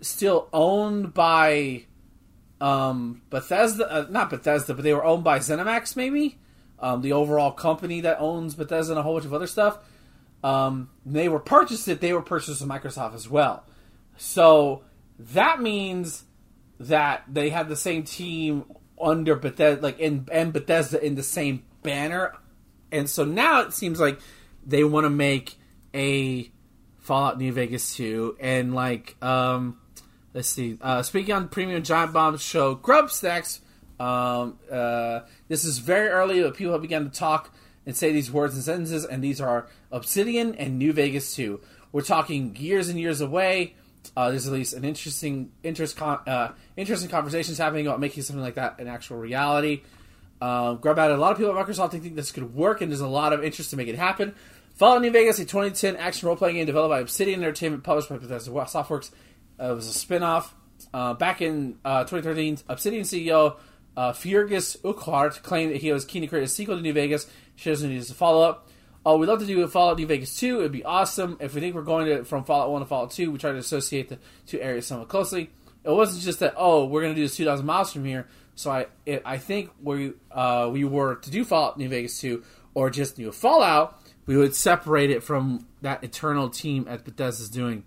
still 0.00 0.48
owned 0.52 1.14
by 1.14 1.84
um, 2.60 3.22
Bethesda, 3.30 3.90
uh, 3.90 4.06
not 4.08 4.30
Bethesda, 4.30 4.74
but 4.74 4.84
they 4.84 4.94
were 4.94 5.04
owned 5.04 5.24
by 5.24 5.38
ZeniMax, 5.40 5.96
maybe 5.96 6.38
um, 6.80 7.02
the 7.02 7.12
overall 7.12 7.50
company 7.50 8.00
that 8.02 8.18
owns 8.20 8.54
Bethesda 8.54 8.92
and 8.92 8.98
a 8.98 9.02
whole 9.02 9.14
bunch 9.14 9.26
of 9.26 9.34
other 9.34 9.46
stuff. 9.46 9.78
Um, 10.44 10.90
they 11.04 11.28
were 11.28 11.40
purchased 11.40 11.88
it. 11.88 12.00
They 12.00 12.12
were 12.12 12.22
purchased 12.22 12.66
by 12.66 12.78
Microsoft 12.78 13.14
as 13.14 13.28
well. 13.28 13.64
So 14.16 14.84
that 15.18 15.60
means 15.60 16.24
that 16.80 17.24
they 17.28 17.50
have 17.50 17.68
the 17.68 17.76
same 17.76 18.04
team 18.04 18.64
under 19.00 19.36
Bethesda, 19.36 19.80
like 19.80 19.98
in 19.98 20.28
and 20.30 20.52
Bethesda 20.52 21.04
in 21.04 21.14
the 21.14 21.22
same 21.22 21.64
banner, 21.82 22.34
and 22.90 23.08
so 23.08 23.24
now 23.24 23.60
it 23.60 23.72
seems 23.72 24.00
like 24.00 24.18
they 24.64 24.84
want 24.84 25.04
to 25.04 25.10
make 25.10 25.56
a 25.94 26.50
Fallout 26.98 27.38
New 27.38 27.52
Vegas 27.52 27.96
2, 27.96 28.36
and 28.40 28.74
like 28.74 29.16
um, 29.22 29.78
let's 30.34 30.48
see, 30.48 30.78
uh, 30.80 31.02
speaking 31.02 31.34
on 31.34 31.48
Premium 31.48 31.82
Giant 31.82 32.12
Bomb 32.12 32.36
show 32.38 32.76
Grubbsnax, 32.76 33.60
um, 34.00 34.58
uh, 34.70 35.20
this 35.48 35.64
is 35.64 35.78
very 35.78 36.08
early, 36.08 36.42
but 36.42 36.56
people 36.56 36.72
have 36.72 36.82
begun 36.82 37.10
to 37.10 37.16
talk 37.16 37.52
and 37.86 37.96
say 37.96 38.12
these 38.12 38.30
words 38.30 38.54
and 38.54 38.62
sentences, 38.62 39.04
and 39.04 39.22
these 39.22 39.40
are 39.40 39.66
Obsidian 39.90 40.54
and 40.54 40.78
New 40.78 40.92
Vegas 40.92 41.34
2. 41.34 41.60
We're 41.90 42.02
talking 42.02 42.54
years 42.56 42.88
and 42.88 43.00
years 43.00 43.20
away. 43.20 43.74
Uh, 44.16 44.30
there's 44.30 44.46
at 44.46 44.52
least 44.52 44.74
an 44.74 44.84
interesting, 44.84 45.50
interest 45.62 45.96
con- 45.96 46.20
uh, 46.26 46.52
interesting 46.76 47.08
conversations 47.08 47.58
happening 47.58 47.86
about 47.86 48.00
making 48.00 48.22
something 48.22 48.42
like 48.42 48.54
that 48.56 48.78
an 48.78 48.88
actual 48.88 49.16
reality. 49.16 49.82
Uh, 50.40 50.74
Grubb 50.74 50.98
added, 50.98 51.14
a 51.14 51.20
lot 51.20 51.32
of 51.32 51.38
people 51.38 51.56
at 51.56 51.66
Microsoft 51.66 51.90
think 51.90 52.14
this 52.14 52.30
could 52.30 52.54
work, 52.54 52.80
and 52.80 52.90
there's 52.90 53.00
a 53.00 53.08
lot 53.08 53.32
of 53.32 53.42
interest 53.42 53.70
to 53.70 53.76
make 53.76 53.88
it 53.88 53.96
happen. 53.96 54.34
Fallout 54.74 55.02
New 55.02 55.10
Vegas, 55.10 55.38
a 55.38 55.44
2010 55.44 55.96
action 55.96 56.28
role-playing 56.28 56.56
game 56.56 56.66
developed 56.66 56.90
by 56.90 57.00
Obsidian 57.00 57.40
Entertainment, 57.40 57.82
published 57.82 58.08
by 58.08 58.18
Bethesda 58.18 58.50
Softworks. 58.50 59.10
Uh, 59.60 59.72
it 59.72 59.74
was 59.74 59.88
a 59.88 59.92
spin-off. 59.92 60.54
Uh, 60.94 61.14
back 61.14 61.42
in 61.42 61.76
uh, 61.84 62.04
2013, 62.04 62.58
Obsidian 62.68 63.02
CEO 63.02 63.56
uh, 63.98 64.12
Fergus 64.12 64.76
Urquhart 64.84 65.42
claimed 65.42 65.72
that 65.72 65.78
he 65.80 65.92
was 65.92 66.04
keen 66.04 66.22
to 66.22 66.28
create 66.28 66.44
a 66.44 66.48
sequel 66.48 66.76
to 66.76 66.82
New 66.82 66.92
Vegas. 66.92 67.26
She 67.56 67.68
doesn't 67.68 67.90
need 67.90 68.00
a 68.00 68.04
follow-up. 68.04 68.68
Oh, 69.04 69.16
we'd 69.16 69.26
love 69.26 69.40
to 69.40 69.46
do 69.46 69.60
a 69.62 69.66
Fallout 69.66 69.98
New 69.98 70.06
Vegas 70.06 70.38
2. 70.38 70.60
It'd 70.60 70.70
be 70.70 70.84
awesome. 70.84 71.36
If 71.40 71.52
we 71.52 71.60
think 71.60 71.74
we're 71.74 71.82
going 71.82 72.06
to 72.06 72.24
from 72.24 72.44
Fallout 72.44 72.70
1 72.70 72.82
to 72.82 72.86
Fallout 72.86 73.10
2, 73.10 73.32
we 73.32 73.38
try 73.38 73.50
to 73.50 73.58
associate 73.58 74.08
the 74.08 74.18
two 74.46 74.60
areas 74.60 74.86
somewhat 74.86 75.08
closely. 75.08 75.50
It 75.82 75.90
wasn't 75.90 76.22
just 76.22 76.38
that, 76.38 76.54
oh, 76.56 76.84
we're 76.84 77.00
going 77.02 77.12
to 77.12 77.20
do 77.20 77.24
this 77.24 77.36
2,000 77.36 77.66
miles 77.66 77.92
from 77.92 78.04
here. 78.04 78.28
So 78.54 78.70
I 78.70 78.86
it, 79.04 79.22
I 79.24 79.38
think 79.38 79.70
we 79.82 80.12
uh, 80.30 80.70
we 80.72 80.84
were 80.84 81.16
to 81.16 81.30
do 81.30 81.44
Fallout 81.44 81.76
New 81.76 81.88
Vegas 81.88 82.20
2 82.20 82.44
or 82.74 82.90
just 82.90 83.18
a 83.18 83.32
Fallout, 83.32 84.00
we 84.26 84.36
would 84.36 84.54
separate 84.54 85.10
it 85.10 85.24
from 85.24 85.66
that 85.82 86.04
eternal 86.04 86.50
team 86.50 86.86
at 86.88 87.04
Bethesda's 87.04 87.48
doing. 87.48 87.82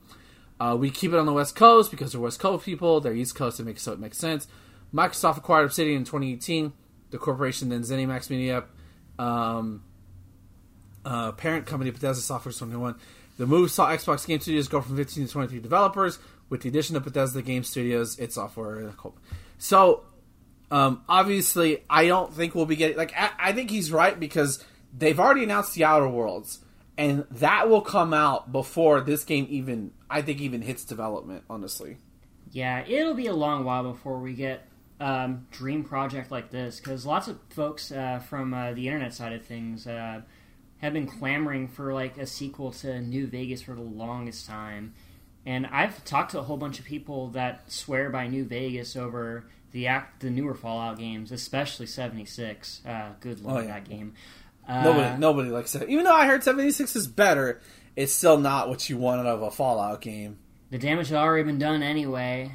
Uh, 0.60 0.76
we 0.78 0.90
keep 0.90 1.14
it 1.14 1.18
on 1.18 1.26
the 1.26 1.32
West 1.32 1.56
Coast 1.56 1.90
because 1.90 2.12
they're 2.12 2.20
West 2.20 2.40
Coast 2.42 2.66
people. 2.66 3.00
They're 3.00 3.14
East 3.14 3.36
Coast, 3.36 3.62
it 3.62 3.66
makes 3.66 3.82
so 3.82 3.94
it 3.94 4.00
makes 4.00 4.18
sense. 4.18 4.48
Microsoft 4.94 5.38
acquired 5.38 5.66
Obsidian 5.66 5.98
in 5.98 6.04
2018. 6.06 6.74
The 7.12 7.18
corporation 7.18 7.70
then 7.70 7.82
ZeniMax 7.82 8.30
Media, 8.30 8.64
um, 9.20 9.84
uh, 11.06 11.32
parent 11.34 11.66
company 11.66 11.92
Bethesda 11.92 12.22
Software 12.22 12.54
21. 12.54 12.96
The 13.38 13.46
move 13.48 13.72
saw 13.72 13.90
Xbox 13.90 14.26
Game 14.28 14.40
Studios 14.40 14.68
go 14.68 14.82
from 14.82 14.96
15 14.98 15.26
to 15.26 15.32
23 15.32 15.60
developers. 15.60 16.20
With 16.50 16.62
the 16.62 16.70
addition 16.70 16.96
of 16.96 17.04
Bethesda 17.04 17.42
Game 17.42 17.64
Studios, 17.64 18.20
its 18.20 18.36
software. 18.36 18.94
So 19.58 20.04
Um, 20.70 21.04
obviously, 21.10 21.84
I 21.90 22.08
don't 22.08 22.34
think 22.34 22.56
we'll 22.56 22.66
be 22.66 22.76
getting 22.78 22.98
like 22.98 23.14
I, 23.18 23.32
I 23.40 23.52
think 23.54 23.70
he's 23.70 23.92
right 23.92 24.18
because 24.18 24.64
they've 24.98 25.20
already 25.20 25.44
announced 25.44 25.74
the 25.76 25.84
Outer 25.84 26.08
Worlds, 26.08 26.60
and 26.98 27.26
that 27.32 27.70
will 27.70 27.82
come 27.82 28.14
out 28.14 28.52
before 28.54 29.02
this 29.02 29.24
game 29.26 29.48
even 29.50 29.92
I 30.10 30.22
think 30.22 30.40
even 30.40 30.62
hits 30.62 30.86
development. 30.86 31.44
Honestly, 31.50 31.98
Yeah, 32.52 32.86
it'll 32.88 33.14
be 33.16 33.28
a 33.28 33.34
long 33.34 33.66
while 33.66 33.84
before 33.84 34.20
we 34.20 34.34
get 34.34 34.66
um, 35.02 35.48
dream 35.52 35.84
project 35.84 36.32
like 36.32 36.52
this 36.52 36.80
because 36.80 37.06
lots 37.06 37.28
of 37.28 37.40
folks 37.50 37.92
uh, 37.92 38.20
from 38.20 38.54
uh, 38.54 38.74
the 38.74 38.88
internet 38.88 39.14
side 39.14 39.34
of 39.34 39.44
things 39.46 39.88
uh, 39.88 40.22
have 40.78 40.94
been 40.94 41.08
clamoring 41.08 41.68
for 41.68 41.94
like 41.94 42.18
a 42.18 42.26
sequel 42.26 42.72
to 42.72 43.02
New 43.02 43.28
Vegas 43.28 43.62
for 43.62 43.74
the 43.74 43.82
longest 43.82 44.46
time, 44.48 44.94
and 45.46 45.66
I've 45.68 46.04
talked 46.06 46.32
to 46.32 46.40
a 46.40 46.44
whole 46.44 46.58
bunch 46.58 46.80
of 46.80 46.86
people 46.86 47.30
that 47.30 47.72
swear 47.72 48.10
by 48.10 48.28
New 48.28 48.46
Vegas 48.46 48.96
over 48.96 49.46
the 49.72 49.88
act 49.88 50.22
the 50.22 50.30
newer 50.30 50.54
Fallout 50.54 50.98
games, 51.00 51.32
especially 51.32 51.86
seventy 51.88 52.26
six. 52.26 52.82
Uh, 52.86 53.10
good 53.20 53.40
lord, 53.42 53.58
Oh, 53.64 53.68
yeah. 53.68 53.74
that 53.74 53.90
game. 53.90 54.14
Uh, 54.68 54.84
nobody 54.84 55.18
nobody 55.20 55.50
likes 55.50 55.74
it. 55.76 55.90
Even 55.90 56.04
though 56.06 56.14
I 56.16 56.28
heard 56.28 56.44
seventy 56.44 56.72
six 56.72 56.96
is 56.96 57.08
better, 57.08 57.60
it's 57.96 58.14
still 58.14 58.38
not 58.38 58.70
what 58.70 58.90
you 58.90 58.98
want 58.98 59.22
out 59.22 59.26
of 59.28 59.42
a 59.42 59.50
Fallout 59.52 60.02
game. 60.02 60.38
the 60.70 60.78
damage 60.78 61.10
had 61.10 61.18
already 61.18 61.44
been 61.44 61.58
done 61.60 61.82
anyway. 61.84 62.52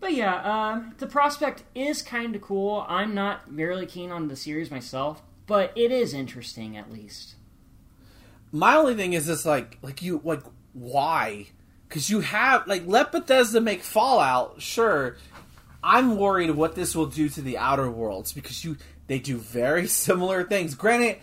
But 0.00 0.14
yeah, 0.14 0.34
uh, 0.36 0.82
the 0.98 1.06
prospect 1.06 1.64
is 1.74 2.02
kind 2.02 2.36
of 2.36 2.42
cool. 2.42 2.86
I'm 2.88 3.14
not 3.14 3.42
really 3.52 3.86
keen 3.86 4.12
on 4.12 4.28
the 4.28 4.36
series 4.36 4.70
myself, 4.70 5.22
but 5.46 5.72
it 5.76 5.90
is 5.90 6.14
interesting 6.14 6.76
at 6.76 6.92
least. 6.92 7.34
My 8.52 8.76
only 8.76 8.94
thing 8.94 9.12
is 9.12 9.26
this 9.26 9.44
like 9.44 9.78
like 9.82 10.02
you 10.02 10.20
like 10.24 10.42
why? 10.72 11.46
Because 11.88 12.10
you 12.10 12.20
have 12.20 12.66
like 12.66 12.84
let 12.86 13.12
Bethesda 13.12 13.60
make 13.60 13.82
Fallout, 13.82 14.62
sure. 14.62 15.16
I'm 15.82 16.16
worried 16.16 16.50
what 16.50 16.74
this 16.74 16.94
will 16.94 17.06
do 17.06 17.28
to 17.28 17.42
the 17.42 17.58
Outer 17.58 17.90
Worlds 17.90 18.32
because 18.32 18.64
you 18.64 18.76
they 19.08 19.18
do 19.18 19.36
very 19.36 19.86
similar 19.88 20.44
things. 20.44 20.74
Granted, 20.74 21.18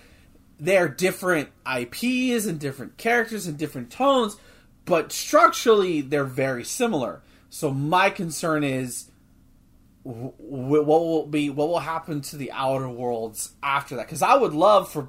they're 0.60 0.90
different 0.90 1.50
IPs 1.66 2.46
and 2.46 2.60
different 2.60 2.98
characters 2.98 3.48
and 3.48 3.58
different 3.58 3.90
tones, 3.90 4.38
but 4.86 5.12
structurally 5.12 6.02
they're 6.02 6.26
very 6.26 6.64
similar. 6.64 7.22
So 7.56 7.72
my 7.72 8.10
concern 8.10 8.66
is 8.66 9.10
what 10.04 10.86
will 10.86 11.26
be 11.26 11.50
what 11.50 11.70
will 11.70 11.80
happen 11.80 12.20
to 12.20 12.36
the 12.36 12.52
Outer 12.52 12.90
Worlds 12.90 13.54
after 13.64 13.96
that? 13.96 14.08
Because 14.08 14.22
I 14.22 14.36
would 14.36 14.52
love 14.52 14.92
for 14.92 15.08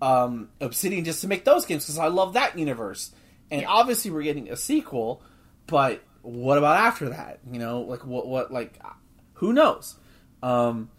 um, 0.00 0.48
Obsidian 0.60 1.04
just 1.04 1.22
to 1.22 1.26
make 1.26 1.44
those 1.44 1.66
games 1.66 1.86
because 1.86 1.98
I 1.98 2.06
love 2.06 2.34
that 2.34 2.56
universe, 2.56 3.10
and 3.50 3.66
obviously 3.66 4.12
we're 4.12 4.22
getting 4.22 4.48
a 4.48 4.54
sequel, 4.54 5.24
but 5.66 6.00
what 6.22 6.56
about 6.56 6.76
after 6.76 7.08
that? 7.08 7.40
You 7.50 7.58
know, 7.58 7.80
like 7.80 8.06
what 8.06 8.28
what 8.28 8.52
like 8.52 8.78
who 9.32 9.52
knows? 9.52 9.96
Um, 10.40 10.90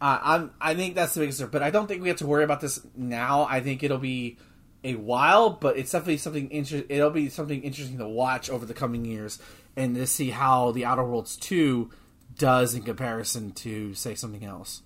I, 0.00 0.20
I'm 0.22 0.52
I 0.60 0.76
think 0.76 0.94
that's 0.94 1.14
the 1.14 1.22
biggest, 1.22 1.50
but 1.50 1.64
I 1.64 1.70
don't 1.70 1.88
think 1.88 2.02
we 2.02 2.08
have 2.08 2.18
to 2.18 2.26
worry 2.28 2.44
about 2.44 2.60
this 2.60 2.80
now. 2.94 3.48
I 3.50 3.60
think 3.62 3.82
it'll 3.82 3.98
be 3.98 4.38
a 4.84 4.94
while, 4.94 5.50
but 5.50 5.76
it's 5.76 5.90
definitely 5.90 6.18
something 6.18 6.50
inter- 6.52 6.84
It'll 6.88 7.10
be 7.10 7.28
something 7.30 7.62
interesting 7.62 7.98
to 7.98 8.08
watch 8.08 8.48
over 8.48 8.64
the 8.64 8.74
coming 8.74 9.04
years 9.04 9.40
and 9.78 9.94
to 9.94 10.06
see 10.06 10.30
how 10.30 10.72
the 10.72 10.84
Outer 10.84 11.04
Worlds 11.04 11.36
two 11.36 11.90
does 12.36 12.74
in 12.74 12.82
comparison 12.82 13.52
to 13.52 13.94
say 13.94 14.14
something 14.14 14.44
else. 14.44 14.82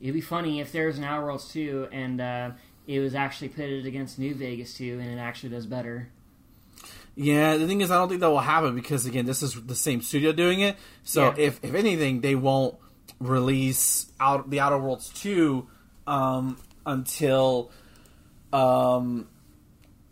It'd 0.00 0.14
be 0.14 0.20
funny 0.20 0.60
if 0.60 0.72
there 0.72 0.86
was 0.86 0.98
an 0.98 1.04
Outer 1.04 1.24
Worlds 1.24 1.48
2 1.52 1.88
and 1.92 2.20
uh, 2.20 2.50
it 2.86 3.00
was 3.00 3.14
actually 3.14 3.48
pitted 3.48 3.86
against 3.86 4.18
New 4.18 4.34
Vegas 4.34 4.74
2 4.76 4.98
and 5.00 5.10
it 5.10 5.18
actually 5.18 5.50
does 5.50 5.66
better. 5.66 6.08
Yeah, 7.16 7.56
the 7.56 7.66
thing 7.66 7.80
is, 7.80 7.90
I 7.90 7.96
don't 7.96 8.08
think 8.08 8.20
that 8.20 8.28
will 8.30 8.40
happen 8.40 8.74
because 8.74 9.06
again, 9.06 9.24
this 9.24 9.42
is 9.42 9.54
the 9.54 9.74
same 9.74 10.02
studio 10.02 10.32
doing 10.32 10.60
it. 10.60 10.76
So 11.04 11.28
Yeah. 11.28 11.34
if 11.38 11.60
if 11.64 11.74
anything, 11.74 12.20
they 12.20 12.34
won't 12.34 12.74
release 13.20 14.06
out 14.20 14.50
the 14.50 14.60
Outer 14.60 14.78
Worlds 14.78 15.08
two 15.10 15.68
um, 16.06 16.58
until 16.84 17.70
um, 18.52 19.28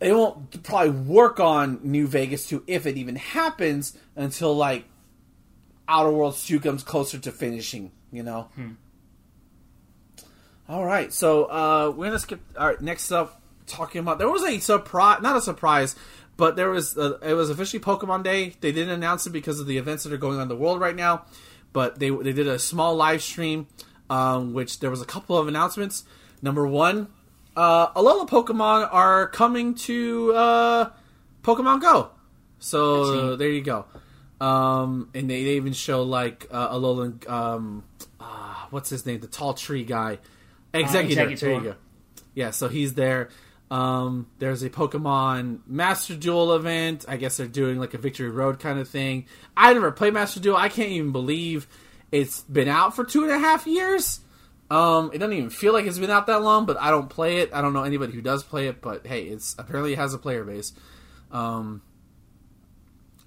they 0.03 0.12
won't 0.12 0.62
probably 0.64 0.90
work 0.90 1.38
on 1.38 1.78
New 1.82 2.09
Vegas 2.09 2.48
two 2.48 2.64
if 2.66 2.86
it 2.86 2.96
even 2.96 3.14
happens 3.16 3.96
until 4.16 4.55
like 4.55 4.84
Outer 5.86 6.11
Worlds 6.11 6.44
two 6.44 6.59
comes 6.59 6.82
closer 6.82 7.18
to 7.18 7.30
finishing. 7.30 7.92
You 8.11 8.24
know. 8.24 8.48
All 10.68 10.84
right, 10.84 11.12
so 11.12 11.44
uh, 11.44 11.92
we're 11.96 12.07
gonna 12.07 12.18
skip. 12.18 12.40
All 12.59 12.66
right, 12.68 12.80
next 12.80 13.12
up, 13.12 13.40
talking 13.66 14.00
about 14.00 14.18
there 14.18 14.28
was 14.28 14.42
a 14.42 14.59
surprise, 14.59 15.22
not 15.22 15.36
a 15.36 15.40
surprise, 15.40 15.94
but 16.36 16.57
there 16.57 16.70
was 16.70 16.98
uh 16.98 17.18
it 17.22 17.34
was 17.34 17.50
officially 17.50 17.80
Pokemon 17.80 18.24
Day. 18.24 18.55
They 18.61 18.72
didn't 18.72 18.92
announce 18.92 19.26
it 19.26 19.30
because 19.30 19.61
of 19.61 19.66
the 19.66 19.78
events 19.78 20.03
that 20.05 20.12
are 20.12 20.18
going 20.18 20.36
on 20.36 20.42
in 20.42 20.48
the 20.48 20.57
world 20.57 20.80
right 20.80 20.96
now, 20.96 21.26
but 21.72 21.98
they 21.98 22.11
they 22.11 22.32
did 22.32 22.48
a 22.48 22.59
small 22.59 22.96
live 22.96 23.22
stream, 23.22 23.68
um, 24.11 24.53
which 24.53 24.80
there 24.80 24.90
was 24.90 25.00
a 25.00 25.07
couple 25.07 25.38
of 25.38 25.46
announcements. 25.46 26.05
Number 26.42 26.66
one, 26.66 27.09
uh, 27.57 27.92
Alola 27.92 28.28
Pokemon 28.28 28.88
are 28.92 29.28
coming 29.28 29.74
to 29.74 30.32
uh, 30.34 30.90
Pokemon 31.42 31.80
Go, 31.80 32.11
so 32.59 33.00
Excellent. 33.03 33.38
there 33.38 33.48
you 33.50 33.62
go. 33.62 33.84
Um, 34.40 35.09
and 35.14 35.30
they, 35.30 35.44
they 35.44 35.55
even 35.57 35.72
show 35.72 36.03
like 36.03 36.48
uh, 36.50 36.74
Alolan, 36.74 37.28
um, 37.30 37.84
uh, 38.18 38.55
what's 38.70 38.90
his 38.90 39.07
name, 39.07 39.20
the 39.20 39.28
tall 39.28 39.55
tree 39.55 39.84
guy, 39.84 40.18
Exeggutor. 40.74 41.14
Exeggutor. 41.14 41.40
There 41.40 41.53
you 41.53 41.61
go. 41.61 41.74
Yeah, 42.34 42.50
so 42.50 42.68
he's 42.68 42.94
there. 42.94 43.28
Um, 43.70 44.26
there's 44.38 44.62
a 44.62 44.70
Pokemon 44.70 45.61
Master 45.66 46.14
Duel 46.14 46.55
event. 46.55 47.05
I 47.09 47.16
guess 47.16 47.36
they're 47.38 47.46
doing 47.46 47.78
like 47.78 47.94
a 47.94 47.98
Victory 47.98 48.28
Road 48.30 48.59
kind 48.59 48.78
of 48.78 48.88
thing. 48.88 49.26
I 49.57 49.72
never 49.72 49.90
played 49.92 50.12
Master 50.12 50.40
Duel. 50.40 50.57
I 50.57 50.68
can't 50.68 50.90
even 50.90 51.12
believe 51.12 51.66
it's 52.11 52.40
been 52.42 52.68
out 52.68 52.94
for 52.94 53.05
two 53.05 53.22
and 53.22 53.32
a 53.32 53.38
half 53.38 53.66
years. 53.66 54.20
Um, 54.72 55.10
it 55.12 55.18
doesn't 55.18 55.36
even 55.36 55.50
feel 55.50 55.74
like 55.74 55.84
it's 55.84 55.98
been 55.98 56.08
out 56.08 56.28
that 56.28 56.40
long, 56.40 56.64
but 56.64 56.80
I 56.80 56.90
don't 56.90 57.10
play 57.10 57.40
it. 57.40 57.52
I 57.52 57.60
don't 57.60 57.74
know 57.74 57.82
anybody 57.82 58.14
who 58.14 58.22
does 58.22 58.42
play 58.42 58.68
it, 58.68 58.80
but 58.80 59.06
hey, 59.06 59.24
it's 59.24 59.54
apparently 59.58 59.92
it 59.92 59.98
has 59.98 60.14
a 60.14 60.18
player 60.18 60.44
base. 60.44 60.72
Um, 61.30 61.82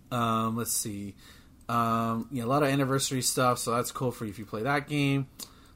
um, 0.09 0.57
let's 0.57 0.73
see. 0.73 1.13
Um, 1.69 2.29
yeah, 2.31 2.45
a 2.45 2.47
lot 2.47 2.63
of 2.63 2.69
anniversary 2.69 3.21
stuff, 3.21 3.59
so 3.59 3.75
that's 3.75 3.91
cool 3.91 4.09
for 4.09 4.25
you 4.25 4.31
if 4.31 4.39
you 4.39 4.45
play 4.47 4.63
that 4.63 4.87
game. 4.87 5.27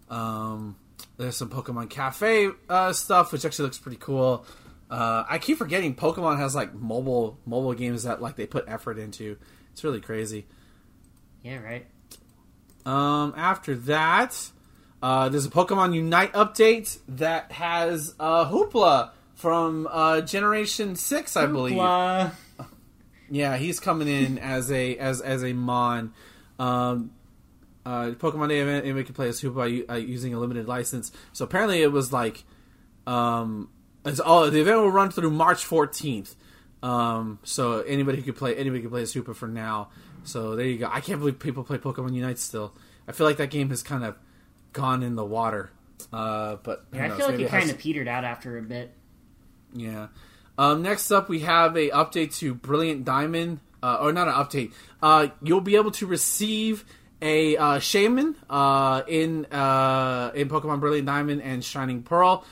Um, 0.10 0.76
there's 1.18 1.38
some 1.38 1.52
Pokemon 1.52 1.92
Cafe 1.92 2.50
uh, 2.68 2.92
stuff, 2.92 3.32
which 3.32 3.46
actually 3.46 3.66
looks 3.66 3.78
pretty 3.78 4.00
cool. 4.00 4.48
Uh, 4.90 5.24
I 5.30 5.38
keep 5.38 5.60
forgetting 5.60 5.94
Pokemon 5.94 6.40
has 6.40 6.56
like 6.56 6.74
mobile 6.74 7.38
mobile 7.46 7.76
games 7.76 8.04
that 8.04 8.24
like 8.24 8.38
they 8.38 8.48
put 8.48 8.66
effort 8.68 8.98
into. 8.98 9.38
It's 9.72 9.84
really 9.84 10.02
crazy. 10.02 10.48
Yeah, 11.44 11.58
right. 11.58 11.86
Um, 12.88 13.36
after 13.38 13.76
that, 13.76 14.50
uh, 15.02 15.30
there's 15.30 15.46
a 15.46 15.50
Pokemon 15.50 15.94
Unite 15.94 16.34
update 16.34 17.00
that 17.08 17.52
has 17.52 18.14
uh, 18.20 18.50
Hoopa 18.50 19.12
from 19.36 19.88
uh, 19.90 20.22
Generation 20.22 20.96
Six, 20.96 21.38
I 21.38 21.46
believe. 21.46 21.78
Yeah, 23.32 23.58
he's 23.58 23.80
coming 23.80 24.08
in 24.08 24.38
as 24.40 24.72
a 24.72 24.98
as 24.98 25.22
as 25.22 25.44
a 25.44 25.54
mon. 25.54 26.14
Um, 26.58 27.12
uh, 27.86 28.12
Pokemon 28.12 28.50
Day 28.50 28.60
event, 28.60 28.84
anybody 28.84 29.06
can 29.06 29.16
play 29.16 29.30
as 29.30 29.42
Hoopa 29.42 29.90
uh, 29.90 29.96
using 29.96 30.34
a 30.34 30.40
limited 30.40 30.68
license. 30.68 31.12
So 31.32 31.46
apparently, 31.46 31.82
it 31.82 31.92
was 31.92 32.12
like, 32.12 32.44
um, 33.08 33.70
it's 34.06 34.20
all 34.20 34.50
the 34.52 34.60
event 34.60 34.80
will 34.80 34.92
run 34.92 35.12
through 35.12 35.32
March 35.32 35.64
fourteenth. 35.64 36.36
Um, 36.84 37.40
so 37.44 37.82
anybody 37.82 38.18
who 38.18 38.24
could 38.24 38.36
play 38.36 38.56
anybody 38.56 38.82
can 38.82 38.90
play 38.90 39.02
as 39.04 39.14
Hoopa 39.14 39.36
for 39.36 39.48
now. 39.48 39.90
So 40.24 40.58
there 40.58 40.66
you 40.66 40.78
go. 40.78 40.90
I 40.92 41.00
can't 41.00 41.20
believe 41.20 41.40
people 41.40 41.64
play 41.64 41.78
Pokemon 41.78 42.14
Unite 42.14 42.40
still. 42.40 42.74
I 43.08 43.14
feel 43.14 43.26
like 43.26 43.38
that 43.38 43.50
game 43.50 43.70
has 43.70 43.82
kind 43.82 44.04
of 44.04 44.18
gone 44.74 45.04
in 45.04 45.16
the 45.16 45.26
water. 45.26 45.72
Uh, 46.14 46.58
but 46.64 46.86
Yeah, 46.94 47.06
I 47.06 47.10
feel 47.10 47.20
like 47.26 47.32
Maybe 47.32 47.44
it 47.44 47.50
has- 47.52 47.60
kind 47.64 47.72
of 47.72 47.78
petered 47.78 48.08
out 48.08 48.24
after 48.24 48.58
a 48.58 48.62
bit. 48.62 48.94
yeah. 49.74 50.08
Um, 50.58 50.82
next 50.82 51.10
up, 51.12 51.30
we 51.30 51.40
have 51.42 51.78
a 51.78 51.90
update 51.92 52.36
to 52.40 52.54
Brilliant 52.54 53.06
Diamond, 53.06 53.60
uh, 53.82 53.98
or 54.02 54.12
not 54.12 54.28
an 54.28 54.34
update. 54.34 54.74
Uh, 55.02 55.28
you'll 55.42 55.62
be 55.62 55.78
able 55.78 55.92
to 55.92 56.06
receive 56.06 56.84
a 57.22 57.56
uh, 57.56 57.80
Shaymin 57.80 58.36
uh, 58.50 59.04
in 59.08 59.46
uh, 59.46 60.32
in 60.36 60.50
Pokemon 60.50 60.80
Brilliant 60.82 61.06
Diamond 61.08 61.42
and 61.42 61.64
Shining 61.64 62.04
Pearl. 62.04 62.44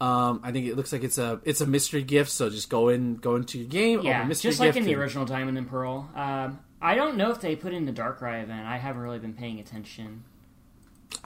Um, 0.00 0.40
I 0.44 0.52
think 0.52 0.66
it 0.66 0.76
looks 0.76 0.92
like 0.92 1.02
it's 1.02 1.18
a 1.18 1.40
it's 1.44 1.60
a 1.60 1.66
mystery 1.66 2.02
gift. 2.02 2.30
So 2.30 2.50
just 2.50 2.70
go 2.70 2.88
in 2.88 3.16
go 3.16 3.34
into 3.34 3.58
your 3.58 3.66
game. 3.68 4.02
Yeah, 4.02 4.28
just 4.28 4.60
like 4.60 4.68
gift 4.68 4.78
in 4.78 4.84
the 4.84 4.92
and- 4.92 5.00
original 5.02 5.24
Diamond 5.24 5.58
and 5.58 5.68
Pearl. 5.68 6.08
Um, 6.14 6.60
I 6.80 6.94
don't 6.94 7.16
know 7.16 7.30
if 7.32 7.40
they 7.40 7.56
put 7.56 7.72
in 7.72 7.84
the 7.86 7.92
Darkrai 7.92 8.42
event. 8.44 8.64
I 8.66 8.76
haven't 8.76 9.02
really 9.02 9.18
been 9.18 9.32
paying 9.34 9.58
attention. 9.58 10.22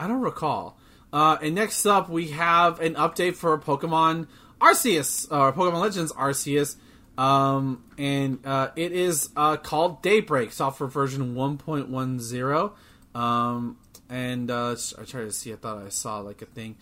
I 0.00 0.06
don't 0.08 0.22
recall. 0.22 0.78
Uh, 1.12 1.36
and 1.42 1.54
next 1.54 1.84
up, 1.84 2.08
we 2.08 2.28
have 2.28 2.80
an 2.80 2.94
update 2.94 3.34
for 3.34 3.58
Pokemon 3.58 4.28
Arceus, 4.60 5.30
or 5.30 5.52
Pokemon 5.52 5.80
Legends 5.80 6.12
Arceus. 6.12 6.76
Um, 7.18 7.84
and 7.98 8.38
uh, 8.46 8.70
it 8.76 8.92
is 8.92 9.28
uh, 9.36 9.58
called 9.58 10.02
Daybreak, 10.02 10.52
software 10.52 10.88
version 10.88 11.34
1.10. 11.34 12.72
Um, 13.14 13.76
and 14.08 14.50
uh, 14.50 14.76
I 14.98 15.04
tried 15.04 15.24
to 15.24 15.32
see, 15.32 15.52
I 15.52 15.56
thought 15.56 15.84
I 15.84 15.90
saw 15.90 16.20
like 16.20 16.40
a 16.40 16.46
thing 16.46 16.76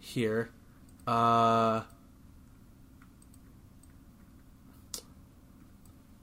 here. 0.00 0.50
Uh, 1.06 1.82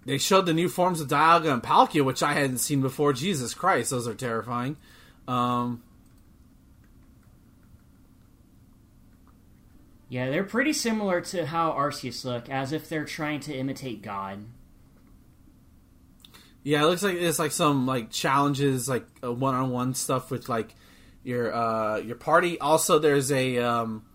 they 0.06 0.18
showed 0.18 0.48
the 0.48 0.54
new 0.54 0.68
forms 0.68 1.00
of 1.00 1.08
Dialga 1.08 1.54
and 1.54 1.64
Palkia, 1.64 2.04
which 2.04 2.22
I 2.22 2.34
hadn't 2.34 2.58
seen 2.58 2.82
before. 2.82 3.14
Jesus 3.14 3.54
Christ, 3.54 3.92
those 3.92 4.06
are 4.06 4.14
terrifying. 4.14 4.76
Um, 5.30 5.82
Yeah, 10.16 10.30
they're 10.30 10.46
pretty 10.46 10.72
similar 10.72 11.20
to 11.20 11.46
how 11.46 11.74
Arceus 11.74 12.24
look, 12.24 12.50
as 12.50 12.72
if 12.72 12.88
they're 12.88 13.04
trying 13.04 13.42
to 13.42 13.54
imitate 13.54 14.02
God. 14.02 14.46
yeah, 16.64 16.84
it 16.84 16.86
looks 16.86 17.04
like 17.04 17.16
it's 17.18 17.38
like 17.38 17.52
some 17.52 17.86
like 17.86 18.12
challenges, 18.12 18.88
like 18.88 19.06
one 19.22 19.56
on 19.56 19.72
one 19.72 19.94
stuff 19.94 20.32
with 20.32 20.48
like 20.48 20.74
your 21.26 21.54
uh 21.54 21.98
your 21.98 22.16
party. 22.16 22.58
Also, 22.62 22.98
there's 22.98 23.30
a 23.30 23.58
um 23.58 24.06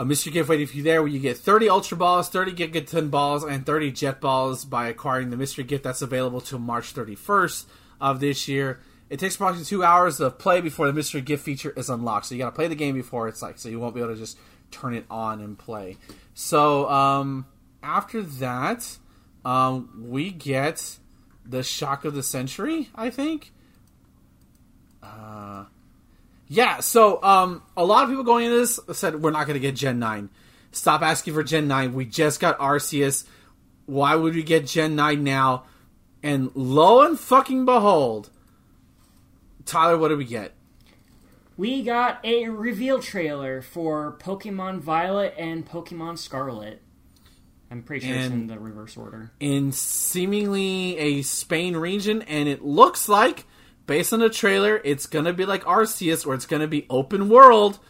a 0.00 0.04
mystery 0.04 0.32
gift 0.32 0.48
waiting 0.48 0.66
for 0.66 0.76
you 0.76 0.82
there 0.82 1.00
where 1.00 1.12
you 1.12 1.20
get 1.20 1.36
30 1.36 1.68
Ultra 1.68 1.96
Balls, 1.96 2.28
30 2.28 2.54
Gigaton 2.54 3.08
Balls, 3.08 3.44
and 3.44 3.64
30 3.64 3.92
Jet 3.92 4.20
Balls 4.20 4.64
by 4.64 4.88
acquiring 4.88 5.30
the 5.30 5.36
mystery 5.36 5.62
gift 5.62 5.84
that's 5.84 6.02
available 6.02 6.40
till 6.40 6.58
March 6.58 6.92
31st 6.92 7.66
of 8.00 8.18
this 8.18 8.48
year. 8.48 8.80
It 9.10 9.20
takes 9.20 9.36
approximately 9.36 9.64
two 9.64 9.84
hours 9.84 10.18
of 10.18 10.40
play 10.40 10.60
before 10.60 10.88
the 10.88 10.92
mystery 10.92 11.20
gift 11.20 11.44
feature 11.44 11.72
is 11.76 11.88
unlocked. 11.88 12.26
So 12.26 12.34
you 12.34 12.40
got 12.40 12.50
to 12.50 12.56
play 12.56 12.66
the 12.66 12.74
game 12.74 12.96
before 12.96 13.28
it's 13.28 13.42
like, 13.42 13.58
so 13.58 13.68
you 13.68 13.78
won't 13.78 13.94
be 13.94 14.00
able 14.00 14.12
to 14.12 14.18
just 14.18 14.36
turn 14.70 14.94
it 14.94 15.04
on 15.10 15.40
and 15.40 15.58
play. 15.58 15.96
So 16.34 16.88
um, 16.88 17.46
after 17.82 18.22
that, 18.22 18.98
um, 19.44 20.06
we 20.08 20.30
get 20.30 20.98
the 21.44 21.62
shock 21.62 22.04
of 22.04 22.14
the 22.14 22.22
century. 22.22 22.90
I 22.94 23.10
think. 23.10 23.52
Uh, 25.02 25.64
yeah. 26.48 26.80
So 26.80 27.22
um, 27.22 27.62
a 27.76 27.84
lot 27.84 28.04
of 28.04 28.10
people 28.10 28.24
going 28.24 28.46
into 28.46 28.58
this 28.58 28.80
said 28.92 29.22
we're 29.22 29.30
not 29.30 29.46
going 29.46 29.54
to 29.54 29.60
get 29.60 29.74
Gen 29.74 29.98
nine. 29.98 30.30
Stop 30.72 31.02
asking 31.02 31.34
for 31.34 31.42
Gen 31.42 31.66
nine. 31.68 31.94
We 31.94 32.04
just 32.04 32.40
got 32.40 32.58
Arceus. 32.58 33.24
Why 33.86 34.14
would 34.14 34.34
we 34.34 34.42
get 34.42 34.66
Gen 34.66 34.96
nine 34.96 35.24
now? 35.24 35.64
And 36.22 36.50
lo 36.54 37.06
and 37.06 37.18
fucking 37.18 37.64
behold, 37.64 38.30
Tyler, 39.64 39.96
what 39.96 40.08
did 40.08 40.18
we 40.18 40.24
get? 40.24 40.52
We 41.58 41.82
got 41.82 42.24
a 42.24 42.48
reveal 42.48 43.02
trailer 43.02 43.62
for 43.62 44.16
Pokemon 44.20 44.78
Violet 44.78 45.34
and 45.36 45.68
Pokemon 45.68 46.16
Scarlet. 46.16 46.80
I'm 47.68 47.82
pretty 47.82 48.06
sure 48.06 48.16
it's 48.16 48.26
in 48.28 48.46
the 48.46 48.58
reverse 48.58 48.96
order. 48.96 49.32
in 49.40 49.72
seemingly 49.72 50.96
a 50.96 51.22
Spain 51.22 51.76
region, 51.76 52.22
and 52.22 52.48
it 52.48 52.64
looks 52.64 53.08
like, 53.08 53.44
based 53.86 54.12
on 54.12 54.20
the 54.20 54.30
trailer, 54.30 54.80
it's 54.84 55.06
gonna 55.06 55.32
be 55.32 55.44
like 55.44 55.64
Arceus, 55.64 56.24
or 56.24 56.32
it's 56.34 56.46
gonna 56.46 56.68
be 56.68 56.86
open 56.88 57.28
world. 57.28 57.80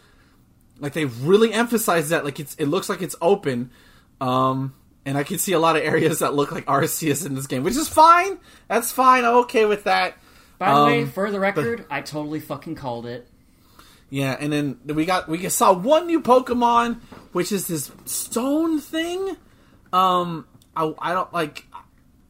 Like 0.79 0.93
they 0.93 1.05
really 1.05 1.53
emphasize 1.53 2.09
that, 2.09 2.25
like 2.25 2.39
it's 2.39 2.55
it 2.55 2.65
looks 2.65 2.89
like 2.89 3.03
it's 3.03 3.15
open, 3.21 3.69
um, 4.19 4.73
and 5.05 5.15
I 5.15 5.23
can 5.23 5.37
see 5.37 5.51
a 5.53 5.59
lot 5.59 5.75
of 5.75 5.83
areas 5.83 6.19
that 6.19 6.33
look 6.33 6.51
like 6.51 6.65
Arceus 6.65 7.23
in 7.25 7.35
this 7.35 7.45
game, 7.47 7.63
which 7.63 7.75
is 7.77 7.87
fine. 7.87 8.39
That's 8.67 8.91
fine. 8.91 9.23
I'm 9.25 9.35
okay 9.43 9.65
with 9.65 9.83
that. 9.83 10.17
By 10.57 10.73
the 10.73 10.85
way, 10.85 11.03
Um, 11.03 11.11
for 11.11 11.29
the 11.31 11.39
record, 11.39 11.85
I 11.91 12.01
totally 12.01 12.39
fucking 12.39 12.73
called 12.75 13.05
it. 13.05 13.29
Yeah, 14.09 14.35
and 14.39 14.51
then 14.51 14.79
we 14.85 15.05
got 15.05 15.27
we 15.27 15.47
saw 15.49 15.73
one 15.73 16.07
new 16.07 16.21
Pokemon, 16.21 16.99
which 17.31 17.51
is 17.51 17.67
this 17.67 17.91
stone 18.05 18.79
thing. 18.79 19.37
Um, 19.93 20.47
I, 20.75 20.93
I 20.99 21.13
don't 21.13 21.31
like, 21.33 21.65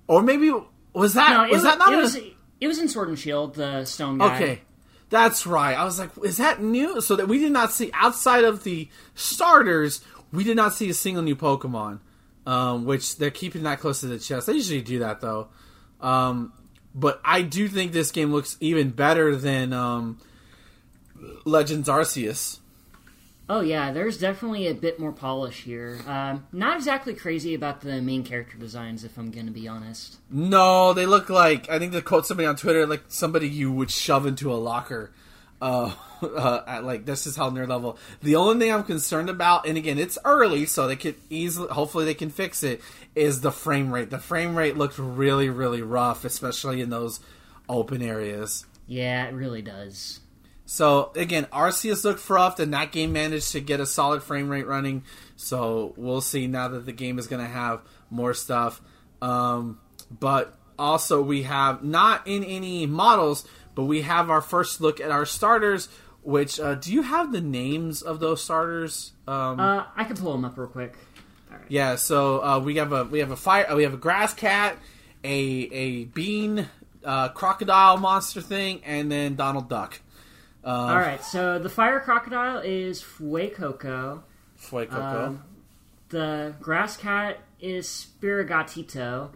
or 0.07 0.21
maybe 0.21 0.51
was 0.93 1.13
that 1.13 1.29
No, 1.31 1.43
it 1.45 1.51
was 1.51 1.63
that 1.63 1.77
not 1.77 1.93
it 1.93 1.99
a- 1.99 2.01
was 2.01 2.15
it 2.15 2.67
was 2.67 2.79
in 2.79 2.87
Sword 2.89 3.07
and 3.09 3.17
Shield, 3.19 3.55
the 3.55 3.85
stone 3.85 4.17
guy. 4.17 4.35
Okay, 4.35 4.61
that's 5.09 5.47
right. 5.47 5.77
I 5.77 5.85
was 5.85 5.99
like, 5.99 6.09
is 6.23 6.37
that 6.37 6.61
new? 6.61 6.99
So 7.01 7.15
that 7.15 7.27
we 7.27 7.39
did 7.39 7.51
not 7.53 7.71
see 7.71 7.91
outside 7.93 8.43
of 8.43 8.63
the 8.63 8.89
starters, 9.15 10.01
we 10.33 10.43
did 10.43 10.57
not 10.57 10.73
see 10.73 10.89
a 10.89 10.93
single 10.93 11.23
new 11.23 11.35
Pokemon. 11.35 11.99
Um, 12.45 12.85
which 12.85 13.17
they're 13.17 13.29
keeping 13.29 13.63
that 13.63 13.79
close 13.79 13.99
to 13.99 14.07
the 14.07 14.17
chest. 14.17 14.47
They 14.47 14.53
usually 14.53 14.81
do 14.81 14.99
that 14.99 15.21
though. 15.21 15.49
Um, 16.01 16.51
but 16.95 17.21
I 17.23 17.43
do 17.43 17.67
think 17.67 17.91
this 17.91 18.09
game 18.09 18.31
looks 18.31 18.57
even 18.59 18.89
better 18.89 19.35
than 19.35 19.71
um, 19.71 20.17
Legends 21.45 21.87
Arceus. 21.87 22.59
Oh 23.49 23.61
yeah, 23.61 23.91
there's 23.91 24.19
definitely 24.19 24.67
a 24.67 24.75
bit 24.75 24.99
more 24.99 25.11
polish 25.11 25.63
here. 25.63 25.99
Um, 26.05 26.45
not 26.51 26.77
exactly 26.77 27.15
crazy 27.15 27.55
about 27.55 27.81
the 27.81 27.99
main 27.99 28.23
character 28.23 28.57
designs, 28.57 29.03
if 29.03 29.17
I'm 29.17 29.31
gonna 29.31 29.49
be 29.49 29.67
honest. 29.67 30.19
No, 30.29 30.93
they 30.93 31.07
look 31.07 31.29
like 31.29 31.67
I 31.67 31.79
think 31.79 31.93
to 31.93 32.01
quote 32.03 32.27
somebody 32.27 32.45
on 32.45 32.55
Twitter, 32.55 32.85
like 32.85 33.03
somebody 33.07 33.49
you 33.49 33.71
would 33.71 33.89
shove 33.89 34.27
into 34.27 34.53
a 34.53 34.55
locker. 34.55 35.11
Uh, 35.59 35.91
uh, 36.21 36.61
at 36.67 36.83
like 36.83 37.05
this 37.05 37.25
is 37.25 37.35
how 37.35 37.49
nerd 37.49 37.69
level. 37.69 37.97
The 38.21 38.35
only 38.35 38.59
thing 38.59 38.73
I'm 38.73 38.83
concerned 38.83 39.31
about, 39.31 39.67
and 39.67 39.77
again, 39.77 39.97
it's 39.97 40.19
early, 40.23 40.67
so 40.67 40.87
they 40.87 40.95
could 40.95 41.15
easily, 41.31 41.69
hopefully, 41.69 42.05
they 42.05 42.13
can 42.13 42.29
fix 42.29 42.61
it. 42.61 42.81
Is 43.15 43.41
the 43.41 43.51
frame 43.51 43.91
rate? 43.91 44.11
The 44.11 44.19
frame 44.19 44.55
rate 44.55 44.77
looked 44.77 44.99
really, 44.99 45.49
really 45.49 45.81
rough, 45.81 46.23
especially 46.23 46.81
in 46.81 46.91
those 46.91 47.19
open 47.67 48.03
areas. 48.03 48.65
Yeah, 48.87 49.25
it 49.25 49.33
really 49.33 49.61
does. 49.61 50.19
So 50.69 51.11
again, 51.15 51.45
Arceus 51.45 52.03
looked 52.03 52.29
rough, 52.29 52.59
and 52.59 52.75
that 52.75 52.91
game 52.91 53.11
managed 53.11 53.53
to 53.53 53.59
get 53.59 53.79
a 53.79 53.87
solid 53.87 54.21
frame 54.21 54.49
rate 54.49 54.67
running. 54.67 55.03
So 55.35 55.95
we'll 55.97 56.21
see 56.21 56.45
now 56.45 56.67
that 56.67 56.85
the 56.85 56.91
game 56.91 57.17
is 57.17 57.25
going 57.25 57.41
to 57.43 57.51
have 57.51 57.81
more 58.11 58.35
stuff. 58.35 58.79
Um, 59.19 59.79
but 60.11 60.55
also, 60.77 61.23
we 61.23 61.41
have 61.41 61.83
not 61.83 62.27
in 62.27 62.43
any 62.43 62.85
models, 62.85 63.47
but 63.73 63.85
we 63.85 64.03
have 64.03 64.29
our 64.29 64.41
first 64.41 64.79
look 64.79 65.01
at 65.01 65.09
our 65.09 65.25
starters. 65.25 65.89
Which 66.21 66.59
uh, 66.59 66.75
do 66.75 66.93
you 66.93 67.01
have 67.01 67.31
the 67.31 67.41
names 67.41 68.03
of 68.03 68.19
those 68.19 68.43
starters? 68.43 69.13
Um, 69.27 69.59
Uh, 69.59 69.85
I 69.95 70.03
can 70.03 70.17
pull 70.17 70.33
them 70.33 70.45
up 70.45 70.55
real 70.55 70.67
quick. 70.67 70.93
yeah, 71.67 71.95
so 71.95 72.43
uh, 72.43 72.59
we 72.59 72.75
have 72.75 72.93
a 72.93 73.05
we 73.05 73.19
have 73.19 73.31
a 73.31 73.35
fire 73.35 73.65
uh, 73.71 73.75
we 73.75 73.81
have 73.81 73.95
a 73.95 73.97
grass 73.97 74.35
cat, 74.35 74.77
a 75.23 75.29
a 75.71 76.05
bean 76.05 76.67
uh, 77.03 77.29
crocodile 77.29 77.97
monster 77.97 78.39
thing, 78.41 78.81
and 78.85 79.11
then 79.11 79.33
Donald 79.33 79.67
Duck. 79.67 80.01
Um, 80.63 80.73
All 80.75 80.97
right, 80.97 81.23
so 81.23 81.57
the 81.59 81.69
fire 81.69 81.99
crocodile 81.99 82.59
is 82.59 83.01
Fuecoco. 83.01 84.23
Fuecoco. 84.61 85.27
Um, 85.27 85.43
the 86.09 86.53
grass 86.59 86.97
cat 86.97 87.39
is 87.61 87.87
Sprigatito, 87.87 89.29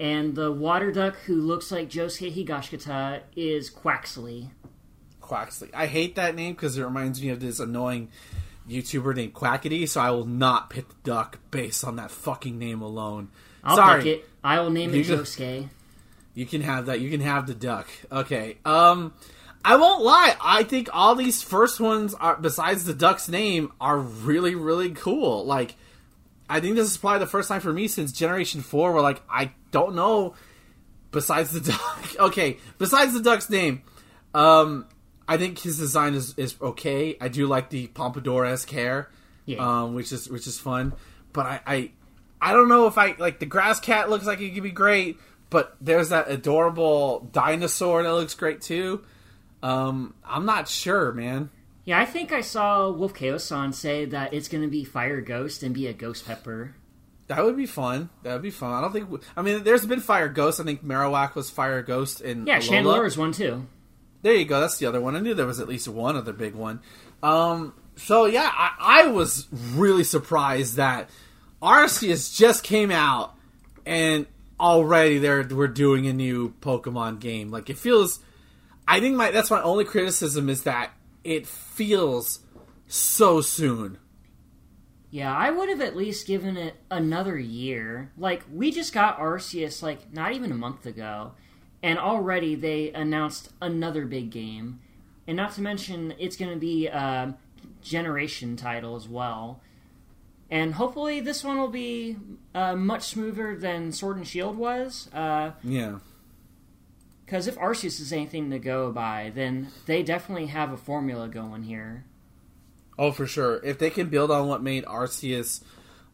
and 0.00 0.34
the 0.34 0.50
water 0.52 0.90
duck 0.92 1.16
who 1.26 1.36
looks 1.36 1.70
like 1.70 1.88
Josuke 1.88 2.34
Higashikata 2.34 3.20
is 3.36 3.70
Quaxly. 3.70 4.48
Quaxly. 5.22 5.70
I 5.74 5.86
hate 5.86 6.14
that 6.16 6.34
name 6.34 6.54
because 6.54 6.76
it 6.78 6.84
reminds 6.84 7.20
me 7.22 7.28
of 7.30 7.40
this 7.40 7.58
annoying 7.60 8.08
YouTuber 8.68 9.14
named 9.14 9.34
Quackity, 9.34 9.88
so 9.88 10.00
I 10.00 10.10
will 10.10 10.26
not 10.26 10.70
pick 10.70 10.88
the 10.88 10.94
duck 11.04 11.38
based 11.50 11.84
on 11.84 11.96
that 11.96 12.10
fucking 12.10 12.58
name 12.58 12.80
alone. 12.82 13.28
I'll 13.62 13.76
Sorry, 13.76 14.02
pick 14.02 14.18
it. 14.20 14.28
I 14.44 14.60
will 14.60 14.70
name 14.70 14.90
it 14.94 14.98
You 14.98 15.04
go- 15.04 15.22
Josuke. 15.22 15.68
you 16.34 16.46
can 16.46 16.60
have 16.62 16.86
that. 16.86 17.00
You 17.00 17.10
can 17.10 17.20
have 17.20 17.46
the 17.46 17.54
duck. 17.54 17.88
Okay. 18.10 18.58
Um, 18.64 19.12
I 19.66 19.74
won't 19.76 20.02
lie. 20.04 20.36
I 20.40 20.62
think 20.62 20.88
all 20.92 21.16
these 21.16 21.42
first 21.42 21.80
ones 21.80 22.14
are, 22.14 22.36
besides 22.36 22.84
the 22.84 22.94
duck's 22.94 23.28
name, 23.28 23.72
are 23.80 23.98
really, 23.98 24.54
really 24.54 24.90
cool. 24.90 25.44
Like, 25.44 25.74
I 26.48 26.60
think 26.60 26.76
this 26.76 26.88
is 26.88 26.96
probably 26.96 27.18
the 27.18 27.26
first 27.26 27.48
time 27.48 27.60
for 27.60 27.72
me 27.72 27.88
since 27.88 28.12
Generation 28.12 28.60
Four 28.60 28.92
where 28.92 29.02
like 29.02 29.20
I 29.28 29.50
don't 29.72 29.94
know. 29.96 30.34
Besides 31.10 31.50
the 31.50 31.60
duck, 31.72 32.16
okay. 32.20 32.58
Besides 32.78 33.12
the 33.12 33.20
duck's 33.22 33.50
name, 33.50 33.82
um, 34.34 34.86
I 35.26 35.36
think 35.38 35.58
his 35.58 35.78
design 35.78 36.14
is, 36.14 36.34
is 36.36 36.54
okay. 36.60 37.16
I 37.20 37.26
do 37.28 37.46
like 37.48 37.70
the 37.70 37.88
pompadour 37.88 38.44
esque 38.44 38.70
hair, 38.70 39.10
Yeah. 39.46 39.58
um, 39.82 39.94
which 39.94 40.12
is 40.12 40.28
which 40.28 40.46
is 40.46 40.58
fun. 40.60 40.92
But 41.32 41.46
I, 41.46 41.60
I 41.66 41.90
I 42.40 42.52
don't 42.52 42.68
know 42.68 42.86
if 42.86 42.98
I 42.98 43.16
like 43.18 43.40
the 43.40 43.46
grass 43.46 43.80
cat 43.80 44.10
looks 44.10 44.26
like 44.26 44.40
it 44.40 44.50
could 44.50 44.62
be 44.62 44.70
great, 44.70 45.18
but 45.50 45.76
there's 45.80 46.10
that 46.10 46.30
adorable 46.30 47.28
dinosaur 47.32 48.02
that 48.04 48.12
looks 48.14 48.34
great 48.34 48.60
too. 48.60 49.02
Um, 49.62 50.14
I'm 50.24 50.44
not 50.46 50.68
sure, 50.68 51.12
man. 51.12 51.50
Yeah, 51.84 52.00
I 52.00 52.04
think 52.04 52.32
I 52.32 52.40
saw 52.40 52.90
Wolf 52.90 53.14
Chaos-san 53.14 53.72
say 53.72 54.04
that 54.06 54.34
it's 54.34 54.48
going 54.48 54.62
to 54.62 54.68
be 54.70 54.84
Fire 54.84 55.20
Ghost 55.20 55.62
and 55.62 55.74
be 55.74 55.86
a 55.86 55.92
Ghost 55.92 56.26
Pepper. 56.26 56.74
That 57.28 57.44
would 57.44 57.56
be 57.56 57.66
fun. 57.66 58.10
That 58.22 58.34
would 58.34 58.42
be 58.42 58.50
fun. 58.50 58.72
I 58.72 58.80
don't 58.80 58.92
think. 58.92 59.22
I 59.36 59.42
mean, 59.42 59.64
there's 59.64 59.86
been 59.86 60.00
Fire 60.00 60.28
Ghost. 60.28 60.60
I 60.60 60.64
think 60.64 60.84
Marowak 60.84 61.34
was 61.34 61.50
Fire 61.50 61.82
Ghost 61.82 62.20
in 62.20 62.46
Yeah, 62.46 62.58
Alola. 62.58 62.68
Chandelure 62.70 63.06
is 63.06 63.16
one 63.18 63.32
too. 63.32 63.66
There 64.22 64.34
you 64.34 64.44
go. 64.44 64.60
That's 64.60 64.78
the 64.78 64.86
other 64.86 65.00
one. 65.00 65.14
I 65.16 65.20
knew 65.20 65.34
there 65.34 65.46
was 65.46 65.60
at 65.60 65.68
least 65.68 65.88
one 65.88 66.16
other 66.16 66.32
big 66.32 66.54
one. 66.54 66.80
Um, 67.22 67.72
so 67.96 68.26
yeah, 68.26 68.50
I, 68.52 69.04
I 69.04 69.06
was 69.08 69.46
really 69.74 70.04
surprised 70.04 70.76
that 70.76 71.10
Arceus 71.62 72.36
just 72.36 72.62
came 72.64 72.90
out 72.90 73.34
and 73.84 74.26
already 74.58 75.18
they're 75.18 75.46
we're 75.48 75.68
doing 75.68 76.06
a 76.06 76.12
new 76.12 76.54
Pokemon 76.60 77.20
game. 77.20 77.50
Like 77.50 77.70
it 77.70 77.78
feels. 77.78 78.20
I 78.88 79.00
think 79.00 79.16
my 79.16 79.30
that's 79.30 79.50
my 79.50 79.62
only 79.62 79.84
criticism 79.84 80.48
is 80.48 80.62
that 80.62 80.92
it 81.24 81.46
feels 81.46 82.40
so 82.86 83.40
soon. 83.40 83.98
Yeah, 85.10 85.34
I 85.34 85.50
would 85.50 85.68
have 85.68 85.80
at 85.80 85.96
least 85.96 86.26
given 86.26 86.56
it 86.56 86.74
another 86.90 87.38
year. 87.38 88.12
Like, 88.18 88.42
we 88.52 88.70
just 88.70 88.92
got 88.92 89.18
Arceus, 89.18 89.82
like, 89.82 90.12
not 90.12 90.32
even 90.32 90.50
a 90.52 90.54
month 90.56 90.84
ago, 90.84 91.32
and 91.82 91.98
already 91.98 92.54
they 92.54 92.90
announced 92.92 93.50
another 93.62 94.04
big 94.04 94.30
game. 94.30 94.80
And 95.26 95.36
not 95.36 95.52
to 95.54 95.60
mention, 95.62 96.14
it's 96.18 96.36
going 96.36 96.52
to 96.52 96.58
be 96.58 96.86
a 96.88 97.34
generation 97.82 98.56
title 98.56 98.94
as 98.96 99.08
well. 99.08 99.60
and 100.50 100.74
hopefully 100.74 101.18
this 101.20 101.42
one 101.42 101.58
will 101.58 101.68
be 101.68 102.16
uh, 102.54 102.76
much 102.76 103.02
smoother 103.02 103.56
than 103.56 103.90
Sword 103.92 104.16
and 104.18 104.26
Shield 104.26 104.56
was. 104.56 105.08
Uh, 105.12 105.52
Yeah. 105.64 105.98
Because 107.26 107.48
if 107.48 107.58
Arceus 107.58 108.00
is 108.00 108.12
anything 108.12 108.50
to 108.50 108.58
go 108.60 108.92
by, 108.92 109.32
then 109.34 109.68
they 109.86 110.04
definitely 110.04 110.46
have 110.46 110.72
a 110.72 110.76
formula 110.76 111.28
going 111.28 111.64
here. 111.64 112.04
Oh, 112.98 113.10
for 113.10 113.26
sure. 113.26 113.60
If 113.64 113.78
they 113.78 113.90
can 113.90 114.08
build 114.08 114.30
on 114.30 114.46
what 114.46 114.62
made 114.62 114.84
Arceus 114.84 115.62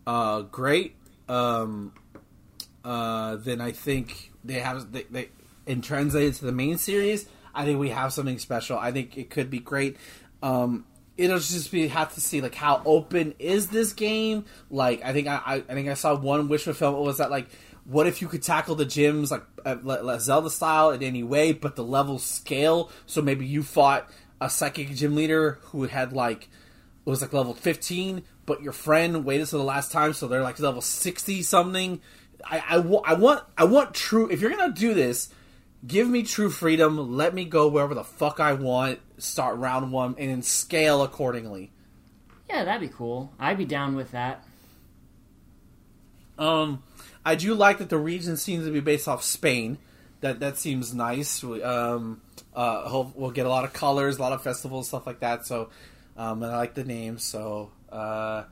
uh, 0.07 0.41
great, 0.41 0.97
um, 1.29 1.93
uh, 2.83 3.37
then 3.37 3.61
I 3.61 3.73
think 3.73 4.33
they 4.43 4.61
have 4.61 4.91
they, 4.91 5.03
they 5.05 5.29
and 5.67 5.85
translated 5.85 6.35
to 6.35 6.47
the 6.47 6.53
main 6.53 6.79
series. 6.79 7.29
I 7.55 7.67
think 7.67 7.79
we 7.79 7.91
have 7.91 8.13
something 8.13 8.39
special. 8.39 8.79
I 8.79 8.91
think 8.91 9.17
it 9.19 9.31
could 9.31 9.51
be 9.51 9.59
great. 9.59 9.99
Um, 10.43 10.87
it'll 11.17 11.39
just 11.39 11.71
be 11.71 11.89
have 11.89 12.15
to 12.15 12.21
see 12.21 12.41
like 12.41 12.55
how 12.55 12.83
open 12.85 13.35
is 13.39 13.69
this 13.69 13.93
game. 13.93 14.47
Like 14.71 15.05
I 15.05 15.13
think 15.13 15.29
I, 15.29 15.41
I, 15.45 15.55
I 15.57 15.75
think 15.75 15.89
I 15.89 15.95
saw 15.95 16.17
one 16.17 16.49
wish 16.49 16.65
fulfillment 16.65 17.05
was 17.05 17.19
that 17.19 17.31
like 17.31 17.49
what 17.85 18.07
if 18.07 18.23
you 18.23 18.29
could 18.29 18.43
tackle 18.43 18.75
the 18.75 18.87
gyms 18.87 19.31
like 19.31 19.43
uh, 19.65 19.77
like 19.83 20.03
like 20.03 20.21
Zelda 20.21 20.51
style 20.51 20.91
in 20.91 21.03
any 21.03 21.23
way, 21.23 21.53
but 21.53 21.77
the 21.77 21.85
levels 21.85 22.25
scale. 22.25 22.91
So 23.07 23.23
maybe 23.23 23.47
you 23.47 23.63
fought 23.63 24.09
a 24.41 24.51
psychic 24.51 24.91
gym 24.95 25.15
leader 25.15 25.59
who 25.67 25.85
had 25.85 26.13
like 26.13 26.49
it 27.05 27.11
was 27.11 27.21
like 27.23 27.33
level 27.33 27.55
15 27.55 28.23
but 28.45 28.61
your 28.63 28.73
friend 28.73 29.25
waited 29.25 29.47
till 29.49 29.59
the 29.61 29.65
last 29.65 29.93
time 29.93 30.13
so 30.13 30.27
they're 30.27 30.43
like 30.43 30.59
level 30.59 30.81
60 30.81 31.43
something 31.43 32.01
I, 32.45 32.59
I, 32.59 32.77
I 33.05 33.15
want 33.15 33.45
i 33.57 33.63
want 33.65 33.95
true 33.95 34.29
if 34.31 34.41
you're 34.41 34.51
gonna 34.51 34.73
do 34.73 34.95
this 34.95 35.29
give 35.87 36.09
me 36.09 36.25
true 36.25 36.51
freedom 36.51 37.17
let 37.17 37.35
me 37.35 37.45
go 37.45 37.69
wherever 37.69 37.95
the 37.95 38.03
fuck 38.03 38.41
i 38.41 38.53
want 38.53 38.99
start 39.19 39.57
round 39.59 39.93
one 39.93 40.17
and 40.19 40.31
then 40.31 40.43
scale 40.43 41.03
accordingly 41.03 41.71
Yeah, 42.51 42.65
that'd 42.65 42.81
be 42.89 42.93
cool. 42.93 43.33
I'd 43.39 43.59
be 43.59 43.65
down 43.65 43.95
with 43.95 44.11
that. 44.11 44.45
um 46.39 46.83
i 47.25 47.35
do 47.35 47.55
like 47.55 47.79
that 47.79 47.89
the 47.89 47.99
region 47.99 48.37
seems 48.37 48.65
to 48.67 48.73
be 48.73 48.81
based 48.81 49.09
off 49.09 49.23
spain. 49.23 49.79
That 50.21 50.41
that 50.41 50.57
seems 50.59 50.95
nice. 50.95 51.43
We- 51.43 51.63
um 51.63 52.21
uh 52.55 53.05
we'll 53.15 53.31
get 53.33 53.47
a 53.47 53.49
lot 53.49 53.65
of 53.65 53.73
colors 53.73 54.19
a 54.19 54.21
lot 54.23 54.33
of 54.33 54.43
festivals 54.43 54.89
stuff 54.89 55.07
like 55.07 55.21
that. 55.21 55.47
So 55.47 55.71
um 56.17 56.43
and 56.43 56.53
i 56.53 56.57
like 56.57 56.75
the 56.75 56.85
name. 56.85 57.19
So 57.19 57.71
uh 57.91 58.45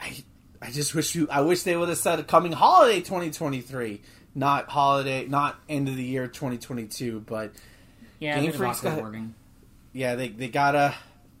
i 0.00 0.24
i 0.60 0.70
just 0.70 0.94
wish 0.94 1.14
you 1.14 1.28
i 1.30 1.40
wish 1.42 1.62
they 1.62 1.76
would 1.76 1.88
have 1.88 1.98
said 1.98 2.26
coming 2.26 2.52
holiday 2.52 3.00
2023 3.00 4.00
not 4.34 4.68
holiday 4.68 5.26
not 5.26 5.58
end 5.68 5.88
of 5.88 5.96
the 5.96 6.02
year 6.04 6.26
2022 6.26 7.20
but 7.20 7.52
Yeah, 8.18 8.36
Game 8.40 8.50
of 8.54 8.60
got- 8.82 8.96
yeah, 9.92 10.14
they, 10.14 10.28
they 10.28 10.48
gotta 10.48 10.94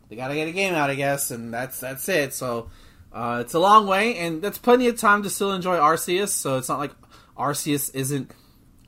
they 0.08 0.16
gotta 0.16 0.34
get 0.34 0.46
a 0.48 0.52
game 0.52 0.74
out, 0.74 0.90
I 0.90 0.94
guess, 0.94 1.30
and 1.30 1.54
that's 1.54 1.80
that's 1.80 2.06
it. 2.08 2.34
So 2.34 2.68
uh, 3.12 3.38
it's 3.40 3.54
a 3.54 3.58
long 3.58 3.86
way, 3.86 4.16
and 4.16 4.40
that's 4.42 4.58
plenty 4.58 4.88
of 4.88 4.98
time 4.98 5.22
to 5.22 5.30
still 5.30 5.52
enjoy 5.52 5.76
Arceus. 5.76 6.28
So 6.28 6.56
it's 6.58 6.68
not 6.68 6.78
like 6.78 6.92
Arceus 7.36 7.94
isn't. 7.94 8.30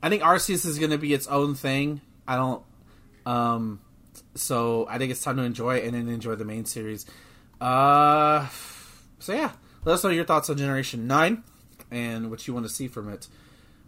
I 0.01 0.09
think 0.09 0.23
Arceus 0.23 0.65
is 0.65 0.79
going 0.79 0.91
to 0.91 0.97
be 0.97 1.13
its 1.13 1.27
own 1.27 1.55
thing. 1.55 2.01
I 2.27 2.35
don't. 2.35 2.63
Um, 3.25 3.81
so 4.35 4.87
I 4.89 4.97
think 4.97 5.11
it's 5.11 5.21
time 5.21 5.37
to 5.37 5.43
enjoy 5.43 5.77
it 5.77 5.85
and 5.85 5.93
then 5.93 6.07
enjoy 6.13 6.35
the 6.35 6.45
main 6.45 6.65
series. 6.65 7.05
Uh, 7.59 8.47
so 9.19 9.33
yeah, 9.33 9.51
let 9.83 9.93
us 9.93 10.03
know 10.03 10.09
your 10.09 10.25
thoughts 10.25 10.49
on 10.49 10.57
Generation 10.57 11.07
Nine 11.07 11.43
and 11.91 12.29
what 12.29 12.47
you 12.47 12.53
want 12.53 12.65
to 12.65 12.71
see 12.71 12.87
from 12.87 13.09
it. 13.09 13.27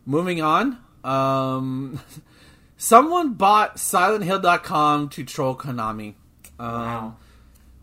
Moving 0.06 0.42
on. 0.42 0.78
Um, 1.04 2.00
someone 2.78 3.34
bought 3.34 3.78
SilentHill.com 3.78 5.10
to 5.10 5.24
troll 5.24 5.56
Konami. 5.56 6.16
Um, 6.60 6.68
Wow. 6.72 7.16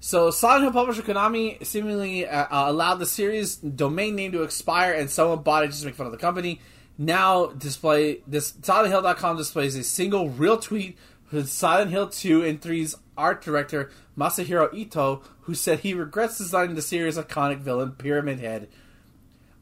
So 0.04 0.30
Silent 0.30 0.64
Hill 0.64 0.72
publisher 0.72 1.00
Konami 1.00 1.64
seemingly 1.64 2.26
uh, 2.26 2.42
uh, 2.42 2.64
allowed 2.66 2.96
the 2.96 3.06
series 3.06 3.56
domain 3.56 4.14
name 4.14 4.32
to 4.32 4.42
expire, 4.42 4.92
and 4.92 5.10
someone 5.10 5.42
bought 5.42 5.64
it 5.64 5.68
just 5.68 5.80
to 5.80 5.86
make 5.86 5.94
fun 5.94 6.04
of 6.04 6.12
the 6.12 6.18
company. 6.18 6.60
Now 6.98 7.46
display 7.46 8.20
this 8.26 8.52
SilentHill.com 8.52 9.38
displays 9.38 9.74
a 9.76 9.82
single 9.82 10.28
real 10.28 10.58
tweet 10.58 10.98
with 11.32 11.48
Silent 11.48 11.90
Hill 11.90 12.10
2 12.10 12.44
and 12.44 12.60
3's 12.60 12.96
art 13.16 13.40
director 13.40 13.90
Masahiro 14.14 14.74
Ito, 14.74 15.22
who 15.40 15.54
said 15.54 15.78
he 15.78 15.94
regrets 15.94 16.36
designing 16.36 16.74
the 16.74 16.82
series' 16.82 17.16
iconic 17.16 17.60
villain 17.60 17.92
Pyramid 17.92 18.40
Head. 18.40 18.68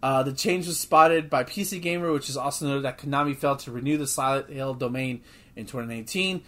Uh, 0.03 0.24
the 0.24 0.32
change 0.32 0.66
was 0.66 0.80
spotted 0.80 1.30
by 1.30 1.45
PC 1.45 1.80
Gamer, 1.80 2.11
which 2.11 2.28
is 2.28 2.36
also 2.36 2.66
noted 2.66 2.82
that 2.82 2.99
Konami 2.99 3.36
failed 3.36 3.61
to 3.61 3.70
renew 3.70 3.97
the 3.97 4.09
Silent 4.09 4.51
Hill 4.51 4.74
domain 4.74 5.22
in 5.55 5.66
2019, 5.66 6.43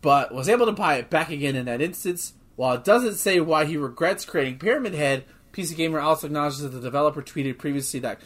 but 0.00 0.32
was 0.32 0.48
able 0.48 0.64
to 0.64 0.72
buy 0.72 0.94
it 0.94 1.10
back 1.10 1.28
again 1.28 1.56
in 1.56 1.66
that 1.66 1.82
instance. 1.82 2.32
While 2.56 2.74
it 2.74 2.84
doesn't 2.84 3.14
say 3.14 3.40
why 3.40 3.64
he 3.64 3.76
regrets 3.76 4.24
creating 4.24 4.58
Pyramid 4.58 4.94
Head, 4.94 5.24
PC 5.52 5.76
Gamer 5.76 6.00
also 6.00 6.26
acknowledges 6.26 6.60
that 6.60 6.70
the 6.70 6.80
developer 6.80 7.22
tweeted 7.22 7.58
previously 7.58 8.00
that 8.00 8.20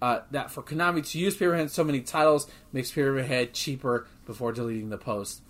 uh, 0.00 0.20
that 0.32 0.50
for 0.50 0.62
Konami 0.62 1.08
to 1.12 1.18
use 1.18 1.36
Pyramid 1.36 1.60
Head 1.60 1.70
so 1.70 1.84
many 1.84 2.00
titles 2.00 2.48
makes 2.72 2.90
Pyramid 2.90 3.26
Head 3.26 3.54
cheaper 3.54 4.08
before 4.26 4.52
deleting 4.52 4.88
the 4.88 4.98
post. 4.98 5.42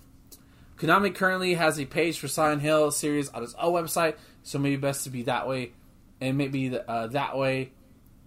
Konami 0.77 1.13
currently 1.13 1.55
has 1.55 1.79
a 1.79 1.85
page 1.85 2.19
for 2.19 2.27
Silent 2.27 2.61
Hill 2.61 2.91
series 2.91 3.29
on 3.29 3.43
its 3.43 3.55
own 3.55 3.73
website, 3.73 4.15
so 4.43 4.59
maybe 4.59 4.75
best 4.75 5.03
to 5.05 5.09
be 5.09 5.23
that 5.23 5.47
way, 5.47 5.71
and 6.21 6.37
maybe 6.37 6.77
uh, 6.77 7.07
that 7.07 7.37
way 7.37 7.71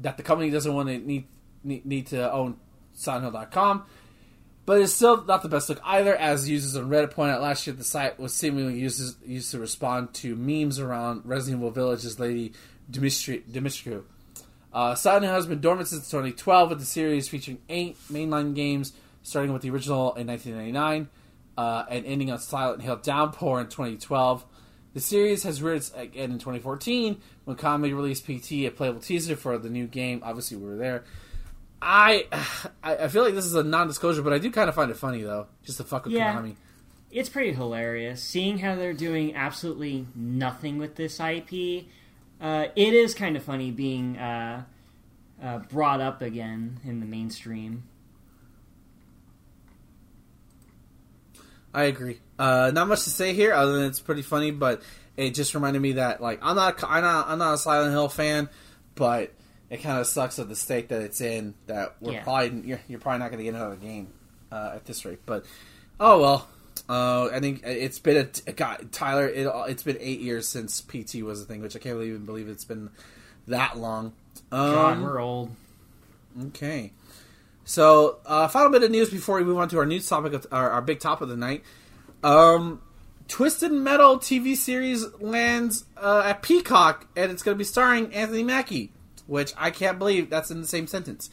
that 0.00 0.16
the 0.16 0.22
company 0.22 0.50
doesn't 0.50 0.72
want 0.72 0.88
to 0.88 0.98
need 0.98 1.26
need, 1.62 1.86
need 1.86 2.06
to 2.08 2.32
own 2.32 2.56
SilentHill.com. 2.96 3.84
But 4.66 4.80
it's 4.80 4.92
still 4.92 5.24
not 5.24 5.42
the 5.42 5.48
best 5.48 5.68
look 5.68 5.80
either, 5.84 6.14
as 6.16 6.48
users 6.48 6.76
on 6.76 6.90
Reddit 6.90 7.12
pointed 7.12 7.34
out 7.34 7.42
last 7.42 7.66
year. 7.66 7.74
The 7.74 7.84
site 7.84 8.18
was 8.18 8.34
seemingly 8.34 8.78
used, 8.78 9.24
used 9.24 9.52
to 9.52 9.60
respond 9.60 10.12
to 10.14 10.34
memes 10.34 10.80
around 10.80 11.22
Resident 11.24 11.60
Evil 11.60 11.70
Village's 11.70 12.18
Lady 12.18 12.52
Dimitri, 12.90 13.44
Dimitrescu. 13.50 14.02
Uh, 14.72 14.94
Silent 14.96 15.24
Hill 15.24 15.34
has 15.34 15.46
been 15.46 15.60
dormant 15.60 15.88
since 15.88 16.10
2012, 16.10 16.68
with 16.68 16.80
the 16.80 16.84
series 16.84 17.28
featuring 17.28 17.58
eight 17.68 17.96
mainline 18.10 18.54
games, 18.54 18.92
starting 19.22 19.52
with 19.52 19.62
the 19.62 19.70
original 19.70 20.14
in 20.14 20.26
1999 20.26 21.08
uh, 21.56 21.84
and 21.88 22.04
ending 22.04 22.30
on 22.30 22.38
Silent 22.38 22.82
Hill 22.82 22.96
Downpour 22.96 23.60
in 23.60 23.66
2012. 23.68 24.44
The 24.94 25.00
series 25.00 25.42
has 25.42 25.62
roots 25.62 25.92
again 25.94 26.30
in 26.32 26.38
2014 26.38 27.20
when 27.44 27.56
Konami 27.56 27.94
released 27.94 28.24
PT, 28.26 28.52
a 28.64 28.70
playable 28.70 29.00
teaser 29.00 29.36
for 29.36 29.58
the 29.58 29.68
new 29.68 29.86
game. 29.86 30.20
Obviously, 30.24 30.56
we 30.56 30.68
were 30.68 30.76
there. 30.76 31.04
I 31.88 32.26
I 32.82 33.06
feel 33.08 33.22
like 33.22 33.34
this 33.34 33.46
is 33.46 33.54
a 33.54 33.62
non-disclosure, 33.62 34.22
but 34.22 34.32
I 34.32 34.38
do 34.38 34.50
kind 34.50 34.68
of 34.68 34.74
find 34.74 34.90
it 34.90 34.96
funny 34.96 35.22
though, 35.22 35.46
just 35.64 35.78
to 35.78 35.84
fuck 35.84 36.04
with 36.04 36.14
Yeah. 36.14 36.34
Konami. 36.34 36.56
It's 37.12 37.28
pretty 37.28 37.52
hilarious 37.52 38.20
seeing 38.20 38.58
how 38.58 38.74
they're 38.74 38.92
doing 38.92 39.36
absolutely 39.36 40.06
nothing 40.16 40.78
with 40.78 40.96
this 40.96 41.20
IP. 41.20 41.84
Uh, 42.40 42.66
it 42.74 42.92
is 42.92 43.14
kind 43.14 43.36
of 43.36 43.44
funny 43.44 43.70
being 43.70 44.18
uh, 44.18 44.64
uh, 45.40 45.58
brought 45.58 46.00
up 46.00 46.22
again 46.22 46.80
in 46.84 46.98
the 46.98 47.06
mainstream. 47.06 47.84
I 51.72 51.84
agree. 51.84 52.20
Uh, 52.38 52.72
not 52.74 52.88
much 52.88 53.04
to 53.04 53.10
say 53.10 53.32
here, 53.32 53.52
other 53.52 53.74
than 53.78 53.84
it's 53.84 54.00
pretty 54.00 54.22
funny. 54.22 54.50
But 54.50 54.82
it 55.16 55.34
just 55.34 55.54
reminded 55.54 55.80
me 55.80 55.92
that 55.92 56.20
like 56.20 56.40
I'm 56.42 56.56
not 56.56 56.82
I'm 56.82 57.02
not 57.02 57.28
I'm 57.28 57.38
not 57.38 57.54
a 57.54 57.58
Silent 57.58 57.92
Hill 57.92 58.08
fan, 58.08 58.48
but 58.96 59.32
it 59.70 59.78
kind 59.82 59.98
of 59.98 60.06
sucks 60.06 60.38
at 60.38 60.48
the 60.48 60.56
state 60.56 60.88
that 60.90 61.02
it's 61.02 61.20
in. 61.20 61.54
That 61.66 61.96
we're 62.00 62.12
Yeah. 62.14 62.22
probably 62.22 62.60
you're, 62.68 62.80
you're 62.88 62.98
probably 63.00 63.18
not 63.20 63.30
going 63.30 63.38
to 63.38 63.44
get 63.44 63.54
another 63.54 63.76
game 63.76 64.08
uh, 64.52 64.72
at 64.74 64.84
this 64.86 65.04
rate. 65.04 65.20
But 65.26 65.44
oh 66.00 66.20
well. 66.20 66.48
Uh, 66.88 67.30
I 67.32 67.40
think 67.40 67.62
it's 67.64 67.98
been 67.98 68.28
a, 68.46 68.52
God, 68.52 68.92
Tyler. 68.92 69.26
It, 69.26 69.50
it's 69.68 69.82
been 69.82 69.96
eight 69.98 70.20
years 70.20 70.46
since 70.46 70.82
PT 70.82 71.22
was 71.22 71.42
a 71.42 71.44
thing, 71.44 71.60
which 71.62 71.74
I 71.74 71.78
can't 71.80 72.00
even 72.00 72.26
believe 72.26 72.48
it's 72.48 72.66
been 72.66 72.90
that 73.48 73.76
long. 73.78 74.12
Um, 74.52 74.72
God, 74.74 75.02
we're 75.02 75.18
old. 75.18 75.50
Okay. 76.48 76.92
So, 77.64 78.18
uh, 78.24 78.46
final 78.48 78.70
bit 78.70 78.84
of 78.84 78.90
news 78.92 79.10
before 79.10 79.36
we 79.38 79.44
move 79.44 79.58
on 79.58 79.68
to 79.70 79.78
our 79.78 79.86
news 79.86 80.06
topic, 80.06 80.34
of, 80.34 80.46
our, 80.52 80.70
our 80.70 80.82
big 80.82 81.00
top 81.00 81.22
of 81.22 81.28
the 81.28 81.36
night. 81.36 81.64
Um, 82.22 82.82
Twisted 83.26 83.72
Metal 83.72 84.18
TV 84.18 84.54
series 84.56 85.04
lands 85.18 85.86
uh, 85.96 86.22
at 86.26 86.42
Peacock, 86.42 87.06
and 87.16 87.32
it's 87.32 87.42
going 87.42 87.56
to 87.56 87.58
be 87.58 87.64
starring 87.64 88.12
Anthony 88.14 88.44
Mackie, 88.44 88.92
which 89.26 89.52
I 89.56 89.70
can't 89.70 89.98
believe 89.98 90.30
that's 90.30 90.50
in 90.50 90.60
the 90.60 90.66
same 90.66 90.86
sentence. 90.86 91.30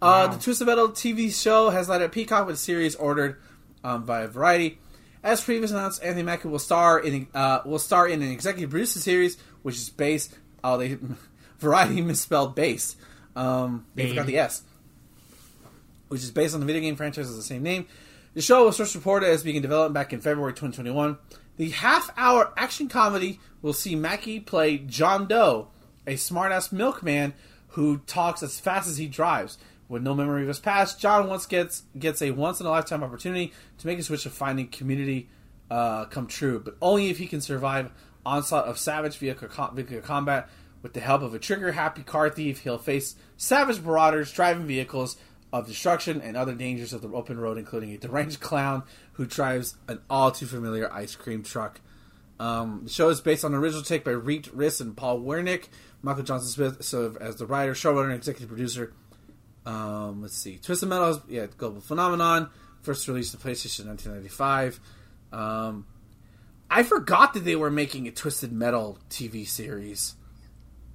Uh, 0.00 0.28
The 0.28 0.42
Twisted 0.42 0.66
Metal 0.66 0.90
TV 0.90 1.32
show 1.32 1.70
has 1.70 1.88
landed 1.88 2.06
at 2.06 2.12
Peacock 2.12 2.46
with 2.46 2.56
a 2.56 2.58
series 2.58 2.94
ordered 2.94 3.40
um, 3.82 4.04
by 4.04 4.26
Variety. 4.26 4.78
As 5.22 5.42
previously 5.42 5.76
announced, 5.76 6.02
Anthony 6.02 6.22
Mackie 6.22 6.48
will 6.48 6.58
star 6.58 7.00
in 7.00 7.26
uh, 7.34 7.60
will 7.64 7.78
star 7.78 8.06
in 8.06 8.22
an 8.22 8.30
executive 8.30 8.70
producer 8.70 9.00
series, 9.00 9.36
which 9.62 9.76
is 9.76 9.90
based. 9.90 10.36
Oh, 10.62 10.76
they 10.78 10.98
Variety 11.58 12.02
misspelled 12.02 12.54
based. 12.54 12.96
Um, 13.34 13.86
they 13.94 14.08
forgot 14.08 14.26
the 14.26 14.38
S 14.38 14.62
which 16.08 16.22
is 16.22 16.30
based 16.30 16.54
on 16.54 16.60
the 16.60 16.66
video 16.66 16.82
game 16.82 16.96
franchise 16.96 17.30
of 17.30 17.36
the 17.36 17.42
same 17.42 17.62
name. 17.62 17.86
The 18.34 18.42
show 18.42 18.66
was 18.66 18.76
first 18.76 18.94
reported 18.94 19.28
as 19.28 19.42
being 19.42 19.62
developed 19.62 19.94
back 19.94 20.12
in 20.12 20.20
February 20.20 20.52
2021. 20.52 21.18
The 21.56 21.70
half-hour 21.70 22.52
action 22.56 22.88
comedy 22.88 23.40
will 23.62 23.72
see 23.72 23.96
Mackie 23.96 24.40
play 24.40 24.78
John 24.78 25.26
Doe, 25.26 25.68
a 26.06 26.14
smartass 26.14 26.72
milkman 26.72 27.34
who 27.68 27.98
talks 27.98 28.42
as 28.42 28.60
fast 28.60 28.88
as 28.88 28.98
he 28.98 29.06
drives. 29.06 29.58
With 29.88 30.02
no 30.02 30.14
memory 30.14 30.42
of 30.42 30.48
his 30.48 30.58
past, 30.58 30.98
John 30.98 31.28
once 31.28 31.46
gets 31.46 31.84
gets 31.96 32.20
a 32.20 32.32
once-in-a-lifetime 32.32 33.04
opportunity 33.04 33.52
to 33.78 33.86
make 33.86 33.98
a 33.98 34.02
switch 34.02 34.26
of 34.26 34.32
finding 34.32 34.66
community 34.66 35.28
uh, 35.70 36.06
come 36.06 36.26
true, 36.26 36.58
but 36.58 36.76
only 36.82 37.08
if 37.08 37.18
he 37.18 37.26
can 37.26 37.40
survive 37.40 37.92
onslaught 38.24 38.66
of 38.66 38.78
savage 38.78 39.16
vehicle, 39.16 39.48
vehicle 39.74 40.00
combat 40.00 40.48
With 40.82 40.92
the 40.92 41.00
help 41.00 41.22
of 41.22 41.34
a 41.34 41.38
trigger 41.38 41.72
happy 41.72 42.02
car 42.02 42.30
thief, 42.30 42.60
he'll 42.60 42.78
face 42.78 43.16
savage 43.36 43.80
marauders 43.80 44.32
driving 44.32 44.66
vehicles 44.66 45.16
of 45.52 45.66
destruction 45.66 46.20
and 46.20 46.36
other 46.36 46.54
dangers 46.54 46.92
of 46.92 47.02
the 47.02 47.08
open 47.08 47.38
road, 47.38 47.56
including 47.56 47.92
a 47.92 47.98
deranged 47.98 48.40
clown 48.40 48.82
who 49.12 49.24
drives 49.24 49.76
an 49.88 50.00
all 50.10 50.30
too 50.30 50.46
familiar 50.46 50.92
ice 50.92 51.14
cream 51.14 51.42
truck. 51.42 51.80
Um, 52.38 52.82
the 52.84 52.90
show 52.90 53.08
is 53.08 53.20
based 53.20 53.44
on 53.44 53.54
an 53.54 53.60
original 53.60 53.82
take 53.82 54.04
by 54.04 54.10
Rhett 54.12 54.52
Reese 54.52 54.80
and 54.80 54.96
Paul 54.96 55.20
Wernick. 55.20 55.68
Michael 56.06 56.22
Jonathan 56.22 56.48
Smith 56.48 56.84
served 56.84 57.20
as 57.20 57.34
the 57.34 57.46
writer, 57.46 57.72
showrunner, 57.72 58.04
and 58.04 58.14
executive 58.14 58.48
producer. 58.48 58.92
Um, 59.66 60.22
let's 60.22 60.36
see. 60.36 60.56
Twisted 60.56 60.88
Metal, 60.88 61.20
yeah, 61.28 61.46
global 61.58 61.80
phenomenon. 61.80 62.48
First 62.82 63.08
released 63.08 63.32
to 63.32 63.38
PlayStation 63.38 63.80
in 63.80 63.88
1995. 63.88 64.80
Um, 65.32 65.84
I 66.70 66.84
forgot 66.84 67.34
that 67.34 67.44
they 67.44 67.56
were 67.56 67.72
making 67.72 68.06
a 68.06 68.12
Twisted 68.12 68.52
Metal 68.52 68.98
TV 69.10 69.48
series. 69.48 70.14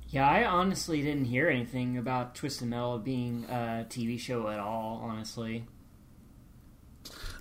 Yeah, 0.08 0.26
I 0.26 0.46
honestly 0.46 1.02
didn't 1.02 1.26
hear 1.26 1.50
anything 1.50 1.98
about 1.98 2.34
Twisted 2.34 2.70
Metal 2.70 2.98
being 2.98 3.46
a 3.50 3.86
TV 3.90 4.18
show 4.18 4.48
at 4.48 4.60
all. 4.60 5.02
Honestly, 5.04 5.66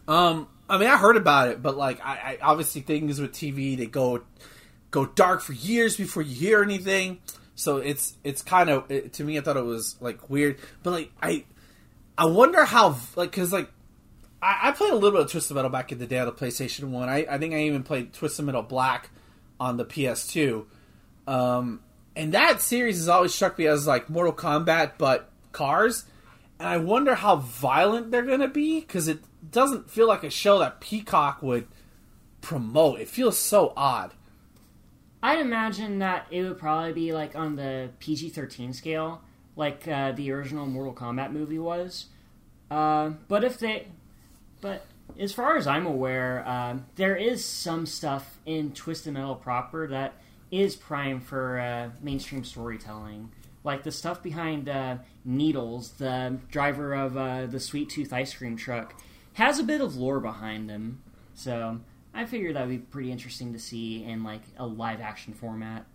um, 0.08 0.48
I 0.68 0.76
mean, 0.76 0.88
I 0.88 0.96
heard 0.96 1.16
about 1.16 1.48
it, 1.48 1.62
but 1.62 1.76
like, 1.76 2.04
I, 2.04 2.12
I 2.12 2.38
obviously 2.42 2.80
things 2.80 3.20
with 3.20 3.30
TV 3.30 3.78
they 3.78 3.86
go 3.86 4.24
go 4.90 5.06
dark 5.06 5.40
for 5.40 5.52
years 5.52 5.96
before 5.96 6.22
you 6.22 6.34
hear 6.34 6.64
anything. 6.64 7.20
So 7.61 7.76
it's 7.76 8.14
it's 8.24 8.40
kind 8.40 8.70
of 8.70 8.90
it, 8.90 9.12
to 9.14 9.24
me. 9.24 9.36
I 9.36 9.42
thought 9.42 9.56
it 9.58 9.64
was 9.64 9.96
like 10.00 10.30
weird, 10.30 10.58
but 10.82 10.92
like 10.92 11.12
I 11.22 11.44
I 12.16 12.24
wonder 12.24 12.64
how 12.64 12.96
like 13.16 13.30
because 13.30 13.52
like 13.52 13.70
I, 14.40 14.68
I, 14.68 14.72
played 14.72 14.92
a 14.92 14.94
little 14.94 15.11
bit 15.11 15.20
of 15.20 15.30
Twisted 15.30 15.54
Metal 15.54 15.70
back 15.70 15.92
in 15.92 15.98
the 15.98 16.06
day 16.06 16.18
on 16.18 16.26
the 16.26 16.32
PlayStation 16.32 16.84
One. 16.84 17.11
I, 17.11 17.26
I 17.28 17.36
think 17.36 17.52
I 17.52 17.58
even 17.64 17.82
played 17.82 18.14
Twisted 18.14 18.46
Metal 18.46 18.62
Black 18.62 19.11
on 19.58 19.76
the 19.76 19.84
PS2. 19.84 20.64
Um, 21.26 21.80
and 22.16 22.32
that 22.32 22.62
series 22.62 22.96
has 22.96 23.08
always 23.08 23.34
struck 23.34 23.58
me 23.58 23.66
as 23.66 23.86
like 23.86 24.08
Mortal 24.08 24.32
Kombat, 24.32 24.92
but 24.96 25.30
cars. 25.52 26.04
And 26.58 26.66
I 26.66 26.78
wonder 26.78 27.14
how 27.14 27.36
violent 27.36 28.11
they're 28.11 28.22
going 28.22 28.40
to 28.40 28.48
be 28.48 28.80
because 28.80 29.06
it 29.06 29.20
doesn't 29.50 29.90
feel 29.90 30.08
like 30.08 30.24
a 30.24 30.30
show 30.30 30.61
that 30.61 30.80
Peacock 30.80 31.42
would 31.42 31.66
promote. 32.40 33.00
It 33.00 33.08
feels 33.08 33.38
so 33.38 33.74
odd. 33.76 34.12
I'd 35.22 35.38
imagine 35.38 35.98
that 35.98 36.26
it 36.30 36.42
would 36.42 36.58
probably 36.58 36.92
be 36.92 37.12
like 37.12 37.36
on 37.36 37.56
the 37.56 37.90
PG 37.98 38.30
13 38.30 38.72
scale, 38.72 39.20
like 39.54 39.86
uh, 39.86 40.12
the 40.12 40.30
original 40.32 40.66
Mortal 40.66 40.94
Kombat 40.94 41.32
movie 41.32 41.58
was. 41.58 42.06
Uh, 42.70 43.10
but 43.28 43.44
if 43.44 43.58
they. 43.58 43.88
But 44.60 44.86
as 45.18 45.32
far 45.32 45.56
as 45.56 45.66
I'm 45.66 45.86
aware, 45.86 46.46
um, 46.48 46.86
there 46.96 47.16
is 47.16 47.44
some 47.44 47.86
stuff 47.86 48.38
in 48.46 48.72
Twisted 48.72 49.14
Metal 49.14 49.34
proper 49.34 49.86
that 49.88 50.14
is 50.50 50.76
prime 50.76 51.20
for 51.20 51.58
uh, 51.58 51.90
mainstream 52.02 52.44
storytelling. 52.44 53.30
Like 53.62 53.82
the 53.82 53.92
stuff 53.92 54.22
behind 54.22 54.68
uh, 54.68 54.98
Needles, 55.24 55.92
the 55.92 56.38
driver 56.50 56.94
of 56.94 57.16
uh, 57.16 57.46
the 57.46 57.60
Sweet 57.60 57.90
Tooth 57.90 58.12
ice 58.12 58.32
cream 58.32 58.56
truck, 58.56 58.94
has 59.34 59.58
a 59.58 59.62
bit 59.62 59.80
of 59.80 59.96
lore 59.96 60.20
behind 60.20 60.70
him. 60.70 61.02
So 61.34 61.80
I 62.12 62.26
figured 62.26 62.56
that 62.56 62.66
would 62.66 62.70
be 62.70 62.78
pretty 62.78 63.12
interesting 63.12 63.52
to 63.52 63.58
see 63.58 64.04
in 64.04 64.24
like 64.24 64.42
a 64.56 64.66
live 64.66 65.00
action 65.00 65.32
format. 65.32 65.86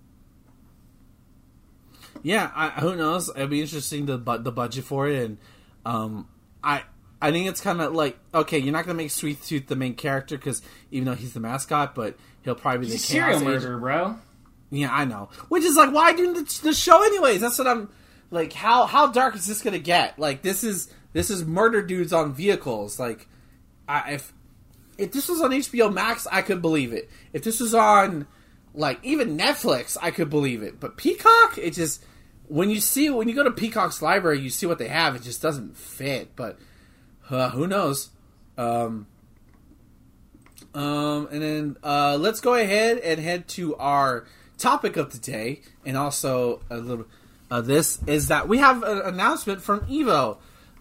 Yeah, 2.23 2.51
I, 2.55 2.69
who 2.69 2.95
knows? 2.95 3.29
It'd 3.29 3.49
be 3.49 3.61
interesting 3.61 4.05
the 4.05 4.17
the 4.17 4.51
budget 4.51 4.85
for 4.85 5.07
it, 5.07 5.23
and 5.23 5.37
um, 5.85 6.27
I 6.63 6.83
I 7.21 7.31
think 7.31 7.47
it's 7.47 7.61
kind 7.61 7.81
of 7.81 7.93
like 7.93 8.17
okay, 8.33 8.57
you're 8.57 8.73
not 8.73 8.85
gonna 8.85 8.97
make 8.97 9.11
Sweet 9.11 9.41
Tooth 9.43 9.67
the 9.67 9.75
main 9.75 9.95
character 9.95 10.37
because 10.37 10.61
even 10.91 11.05
though 11.05 11.15
he's 11.15 11.33
the 11.33 11.39
mascot, 11.39 11.95
but 11.95 12.17
he'll 12.43 12.55
probably 12.55 12.87
be 12.87 12.93
he's 12.93 13.01
the 13.01 13.07
serial 13.07 13.39
murderer, 13.41 13.77
bro. 13.77 14.15
Yeah, 14.71 14.89
I 14.91 15.05
know. 15.05 15.29
Which 15.49 15.63
is 15.63 15.75
like, 15.75 15.93
why 15.93 16.13
do 16.13 16.33
the, 16.33 16.59
the 16.63 16.73
show 16.73 17.03
anyways? 17.03 17.41
That's 17.41 17.57
what 17.57 17.67
I'm 17.67 17.89
like. 18.31 18.53
How 18.53 18.85
how 18.85 19.07
dark 19.07 19.35
is 19.35 19.45
this 19.45 19.61
gonna 19.61 19.79
get? 19.79 20.17
Like 20.17 20.41
this 20.41 20.63
is 20.63 20.89
this 21.13 21.29
is 21.29 21.45
murder 21.45 21.81
dudes 21.81 22.11
on 22.11 22.33
vehicles. 22.33 22.99
Like, 22.99 23.27
I, 23.87 24.13
if 24.13 24.33
if 24.97 25.11
this 25.11 25.27
was 25.27 25.41
on 25.41 25.51
HBO 25.51 25.93
Max, 25.93 26.27
I 26.31 26.41
could 26.41 26.61
believe 26.61 26.93
it. 26.93 27.09
If 27.33 27.43
this 27.43 27.59
was 27.59 27.73
on 27.73 28.27
like 28.73 28.99
even 29.03 29.37
Netflix, 29.37 29.97
I 30.01 30.11
could 30.11 30.29
believe 30.29 30.61
it. 30.61 30.79
But 30.79 30.97
Peacock, 30.97 31.57
it 31.57 31.73
just 31.73 32.03
when 32.47 32.69
you 32.69 32.79
see 32.79 33.09
when 33.09 33.27
you 33.27 33.35
go 33.35 33.43
to 33.43 33.51
Peacock's 33.51 34.01
library, 34.01 34.39
you 34.39 34.49
see 34.49 34.65
what 34.65 34.79
they 34.79 34.87
have. 34.87 35.15
It 35.15 35.23
just 35.23 35.41
doesn't 35.41 35.77
fit. 35.77 36.35
But 36.35 36.59
uh, 37.29 37.49
who 37.49 37.67
knows? 37.67 38.09
Um, 38.57 39.07
um, 40.73 41.27
and 41.31 41.41
then 41.41 41.77
uh, 41.83 42.17
let's 42.19 42.41
go 42.41 42.53
ahead 42.53 42.99
and 42.99 43.19
head 43.19 43.47
to 43.49 43.75
our 43.77 44.25
topic 44.57 44.97
of 44.97 45.11
the 45.11 45.19
day, 45.19 45.61
and 45.85 45.97
also 45.97 46.61
a 46.69 46.77
little 46.77 47.05
uh, 47.49 47.61
this 47.61 48.01
is 48.07 48.29
that 48.29 48.47
we 48.47 48.57
have 48.57 48.83
an 48.83 49.01
announcement 49.01 49.61
from 49.61 49.81
Evo. 49.81 50.37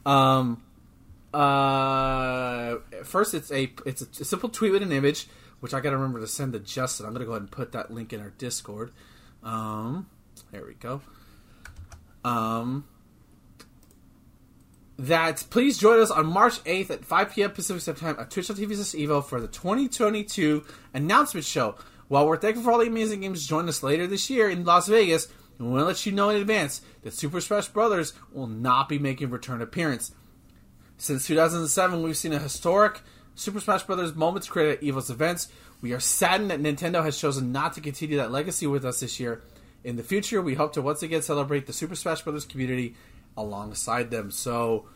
Um, 0.07 0.63
uh, 1.35 2.79
first, 3.03 3.35
it's 3.35 3.51
a 3.51 3.73
it's 3.85 4.03
a 4.21 4.25
simple 4.25 4.49
tweet 4.49 4.73
with 4.73 4.83
an 4.83 4.93
image, 4.93 5.27
which 5.61 5.75
I 5.75 5.81
got 5.81 5.91
to 5.91 5.97
remember 5.97 6.21
to 6.21 6.27
send 6.27 6.53
to 6.53 6.61
Justin. 6.61 7.07
I'm 7.07 7.13
gonna 7.13 7.25
go 7.25 7.33
ahead 7.33 7.43
and 7.43 7.51
put 7.51 7.73
that 7.73 7.91
link 7.91 8.13
in 8.13 8.21
our 8.21 8.31
Discord. 8.39 8.93
Um, 9.43 10.09
there 10.53 10.65
we 10.65 10.75
go. 10.75 11.03
Um, 12.25 12.85
that 14.99 15.45
please 15.51 15.77
join 15.79 16.01
us 16.01 16.11
on 16.11 16.27
March 16.27 16.63
8th 16.65 16.91
at 16.91 17.05
5 17.05 17.35
p.m. 17.35 17.51
Pacific 17.51 17.83
Standard 17.83 18.01
Time 18.01 18.17
at 18.19 18.31
Twitch.tv 18.31 18.69
Evo 18.69 19.25
for 19.25 19.41
the 19.41 19.49
2022 19.49 20.65
announcement 20.95 21.45
show. 21.45 21.75
While 22.09 22.29
we're 22.29 22.37
thankful 22.37 22.65
for 22.65 22.73
all 22.73 22.79
the 22.79 22.87
amazing 22.87 23.23
games 23.23 23.47
join 23.47 23.69
us 23.69 23.83
later 23.83 24.07
this 24.07 24.31
year 24.31 24.49
in 24.49 24.65
Las 24.65 24.89
Vegas, 24.89 25.29
we 25.59 25.67
want 25.67 25.81
to 25.81 25.87
let 25.87 26.07
you 26.07 26.13
know 26.13 26.31
in 26.31 26.37
advance 26.37 26.81
that 27.03 27.15
Super 27.15 27.41
Smash 27.41 27.69
Brothers 27.69 28.13
will 28.33 28.47
not 28.47 28.89
be 28.89 28.99
making 28.99 29.31
return 29.31 29.63
appearance. 29.63 30.13
Since 30.97 31.27
2007, 31.27 32.03
we've 32.03 32.17
seen 32.17 32.33
a 32.33 32.39
historic 32.39 33.01
Super 33.35 33.61
Smash 33.61 33.83
Bros. 33.83 34.15
moments 34.15 34.49
created 34.49 34.79
at 34.79 34.83
EVO's 34.83 35.11
events. 35.11 35.49
We 35.81 35.93
are 35.93 36.01
saddened 36.01 36.51
that 36.51 36.63
Nintendo 36.63 37.05
has 37.05 37.19
chosen 37.19 37.53
not 37.53 37.75
to 37.75 37.81
continue 37.81 38.17
that 38.19 38.31
legacy 38.31 38.67
with 38.67 38.85
us 38.85 39.01
this 39.01 39.19
year. 39.19 39.43
In 39.83 39.97
the 39.97 40.03
future, 40.03 40.41
we 40.41 40.55
hope 40.55 40.73
to 40.75 40.83
once 40.83 41.03
again 41.03 41.23
celebrate 41.23 41.67
the 41.67 41.73
Super 41.73 41.95
Smash 41.95 42.23
Bros. 42.23 42.45
community 42.45 42.95
alongside 43.37 44.11
them. 44.11 44.31
So, 44.31 44.87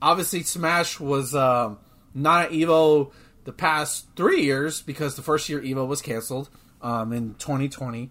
obviously, 0.00 0.42
Smash 0.42 0.98
was 0.98 1.34
uh, 1.34 1.74
not 2.14 2.46
at 2.46 2.50
EVO 2.52 3.12
the 3.44 3.52
past 3.52 4.06
three 4.16 4.42
years 4.42 4.82
because 4.82 5.14
the 5.14 5.22
first 5.22 5.48
year 5.48 5.60
Evo 5.60 5.86
was 5.86 6.02
canceled 6.02 6.50
um, 6.82 7.12
in 7.12 7.34
2020. 7.34 8.10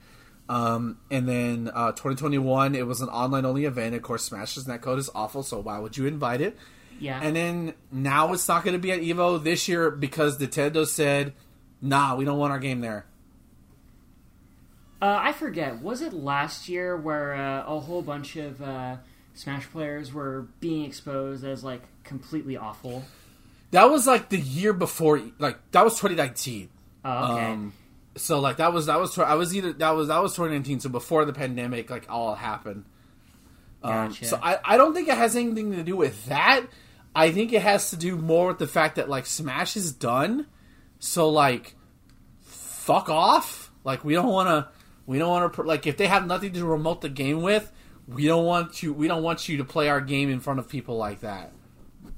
Um, 0.50 0.98
and 1.12 1.28
then 1.28 1.70
uh, 1.74 1.92
2021, 1.92 2.74
it 2.74 2.88
was 2.88 3.02
an 3.02 3.10
online 3.10 3.46
only 3.46 3.66
event. 3.66 3.96
Of 3.96 4.02
course, 4.02 4.24
Smash's 4.24 4.66
netcode 4.66 4.98
is 4.98 5.10
awful, 5.14 5.44
so 5.44 5.60
why 5.60 5.80
would 5.80 5.98
you 5.98 6.06
invite 6.06 6.42
it? 6.42 6.58
Yeah. 7.00 7.20
And 7.22 7.36
then 7.36 7.74
now 7.92 8.34
it's 8.34 8.48
not 8.48 8.64
going 8.64 8.74
to 8.74 8.80
be 8.80 8.92
at 8.92 9.02
Evo 9.02 9.44
this 9.44 9.68
year 9.68 9.92
because 9.92 10.38
Nintendo 10.38 10.86
said, 10.86 11.34
nah, 11.82 12.16
we 12.16 12.26
don't 12.26 12.38
want 12.38 12.52
our 12.52 12.60
game 12.60 12.82
there. 12.82 13.06
Uh, 15.02 15.20
I 15.22 15.32
forget. 15.32 15.82
Was 15.82 16.02
it 16.02 16.14
last 16.14 16.68
year 16.68 16.98
where 16.98 17.36
uh, 17.36 17.64
a 17.68 17.80
whole 17.80 18.02
bunch 18.02 18.36
of 18.36 18.62
uh, 18.62 18.98
Smash 19.36 19.70
players 19.70 20.12
were 20.12 20.48
being 20.60 20.86
exposed 20.86 21.44
as 21.46 21.64
like 21.64 21.84
completely 22.04 22.58
awful? 22.58 23.04
That 23.72 23.92
was 23.92 24.08
like 24.08 24.30
the 24.30 24.40
year 24.40 24.74
before, 24.74 25.22
like 25.38 25.60
that 25.72 25.84
was 25.84 25.94
2019. 25.96 26.70
Oh, 27.06 27.34
okay. 27.34 27.46
Um, 27.46 27.74
so 28.16 28.40
like 28.40 28.58
that 28.58 28.74
was 28.74 28.88
that 28.88 29.00
was 29.00 29.18
I 29.20 29.36
was 29.36 29.56
either 29.56 29.74
that 29.74 29.92
was 29.92 30.08
that 30.08 30.22
was 30.22 30.32
2019. 30.34 30.80
So 30.80 30.90
before 30.90 31.26
the 31.26 31.34
pandemic, 31.34 31.90
like 31.92 32.06
all 32.10 32.34
happened. 32.34 32.86
Um, 33.84 34.10
Gotcha. 34.10 34.26
So 34.26 34.40
I 34.42 34.58
I 34.64 34.78
don't 34.78 34.96
think 34.96 35.08
it 35.08 35.18
has 35.18 35.36
anything 35.36 35.72
to 35.74 35.84
do 35.84 35.96
with 35.96 36.26
that. 36.26 36.66
I 37.18 37.32
think 37.32 37.52
it 37.52 37.64
has 37.64 37.90
to 37.90 37.96
do 37.96 38.16
more 38.16 38.50
with 38.50 38.60
the 38.60 38.68
fact 38.68 38.98
that 38.98 39.10
like 39.10 39.26
Smash 39.26 39.76
is 39.76 39.92
done. 39.92 40.46
So 41.00 41.30
like, 41.30 41.74
fuck 42.44 43.10
off. 43.10 43.72
Like 43.84 44.06
we 44.06 44.14
don't 44.14 44.28
want 44.28 44.50
to. 44.50 44.72
We 45.08 45.18
don't 45.18 45.30
want 45.30 45.52
to 45.52 45.64
like 45.64 45.88
if 45.88 45.98
they 45.98 46.06
have 46.06 46.28
nothing 46.28 46.54
to 46.54 46.64
remote 46.64 47.02
the 47.02 47.10
game 47.10 47.42
with. 47.42 47.72
We 48.08 48.28
don't 48.28 48.46
want 48.46 48.84
you. 48.84 48.94
We 48.94 49.08
don't 49.08 49.24
want 49.24 49.50
you 49.50 49.58
to 49.58 49.64
play 49.64 49.90
our 49.90 50.00
game 50.00 50.30
in 50.30 50.40
front 50.40 50.60
of 50.60 50.70
people 50.70 50.96
like 50.96 51.22
that. 51.22 51.54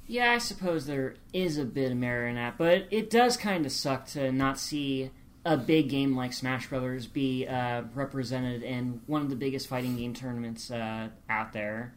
Yeah, 0.05 0.31
I 0.31 0.37
suppose 0.37 0.85
there 0.85 1.15
is 1.31 1.57
a 1.57 1.63
bit 1.63 1.93
of 1.93 1.97
merit 1.97 2.31
in 2.31 2.35
that, 2.35 2.57
but 2.57 2.87
it 2.91 3.09
does 3.09 3.37
kind 3.37 3.65
of 3.65 3.71
suck 3.71 4.05
to 4.07 4.33
not 4.33 4.59
see 4.59 5.11
a 5.45 5.55
big 5.55 5.87
game 5.87 6.13
like 6.13 6.33
Smash 6.33 6.67
Brothers 6.67 7.07
be 7.07 7.47
uh, 7.47 7.83
represented 7.95 8.63
in 8.63 8.99
one 9.07 9.21
of 9.21 9.29
the 9.29 9.37
biggest 9.37 9.69
fighting 9.69 9.95
game 9.95 10.13
tournaments 10.13 10.69
uh, 10.69 11.07
out 11.29 11.53
there. 11.53 11.93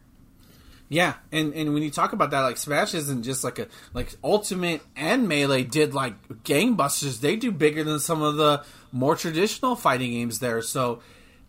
Yeah, 0.89 1.15
and 1.31 1.53
and 1.53 1.73
when 1.73 1.81
you 1.81 1.89
talk 1.89 2.13
about 2.13 2.31
that, 2.31 2.41
like 2.41 2.57
Smash 2.57 2.93
isn't 2.93 3.23
just 3.23 3.43
like 3.43 3.57
a 3.57 3.67
like 3.93 4.13
Ultimate 4.23 4.81
and 4.95 5.27
Melee 5.27 5.63
did 5.63 5.93
like 5.93 6.13
gangbusters. 6.43 7.19
They 7.19 7.35
do 7.35 7.51
bigger 7.51 7.83
than 7.83 7.99
some 7.99 8.21
of 8.21 8.35
the 8.35 8.63
more 8.91 9.15
traditional 9.15 9.75
fighting 9.75 10.11
games 10.11 10.39
there. 10.39 10.61
So 10.61 11.01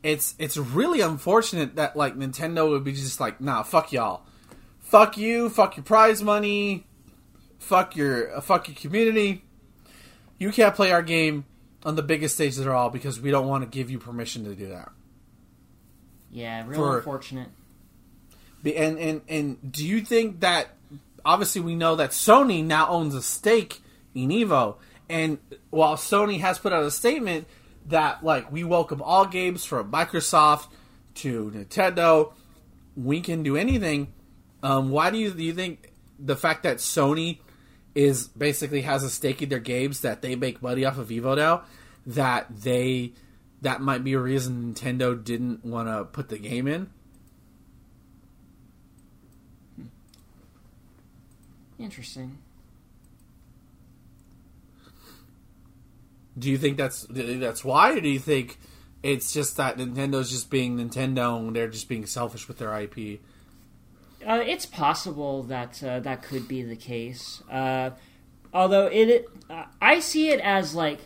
it's 0.02 0.34
it's 0.38 0.56
really 0.56 1.00
unfortunate 1.00 1.76
that 1.76 1.96
like 1.96 2.16
Nintendo 2.16 2.70
would 2.70 2.84
be 2.84 2.92
just 2.92 3.20
like, 3.20 3.40
nah, 3.40 3.62
fuck 3.62 3.92
y'all 3.92 4.24
fuck 4.94 5.16
you, 5.16 5.50
fuck 5.50 5.76
your 5.76 5.82
prize 5.82 6.22
money, 6.22 6.86
fuck 7.58 7.96
your 7.96 8.36
uh, 8.36 8.40
fuck 8.40 8.68
your 8.68 8.76
community. 8.76 9.44
You 10.38 10.52
can't 10.52 10.74
play 10.74 10.92
our 10.92 11.02
game 11.02 11.46
on 11.84 11.96
the 11.96 12.02
biggest 12.02 12.36
stage 12.36 12.58
at 12.58 12.68
all 12.68 12.90
because 12.90 13.20
we 13.20 13.32
don't 13.32 13.48
want 13.48 13.64
to 13.64 13.68
give 13.68 13.90
you 13.90 13.98
permission 13.98 14.44
to 14.44 14.54
do 14.54 14.68
that. 14.68 14.92
Yeah, 16.30 16.64
real 16.66 16.78
For- 16.78 16.98
unfortunate. 16.98 17.48
And 18.64 18.98
and 18.98 19.20
and 19.28 19.72
do 19.72 19.86
you 19.86 20.00
think 20.00 20.40
that 20.40 20.68
obviously 21.24 21.60
we 21.60 21.74
know 21.74 21.96
that 21.96 22.10
Sony 22.10 22.64
now 22.64 22.88
owns 22.88 23.14
a 23.14 23.22
stake 23.22 23.82
in 24.14 24.30
Evo, 24.30 24.76
and 25.08 25.38
while 25.70 25.96
Sony 25.96 26.40
has 26.40 26.58
put 26.58 26.72
out 26.72 26.82
a 26.82 26.90
statement 26.90 27.46
that 27.86 28.24
like 28.24 28.50
we 28.50 28.64
welcome 28.64 29.02
all 29.02 29.26
games 29.26 29.64
from 29.64 29.90
Microsoft 29.90 30.68
to 31.16 31.50
Nintendo, 31.54 32.32
we 32.96 33.20
can 33.20 33.42
do 33.42 33.56
anything. 33.56 34.12
Um, 34.62 34.90
why 34.90 35.10
do 35.10 35.18
you 35.18 35.30
do 35.30 35.42
you 35.42 35.52
think 35.52 35.92
the 36.18 36.36
fact 36.36 36.62
that 36.62 36.78
Sony 36.78 37.40
is 37.94 38.28
basically 38.28 38.82
has 38.82 39.04
a 39.04 39.10
stake 39.10 39.42
in 39.42 39.48
their 39.48 39.58
games 39.58 40.00
that 40.00 40.22
they 40.22 40.34
make 40.36 40.62
money 40.62 40.84
off 40.84 40.98
of 40.98 41.08
Evo 41.08 41.36
now 41.36 41.62
that 42.06 42.46
they 42.50 43.12
that 43.62 43.80
might 43.80 44.04
be 44.04 44.12
a 44.12 44.18
reason 44.18 44.74
Nintendo 44.74 45.22
didn't 45.22 45.64
want 45.64 45.88
to 45.88 46.04
put 46.04 46.28
the 46.28 46.38
game 46.38 46.66
in? 46.68 46.90
Interesting. 51.78 52.38
Do 56.38 56.50
you 56.50 56.58
think 56.58 56.76
that's 56.76 57.04
do 57.06 57.20
you 57.20 57.26
think 57.26 57.40
that's 57.40 57.64
why, 57.64 57.92
or 57.92 58.00
do 58.00 58.08
you 58.08 58.18
think 58.18 58.58
it's 59.02 59.32
just 59.32 59.56
that 59.56 59.76
Nintendo's 59.76 60.30
just 60.30 60.50
being 60.50 60.78
Nintendo 60.78 61.38
and 61.38 61.54
they're 61.54 61.68
just 61.68 61.88
being 61.88 62.06
selfish 62.06 62.48
with 62.48 62.58
their 62.58 62.76
IP? 62.80 63.20
Uh, 64.26 64.42
it's 64.44 64.66
possible 64.66 65.42
that 65.44 65.82
uh, 65.82 66.00
that 66.00 66.22
could 66.22 66.48
be 66.48 66.62
the 66.62 66.76
case. 66.76 67.42
Uh, 67.50 67.90
although 68.52 68.86
it, 68.86 69.08
it 69.08 69.28
uh, 69.50 69.64
I 69.80 70.00
see 70.00 70.30
it 70.30 70.40
as 70.40 70.74
like 70.74 71.00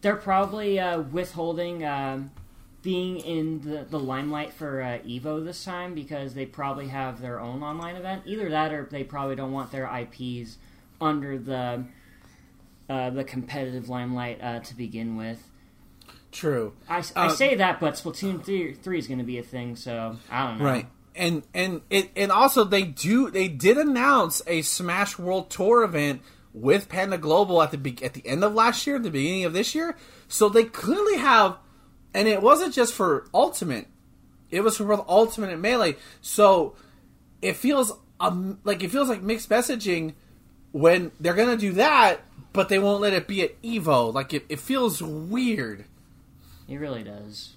they're 0.00 0.16
probably 0.16 0.78
uh, 0.80 1.00
withholding 1.00 1.84
um, 1.84 2.32
being 2.82 3.18
in 3.18 3.60
the, 3.60 3.86
the 3.88 3.98
limelight 3.98 4.52
for 4.52 4.82
uh, 4.82 4.98
Evo 5.06 5.44
this 5.44 5.64
time 5.64 5.94
because 5.94 6.34
they 6.34 6.46
probably 6.46 6.88
have 6.88 7.20
their 7.20 7.40
own 7.40 7.62
online 7.62 7.96
event. 7.96 8.22
Either 8.26 8.50
that, 8.50 8.72
or 8.72 8.88
they 8.90 9.04
probably 9.04 9.36
don't 9.36 9.52
want 9.52 9.70
their 9.70 9.86
IPs 9.86 10.58
under 11.00 11.38
the 11.38 11.84
uh, 12.88 13.10
the 13.10 13.24
competitive 13.24 13.88
limelight 13.88 14.40
uh, 14.42 14.60
to 14.60 14.76
begin 14.76 15.16
with. 15.16 15.42
True, 16.32 16.72
I, 16.88 17.04
I 17.14 17.26
Uh, 17.26 17.28
say 17.30 17.54
that, 17.56 17.78
but 17.78 17.94
Splatoon 17.94 18.42
3, 18.42 18.74
3 18.74 18.98
is 18.98 19.06
going 19.06 19.18
to 19.18 19.24
be 19.24 19.38
a 19.38 19.42
thing, 19.42 19.76
so 19.76 20.16
I 20.30 20.46
don't 20.48 20.58
know. 20.58 20.64
right? 20.64 20.86
And 21.14 21.42
and 21.52 21.82
it 21.90 22.10
and 22.16 22.32
also 22.32 22.64
they 22.64 22.84
do 22.84 23.30
they 23.30 23.46
did 23.48 23.76
announce 23.76 24.40
a 24.46 24.62
Smash 24.62 25.18
World 25.18 25.50
Tour 25.50 25.82
event 25.84 26.22
with 26.54 26.88
Panda 26.88 27.18
Global 27.18 27.60
at 27.62 27.70
the 27.70 27.76
be- 27.78 28.02
at 28.02 28.14
the 28.14 28.26
end 28.26 28.42
of 28.42 28.54
last 28.54 28.86
year, 28.86 28.98
the 28.98 29.10
beginning 29.10 29.44
of 29.44 29.52
this 29.52 29.74
year. 29.74 29.94
So 30.26 30.48
they 30.48 30.64
clearly 30.64 31.18
have, 31.18 31.56
and 32.14 32.28
it 32.28 32.42
wasn't 32.42 32.74
just 32.74 32.94
for 32.94 33.26
Ultimate; 33.32 33.86
it 34.50 34.62
was 34.62 34.76
for 34.76 34.84
both 34.84 35.04
Ultimate 35.08 35.50
and 35.50 35.62
Melee. 35.62 35.96
So 36.20 36.74
it 37.40 37.56
feels 37.56 37.92
um, 38.20 38.58
like 38.64 38.82
it 38.82 38.90
feels 38.90 39.08
like 39.08 39.22
mixed 39.22 39.48
messaging 39.48 40.14
when 40.72 41.12
they're 41.20 41.34
gonna 41.34 41.56
do 41.56 41.72
that, 41.72 42.20
but 42.52 42.68
they 42.68 42.78
won't 42.78 43.00
let 43.00 43.12
it 43.12 43.26
be 43.26 43.42
at 43.42 43.60
Evo. 43.62 44.12
Like 44.12 44.32
it, 44.32 44.44
it 44.48 44.60
feels 44.60 45.02
weird. 45.02 45.84
It 46.68 46.76
really 46.76 47.02
does. 47.02 47.56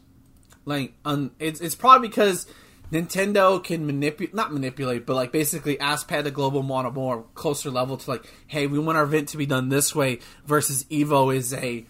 Like 0.66 0.93
um, 1.06 1.32
it's 1.39 1.62
it's 1.62 1.76
probably 1.76 2.08
because 2.08 2.47
Nintendo 2.91 3.64
can 3.64 3.86
manipulate, 3.86 4.34
not 4.34 4.53
manipulate, 4.53 5.06
but 5.06 5.16
like 5.16 5.32
basically 5.32 5.80
ask 5.80 6.08
Panda 6.08 6.32
Global 6.32 6.72
on 6.72 6.86
a 6.86 6.91
more 6.91 7.26
closer 7.36 7.70
level 7.70 7.97
to 7.97 8.10
like, 8.10 8.26
hey, 8.47 8.68
we 8.68 8.80
want 8.80 8.97
our 8.97 9.03
event 9.03 9.30
to 9.30 9.38
be 9.38 9.45
done 9.45 9.70
this 9.70 9.95
way. 9.95 10.20
Versus 10.45 10.84
Evo 10.86 11.36
is 11.36 11.53
a 11.53 11.86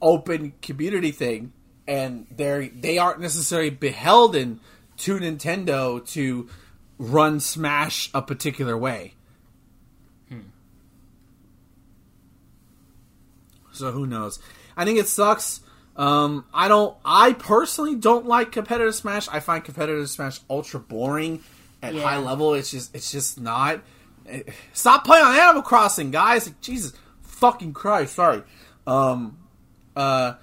open 0.00 0.52
community 0.62 1.10
thing, 1.10 1.52
and 1.86 2.26
they 2.34 2.68
they 2.68 2.98
aren't 2.98 3.20
necessarily 3.20 3.70
beholden 3.70 4.60
to 4.98 5.18
Nintendo 5.18 6.06
to 6.12 6.48
run 6.98 7.40
Smash 7.40 8.10
a 8.14 8.22
particular 8.22 8.76
way. 8.76 9.14
So 13.72 13.90
who 13.90 14.06
knows? 14.06 14.38
I 14.76 14.84
think 14.84 14.98
it 14.98 15.08
sucks. 15.08 15.60
Um, 15.96 16.44
I 16.52 16.68
don't. 16.68 16.96
I 17.04 17.32
personally 17.32 17.94
don't 17.94 18.26
like 18.26 18.52
competitive 18.52 18.94
Smash. 18.94 19.28
I 19.28 19.40
find 19.40 19.64
competitive 19.64 20.08
Smash 20.10 20.40
ultra 20.48 20.78
boring 20.80 21.42
at 21.82 21.94
Yeah. 21.94 22.02
high 22.02 22.18
level. 22.18 22.54
It's 22.54 22.70
just. 22.70 22.94
It's 22.94 23.10
just 23.10 23.40
not. 23.40 23.80
Stop 24.72 25.04
playing 25.04 25.24
on 25.24 25.34
Animal 25.34 25.62
Crossing, 25.62 26.10
guys. 26.10 26.52
Jesus 26.60 26.92
fucking 27.22 27.72
Christ. 27.72 28.14
Sorry. 28.14 28.42
Um. 28.86 29.38
Uh. 29.96 30.34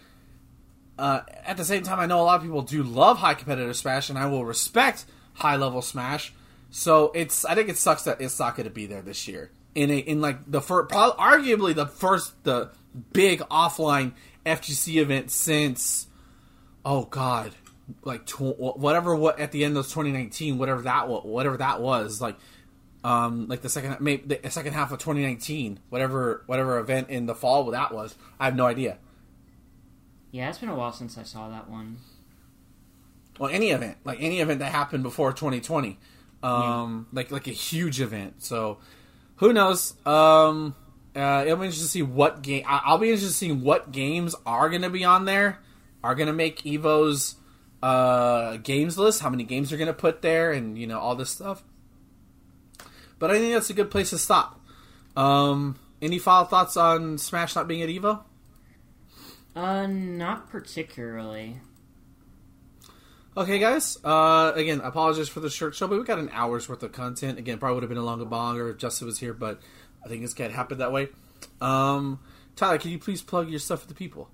Uh, 1.00 1.24
at 1.46 1.56
the 1.56 1.64
same 1.64 1.82
time, 1.84 1.98
I 1.98 2.06
know 2.08 2.20
a 2.20 2.24
lot 2.24 2.36
of 2.36 2.42
people 2.42 2.62
do 2.62 2.84
love 2.84 3.20
high 3.20 3.34
competitive 3.34 3.76
Smash, 3.78 4.10
and 4.10 4.20
I 4.20 4.26
will 4.26 4.44
respect 4.44 5.06
high 5.36 5.56
level 5.56 5.82
Smash. 5.82 6.34
So 6.72 7.12
it's, 7.16 7.46
I 7.46 7.56
think 7.56 7.70
it 7.70 7.78
sucks 7.78 8.04
that 8.04 8.20
it's 8.20 8.38
not 8.38 8.58
going 8.58 8.66
to 8.66 8.74
be 8.74 8.86
there 8.86 9.02
this 9.02 9.26
year. 9.26 9.50
In 9.76 9.90
a, 9.92 9.98
in 9.98 10.20
like 10.20 10.40
the 10.46 10.60
first, 10.60 10.90
probably, 10.90 11.24
arguably 11.24 11.74
the 11.74 11.86
first, 11.86 12.44
the 12.44 12.72
big 13.14 13.40
offline 13.40 14.12
FGC 14.46 14.98
event 14.98 15.32
since, 15.32 16.08
oh 16.84 17.06
god, 17.06 17.54
like 18.04 18.26
tw- 18.26 18.60
whatever 18.60 19.16
what 19.16 19.40
at 19.40 19.54
the 19.54 19.64
end 19.64 19.78
of 19.78 19.86
2019, 19.86 20.58
whatever 20.58 20.82
that 20.82 21.08
whatever 21.08 21.56
that 21.58 21.82
was, 21.82 22.20
like, 22.20 22.36
um, 23.06 23.48
like 23.48 23.62
the 23.62 23.70
second 23.70 24.02
maybe 24.02 24.36
the 24.36 24.52
second 24.52 24.74
half 24.74 24.92
of 24.92 25.00
2019, 25.00 25.80
whatever 25.90 26.44
whatever 26.46 26.78
event 26.78 27.10
in 27.10 27.26
the 27.26 27.36
fall 27.36 27.64
that 27.72 27.94
was, 27.94 28.16
I 28.38 28.46
have 28.46 28.56
no 28.56 28.66
idea. 28.66 28.98
Yeah, 30.32 30.50
it's 30.50 30.58
been 30.60 30.70
a 30.70 30.76
while 30.76 30.92
since 30.94 31.18
I 31.18 31.24
saw 31.24 31.50
that 31.50 31.70
one. 31.70 31.98
well 33.40 33.50
any 33.50 33.72
event 33.72 33.98
like 34.04 34.20
any 34.22 34.40
event 34.42 34.60
that 34.60 34.72
happened 34.72 35.02
before 35.04 35.32
2020 35.34 35.98
um 36.44 37.08
like 37.12 37.32
like 37.32 37.48
a 37.48 37.52
huge 37.52 38.00
event. 38.02 38.44
So 38.44 38.78
who 39.38 39.54
knows? 39.54 39.94
Um 40.06 40.76
uh 41.16 41.44
it'll 41.46 41.58
be 41.58 41.66
interesting 41.66 41.86
to 41.86 41.92
see 41.92 42.02
what 42.04 42.42
game 42.44 42.64
i'll 42.68 43.00
be 43.00 43.08
interested 43.10 43.30
to 43.30 43.34
see 43.34 43.52
what 43.52 43.92
games 43.92 44.36
are 44.46 44.70
gonna 44.70 44.90
be 44.90 45.04
on 45.04 45.26
there. 45.26 45.60
Are 46.04 46.16
gonna 46.16 46.34
make 46.34 46.64
evo's 46.66 47.36
uh 47.82 48.58
games 48.58 48.98
list 48.98 49.22
how 49.22 49.30
many 49.30 49.44
games 49.44 49.70
they're 49.70 49.80
gonna 49.80 49.94
put 49.94 50.22
there 50.22 50.52
and 50.52 50.78
you 50.78 50.86
know 50.86 51.00
all 51.00 51.16
this 51.16 51.30
stuff. 51.30 51.64
But 53.18 53.32
i 53.32 53.34
think 53.40 53.54
that's 53.54 53.70
a 53.70 53.74
good 53.74 53.90
place 53.92 54.12
to 54.12 54.18
stop. 54.18 54.60
Um 55.18 55.76
any 56.02 56.20
final 56.20 56.46
thoughts 56.46 56.78
on 56.78 57.18
smash 57.18 57.56
not 57.56 57.68
being 57.68 57.82
at 57.82 57.90
evo 57.90 58.22
Uh, 59.60 59.88
not 59.88 60.50
particularly. 60.50 61.58
Okay, 63.36 63.60
guys. 63.60 63.98
Uh, 64.06 64.54
again, 64.56 64.80
I 64.80 64.88
apologize 64.88 65.28
for 65.28 65.42
the 65.42 65.50
short 65.50 65.76
show, 65.76 65.86
but 65.86 66.00
we 66.00 66.06
got 66.06 66.18
an 66.18 66.30
hour's 66.32 66.70
worth 66.70 66.82
of 66.82 66.94
content. 66.94 67.38
Again, 67.38 67.58
probably 67.58 67.76
would 67.76 67.84
have 67.84 67.90
been 67.90 67.98
a 67.98 68.04
longer 68.04 68.24
longer 68.24 68.70
if 68.70 68.78
Justin 68.78 69.08
was 69.08 69.20
here, 69.20 69.34
but 69.34 69.60
I 70.04 70.08
think 70.08 70.24
it's 70.24 70.34
can't 70.34 70.54
happen 70.54 70.78
that 70.78 70.94
way. 70.94 71.10
Um, 71.60 72.22
Tyler, 72.56 72.78
can 72.78 72.92
you 72.92 73.00
please 73.00 73.22
plug 73.22 73.50
your 73.50 73.60
stuff 73.60 73.82
for 73.82 73.90
the 73.90 73.94
people? 73.94 74.30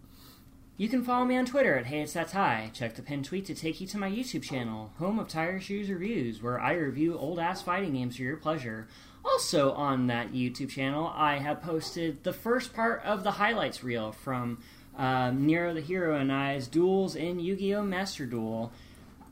You 0.78 0.90
can 0.90 1.04
follow 1.04 1.26
me 1.26 1.38
on 1.38 1.46
Twitter 1.48 1.76
at 1.76 1.88
Hey 1.88 2.02
It's 2.02 2.14
That 2.14 2.28
Ty. 2.28 2.70
Check 2.76 2.94
the 2.94 3.02
pinned 3.02 3.26
tweet 3.26 3.46
to 3.46 3.56
take 3.56 3.82
you 3.82 3.88
to 3.88 3.98
my 3.98 4.12
YouTube 4.12 4.44
channel, 4.44 4.92
home 5.00 5.18
of 5.18 5.28
Tire 5.28 5.60
Shoes 5.60 5.90
Reviews, 5.90 6.44
where 6.44 6.60
I 6.60 6.74
review 6.74 7.18
old 7.18 7.40
ass 7.40 7.64
fighting 7.64 7.94
games 7.94 8.18
for 8.18 8.22
your 8.22 8.38
pleasure. 8.38 8.88
Also 9.24 9.72
on 9.72 10.06
that 10.08 10.34
YouTube 10.34 10.70
channel, 10.70 11.12
I 11.16 11.40
have 11.40 11.64
posted 11.64 12.24
the 12.24 12.34
first 12.34 12.76
part 12.76 13.02
of 13.04 13.24
the 13.24 13.32
highlights 13.32 13.84
reel 13.84 14.12
from 14.12 14.60
um, 14.98 15.46
Nero 15.46 15.74
the 15.74 15.82
Hero 15.82 16.18
and 16.18 16.32
I's 16.32 16.68
duels 16.68 17.16
in 17.16 17.40
Yu-Gi-Oh! 17.40 17.84
Master 17.84 18.26
Duel. 18.26 18.72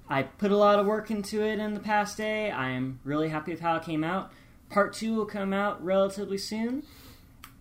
I 0.10 0.24
put 0.24 0.52
a 0.52 0.58
lot 0.58 0.80
of 0.80 0.86
work 0.86 1.10
into 1.10 1.42
it 1.42 1.60
in 1.60 1.74
the 1.74 1.80
past 1.80 2.18
day. 2.18 2.52
I 2.52 2.70
am 2.72 3.00
really 3.04 3.30
happy 3.30 3.52
with 3.52 3.62
how 3.62 3.78
it 3.78 3.84
came 3.84 4.04
out. 4.04 4.32
Part 4.70 4.94
two 4.94 5.16
will 5.16 5.26
come 5.26 5.54
out 5.54 5.84
relatively 5.84 6.38
soon. 6.38 6.84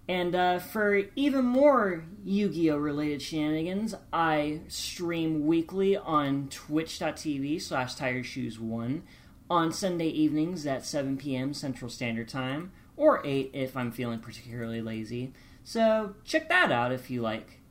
And 0.09 0.35
uh, 0.35 0.59
for 0.59 1.05
even 1.15 1.45
more 1.45 2.05
Yu 2.25 2.49
Gi 2.49 2.71
Oh! 2.73 2.77
related 2.77 3.23
shenanigans, 3.23 3.95
I 4.13 4.61
stream 4.69 5.47
weekly 5.47 5.97
on 5.97 6.49
twitch.tv 6.49 7.63
slash 7.63 7.95
tire 7.95 8.25
shoes 8.25 8.59
1 8.59 9.03
on 9.49 9.73
Sunday 9.73 10.09
evenings 10.09 10.67
at 10.67 10.85
7 10.85 11.17
p.m. 11.19 11.55
Central 11.55 11.89
Standard 11.91 12.29
Time, 12.29 12.73
or 12.97 13.25
8 13.25 13.51
if 13.53 13.77
I'm 13.77 13.93
feeling 13.93 14.19
particularly 14.19 14.83
lazy. 14.83 15.33
So 15.63 16.17
check 16.25 16.49
that 16.49 16.73
out 16.73 16.91
if 16.91 17.09
you 17.11 17.23
like. 17.23 17.62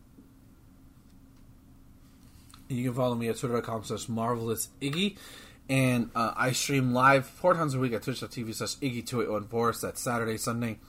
You 2.72 2.86
can 2.86 2.94
follow 2.94 3.16
me 3.16 3.28
at 3.28 3.38
twitter.com 3.38 3.84
slash 3.84 4.10
marvelous 4.10 4.70
Iggy. 4.82 5.18
And 5.70 6.10
uh, 6.16 6.34
I 6.36 6.52
stream 6.52 6.94
live 6.94 7.26
four 7.26 7.54
times 7.54 7.74
a 7.74 7.80
week 7.80 7.94
at 7.94 8.04
twitch.tv 8.04 8.54
slash 8.56 8.76
Iggy2814. 8.76 9.76
So 9.76 9.88
that's 9.88 10.02
Saturday, 10.02 10.38
Sunday, 10.38 10.80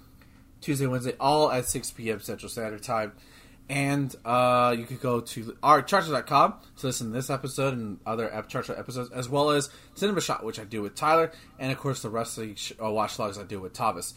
Tuesday, 0.61 0.87
Wednesday, 0.87 1.15
all 1.21 1.51
at 1.53 1.67
6 1.67 1.91
p.m. 1.93 2.21
Central 2.21 2.49
Standard 2.49 2.83
Time. 2.83 3.13
And 3.69 4.15
uh, 4.25 4.75
you 4.77 4.85
could 4.85 5.01
go 5.01 5.21
to 5.21 5.57
artcharger.com 5.63 6.55
to 6.79 6.87
listen 6.87 7.09
to 7.09 7.13
this 7.13 7.31
episode 7.31 7.75
and 7.75 8.01
other 8.05 8.29
Charger 8.49 8.79
episodes, 8.79 9.11
as 9.13 9.29
well 9.29 9.51
as 9.51 9.71
Cinema 9.95 10.21
Shot, 10.21 10.45
which 10.45 10.59
I 10.59 10.65
do 10.65 10.83
with 10.83 10.95
Tyler, 10.95 11.31
and 11.59 11.71
of 11.71 11.79
course 11.79 12.03
the 12.03 12.11
wrestling 12.11 12.57
sh- 12.57 12.73
uh, 12.83 12.91
watch 12.91 13.19
logs 13.19 13.39
I 13.39 13.45
do 13.45 13.61
with 13.61 13.73
Tavis. 13.73 14.15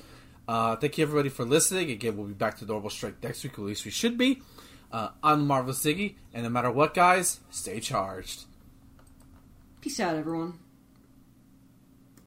Uh, 0.48 0.76
thank 0.76 0.98
you 0.98 1.04
everybody 1.04 1.30
for 1.30 1.46
listening. 1.46 1.92
Again, 1.92 2.18
we'll 2.18 2.28
be 2.28 2.34
back 2.34 2.58
to 2.58 2.66
normal 2.66 2.90
strength 2.90 3.24
next 3.24 3.44
week, 3.44 3.54
at 3.54 3.60
least 3.60 3.86
we 3.86 3.92
should 3.92 4.18
be. 4.18 4.42
Uh, 4.96 5.10
I'm 5.22 5.46
Marvelous 5.46 5.84
Ziggy, 5.84 6.16
and 6.34 6.44
no 6.44 6.50
matter 6.50 6.72
what, 6.72 6.94
guys, 6.94 7.42
stay 7.50 7.82
charged. 7.82 8.46
Peace 9.82 10.00
out, 10.00 10.16
everyone. 10.16 10.60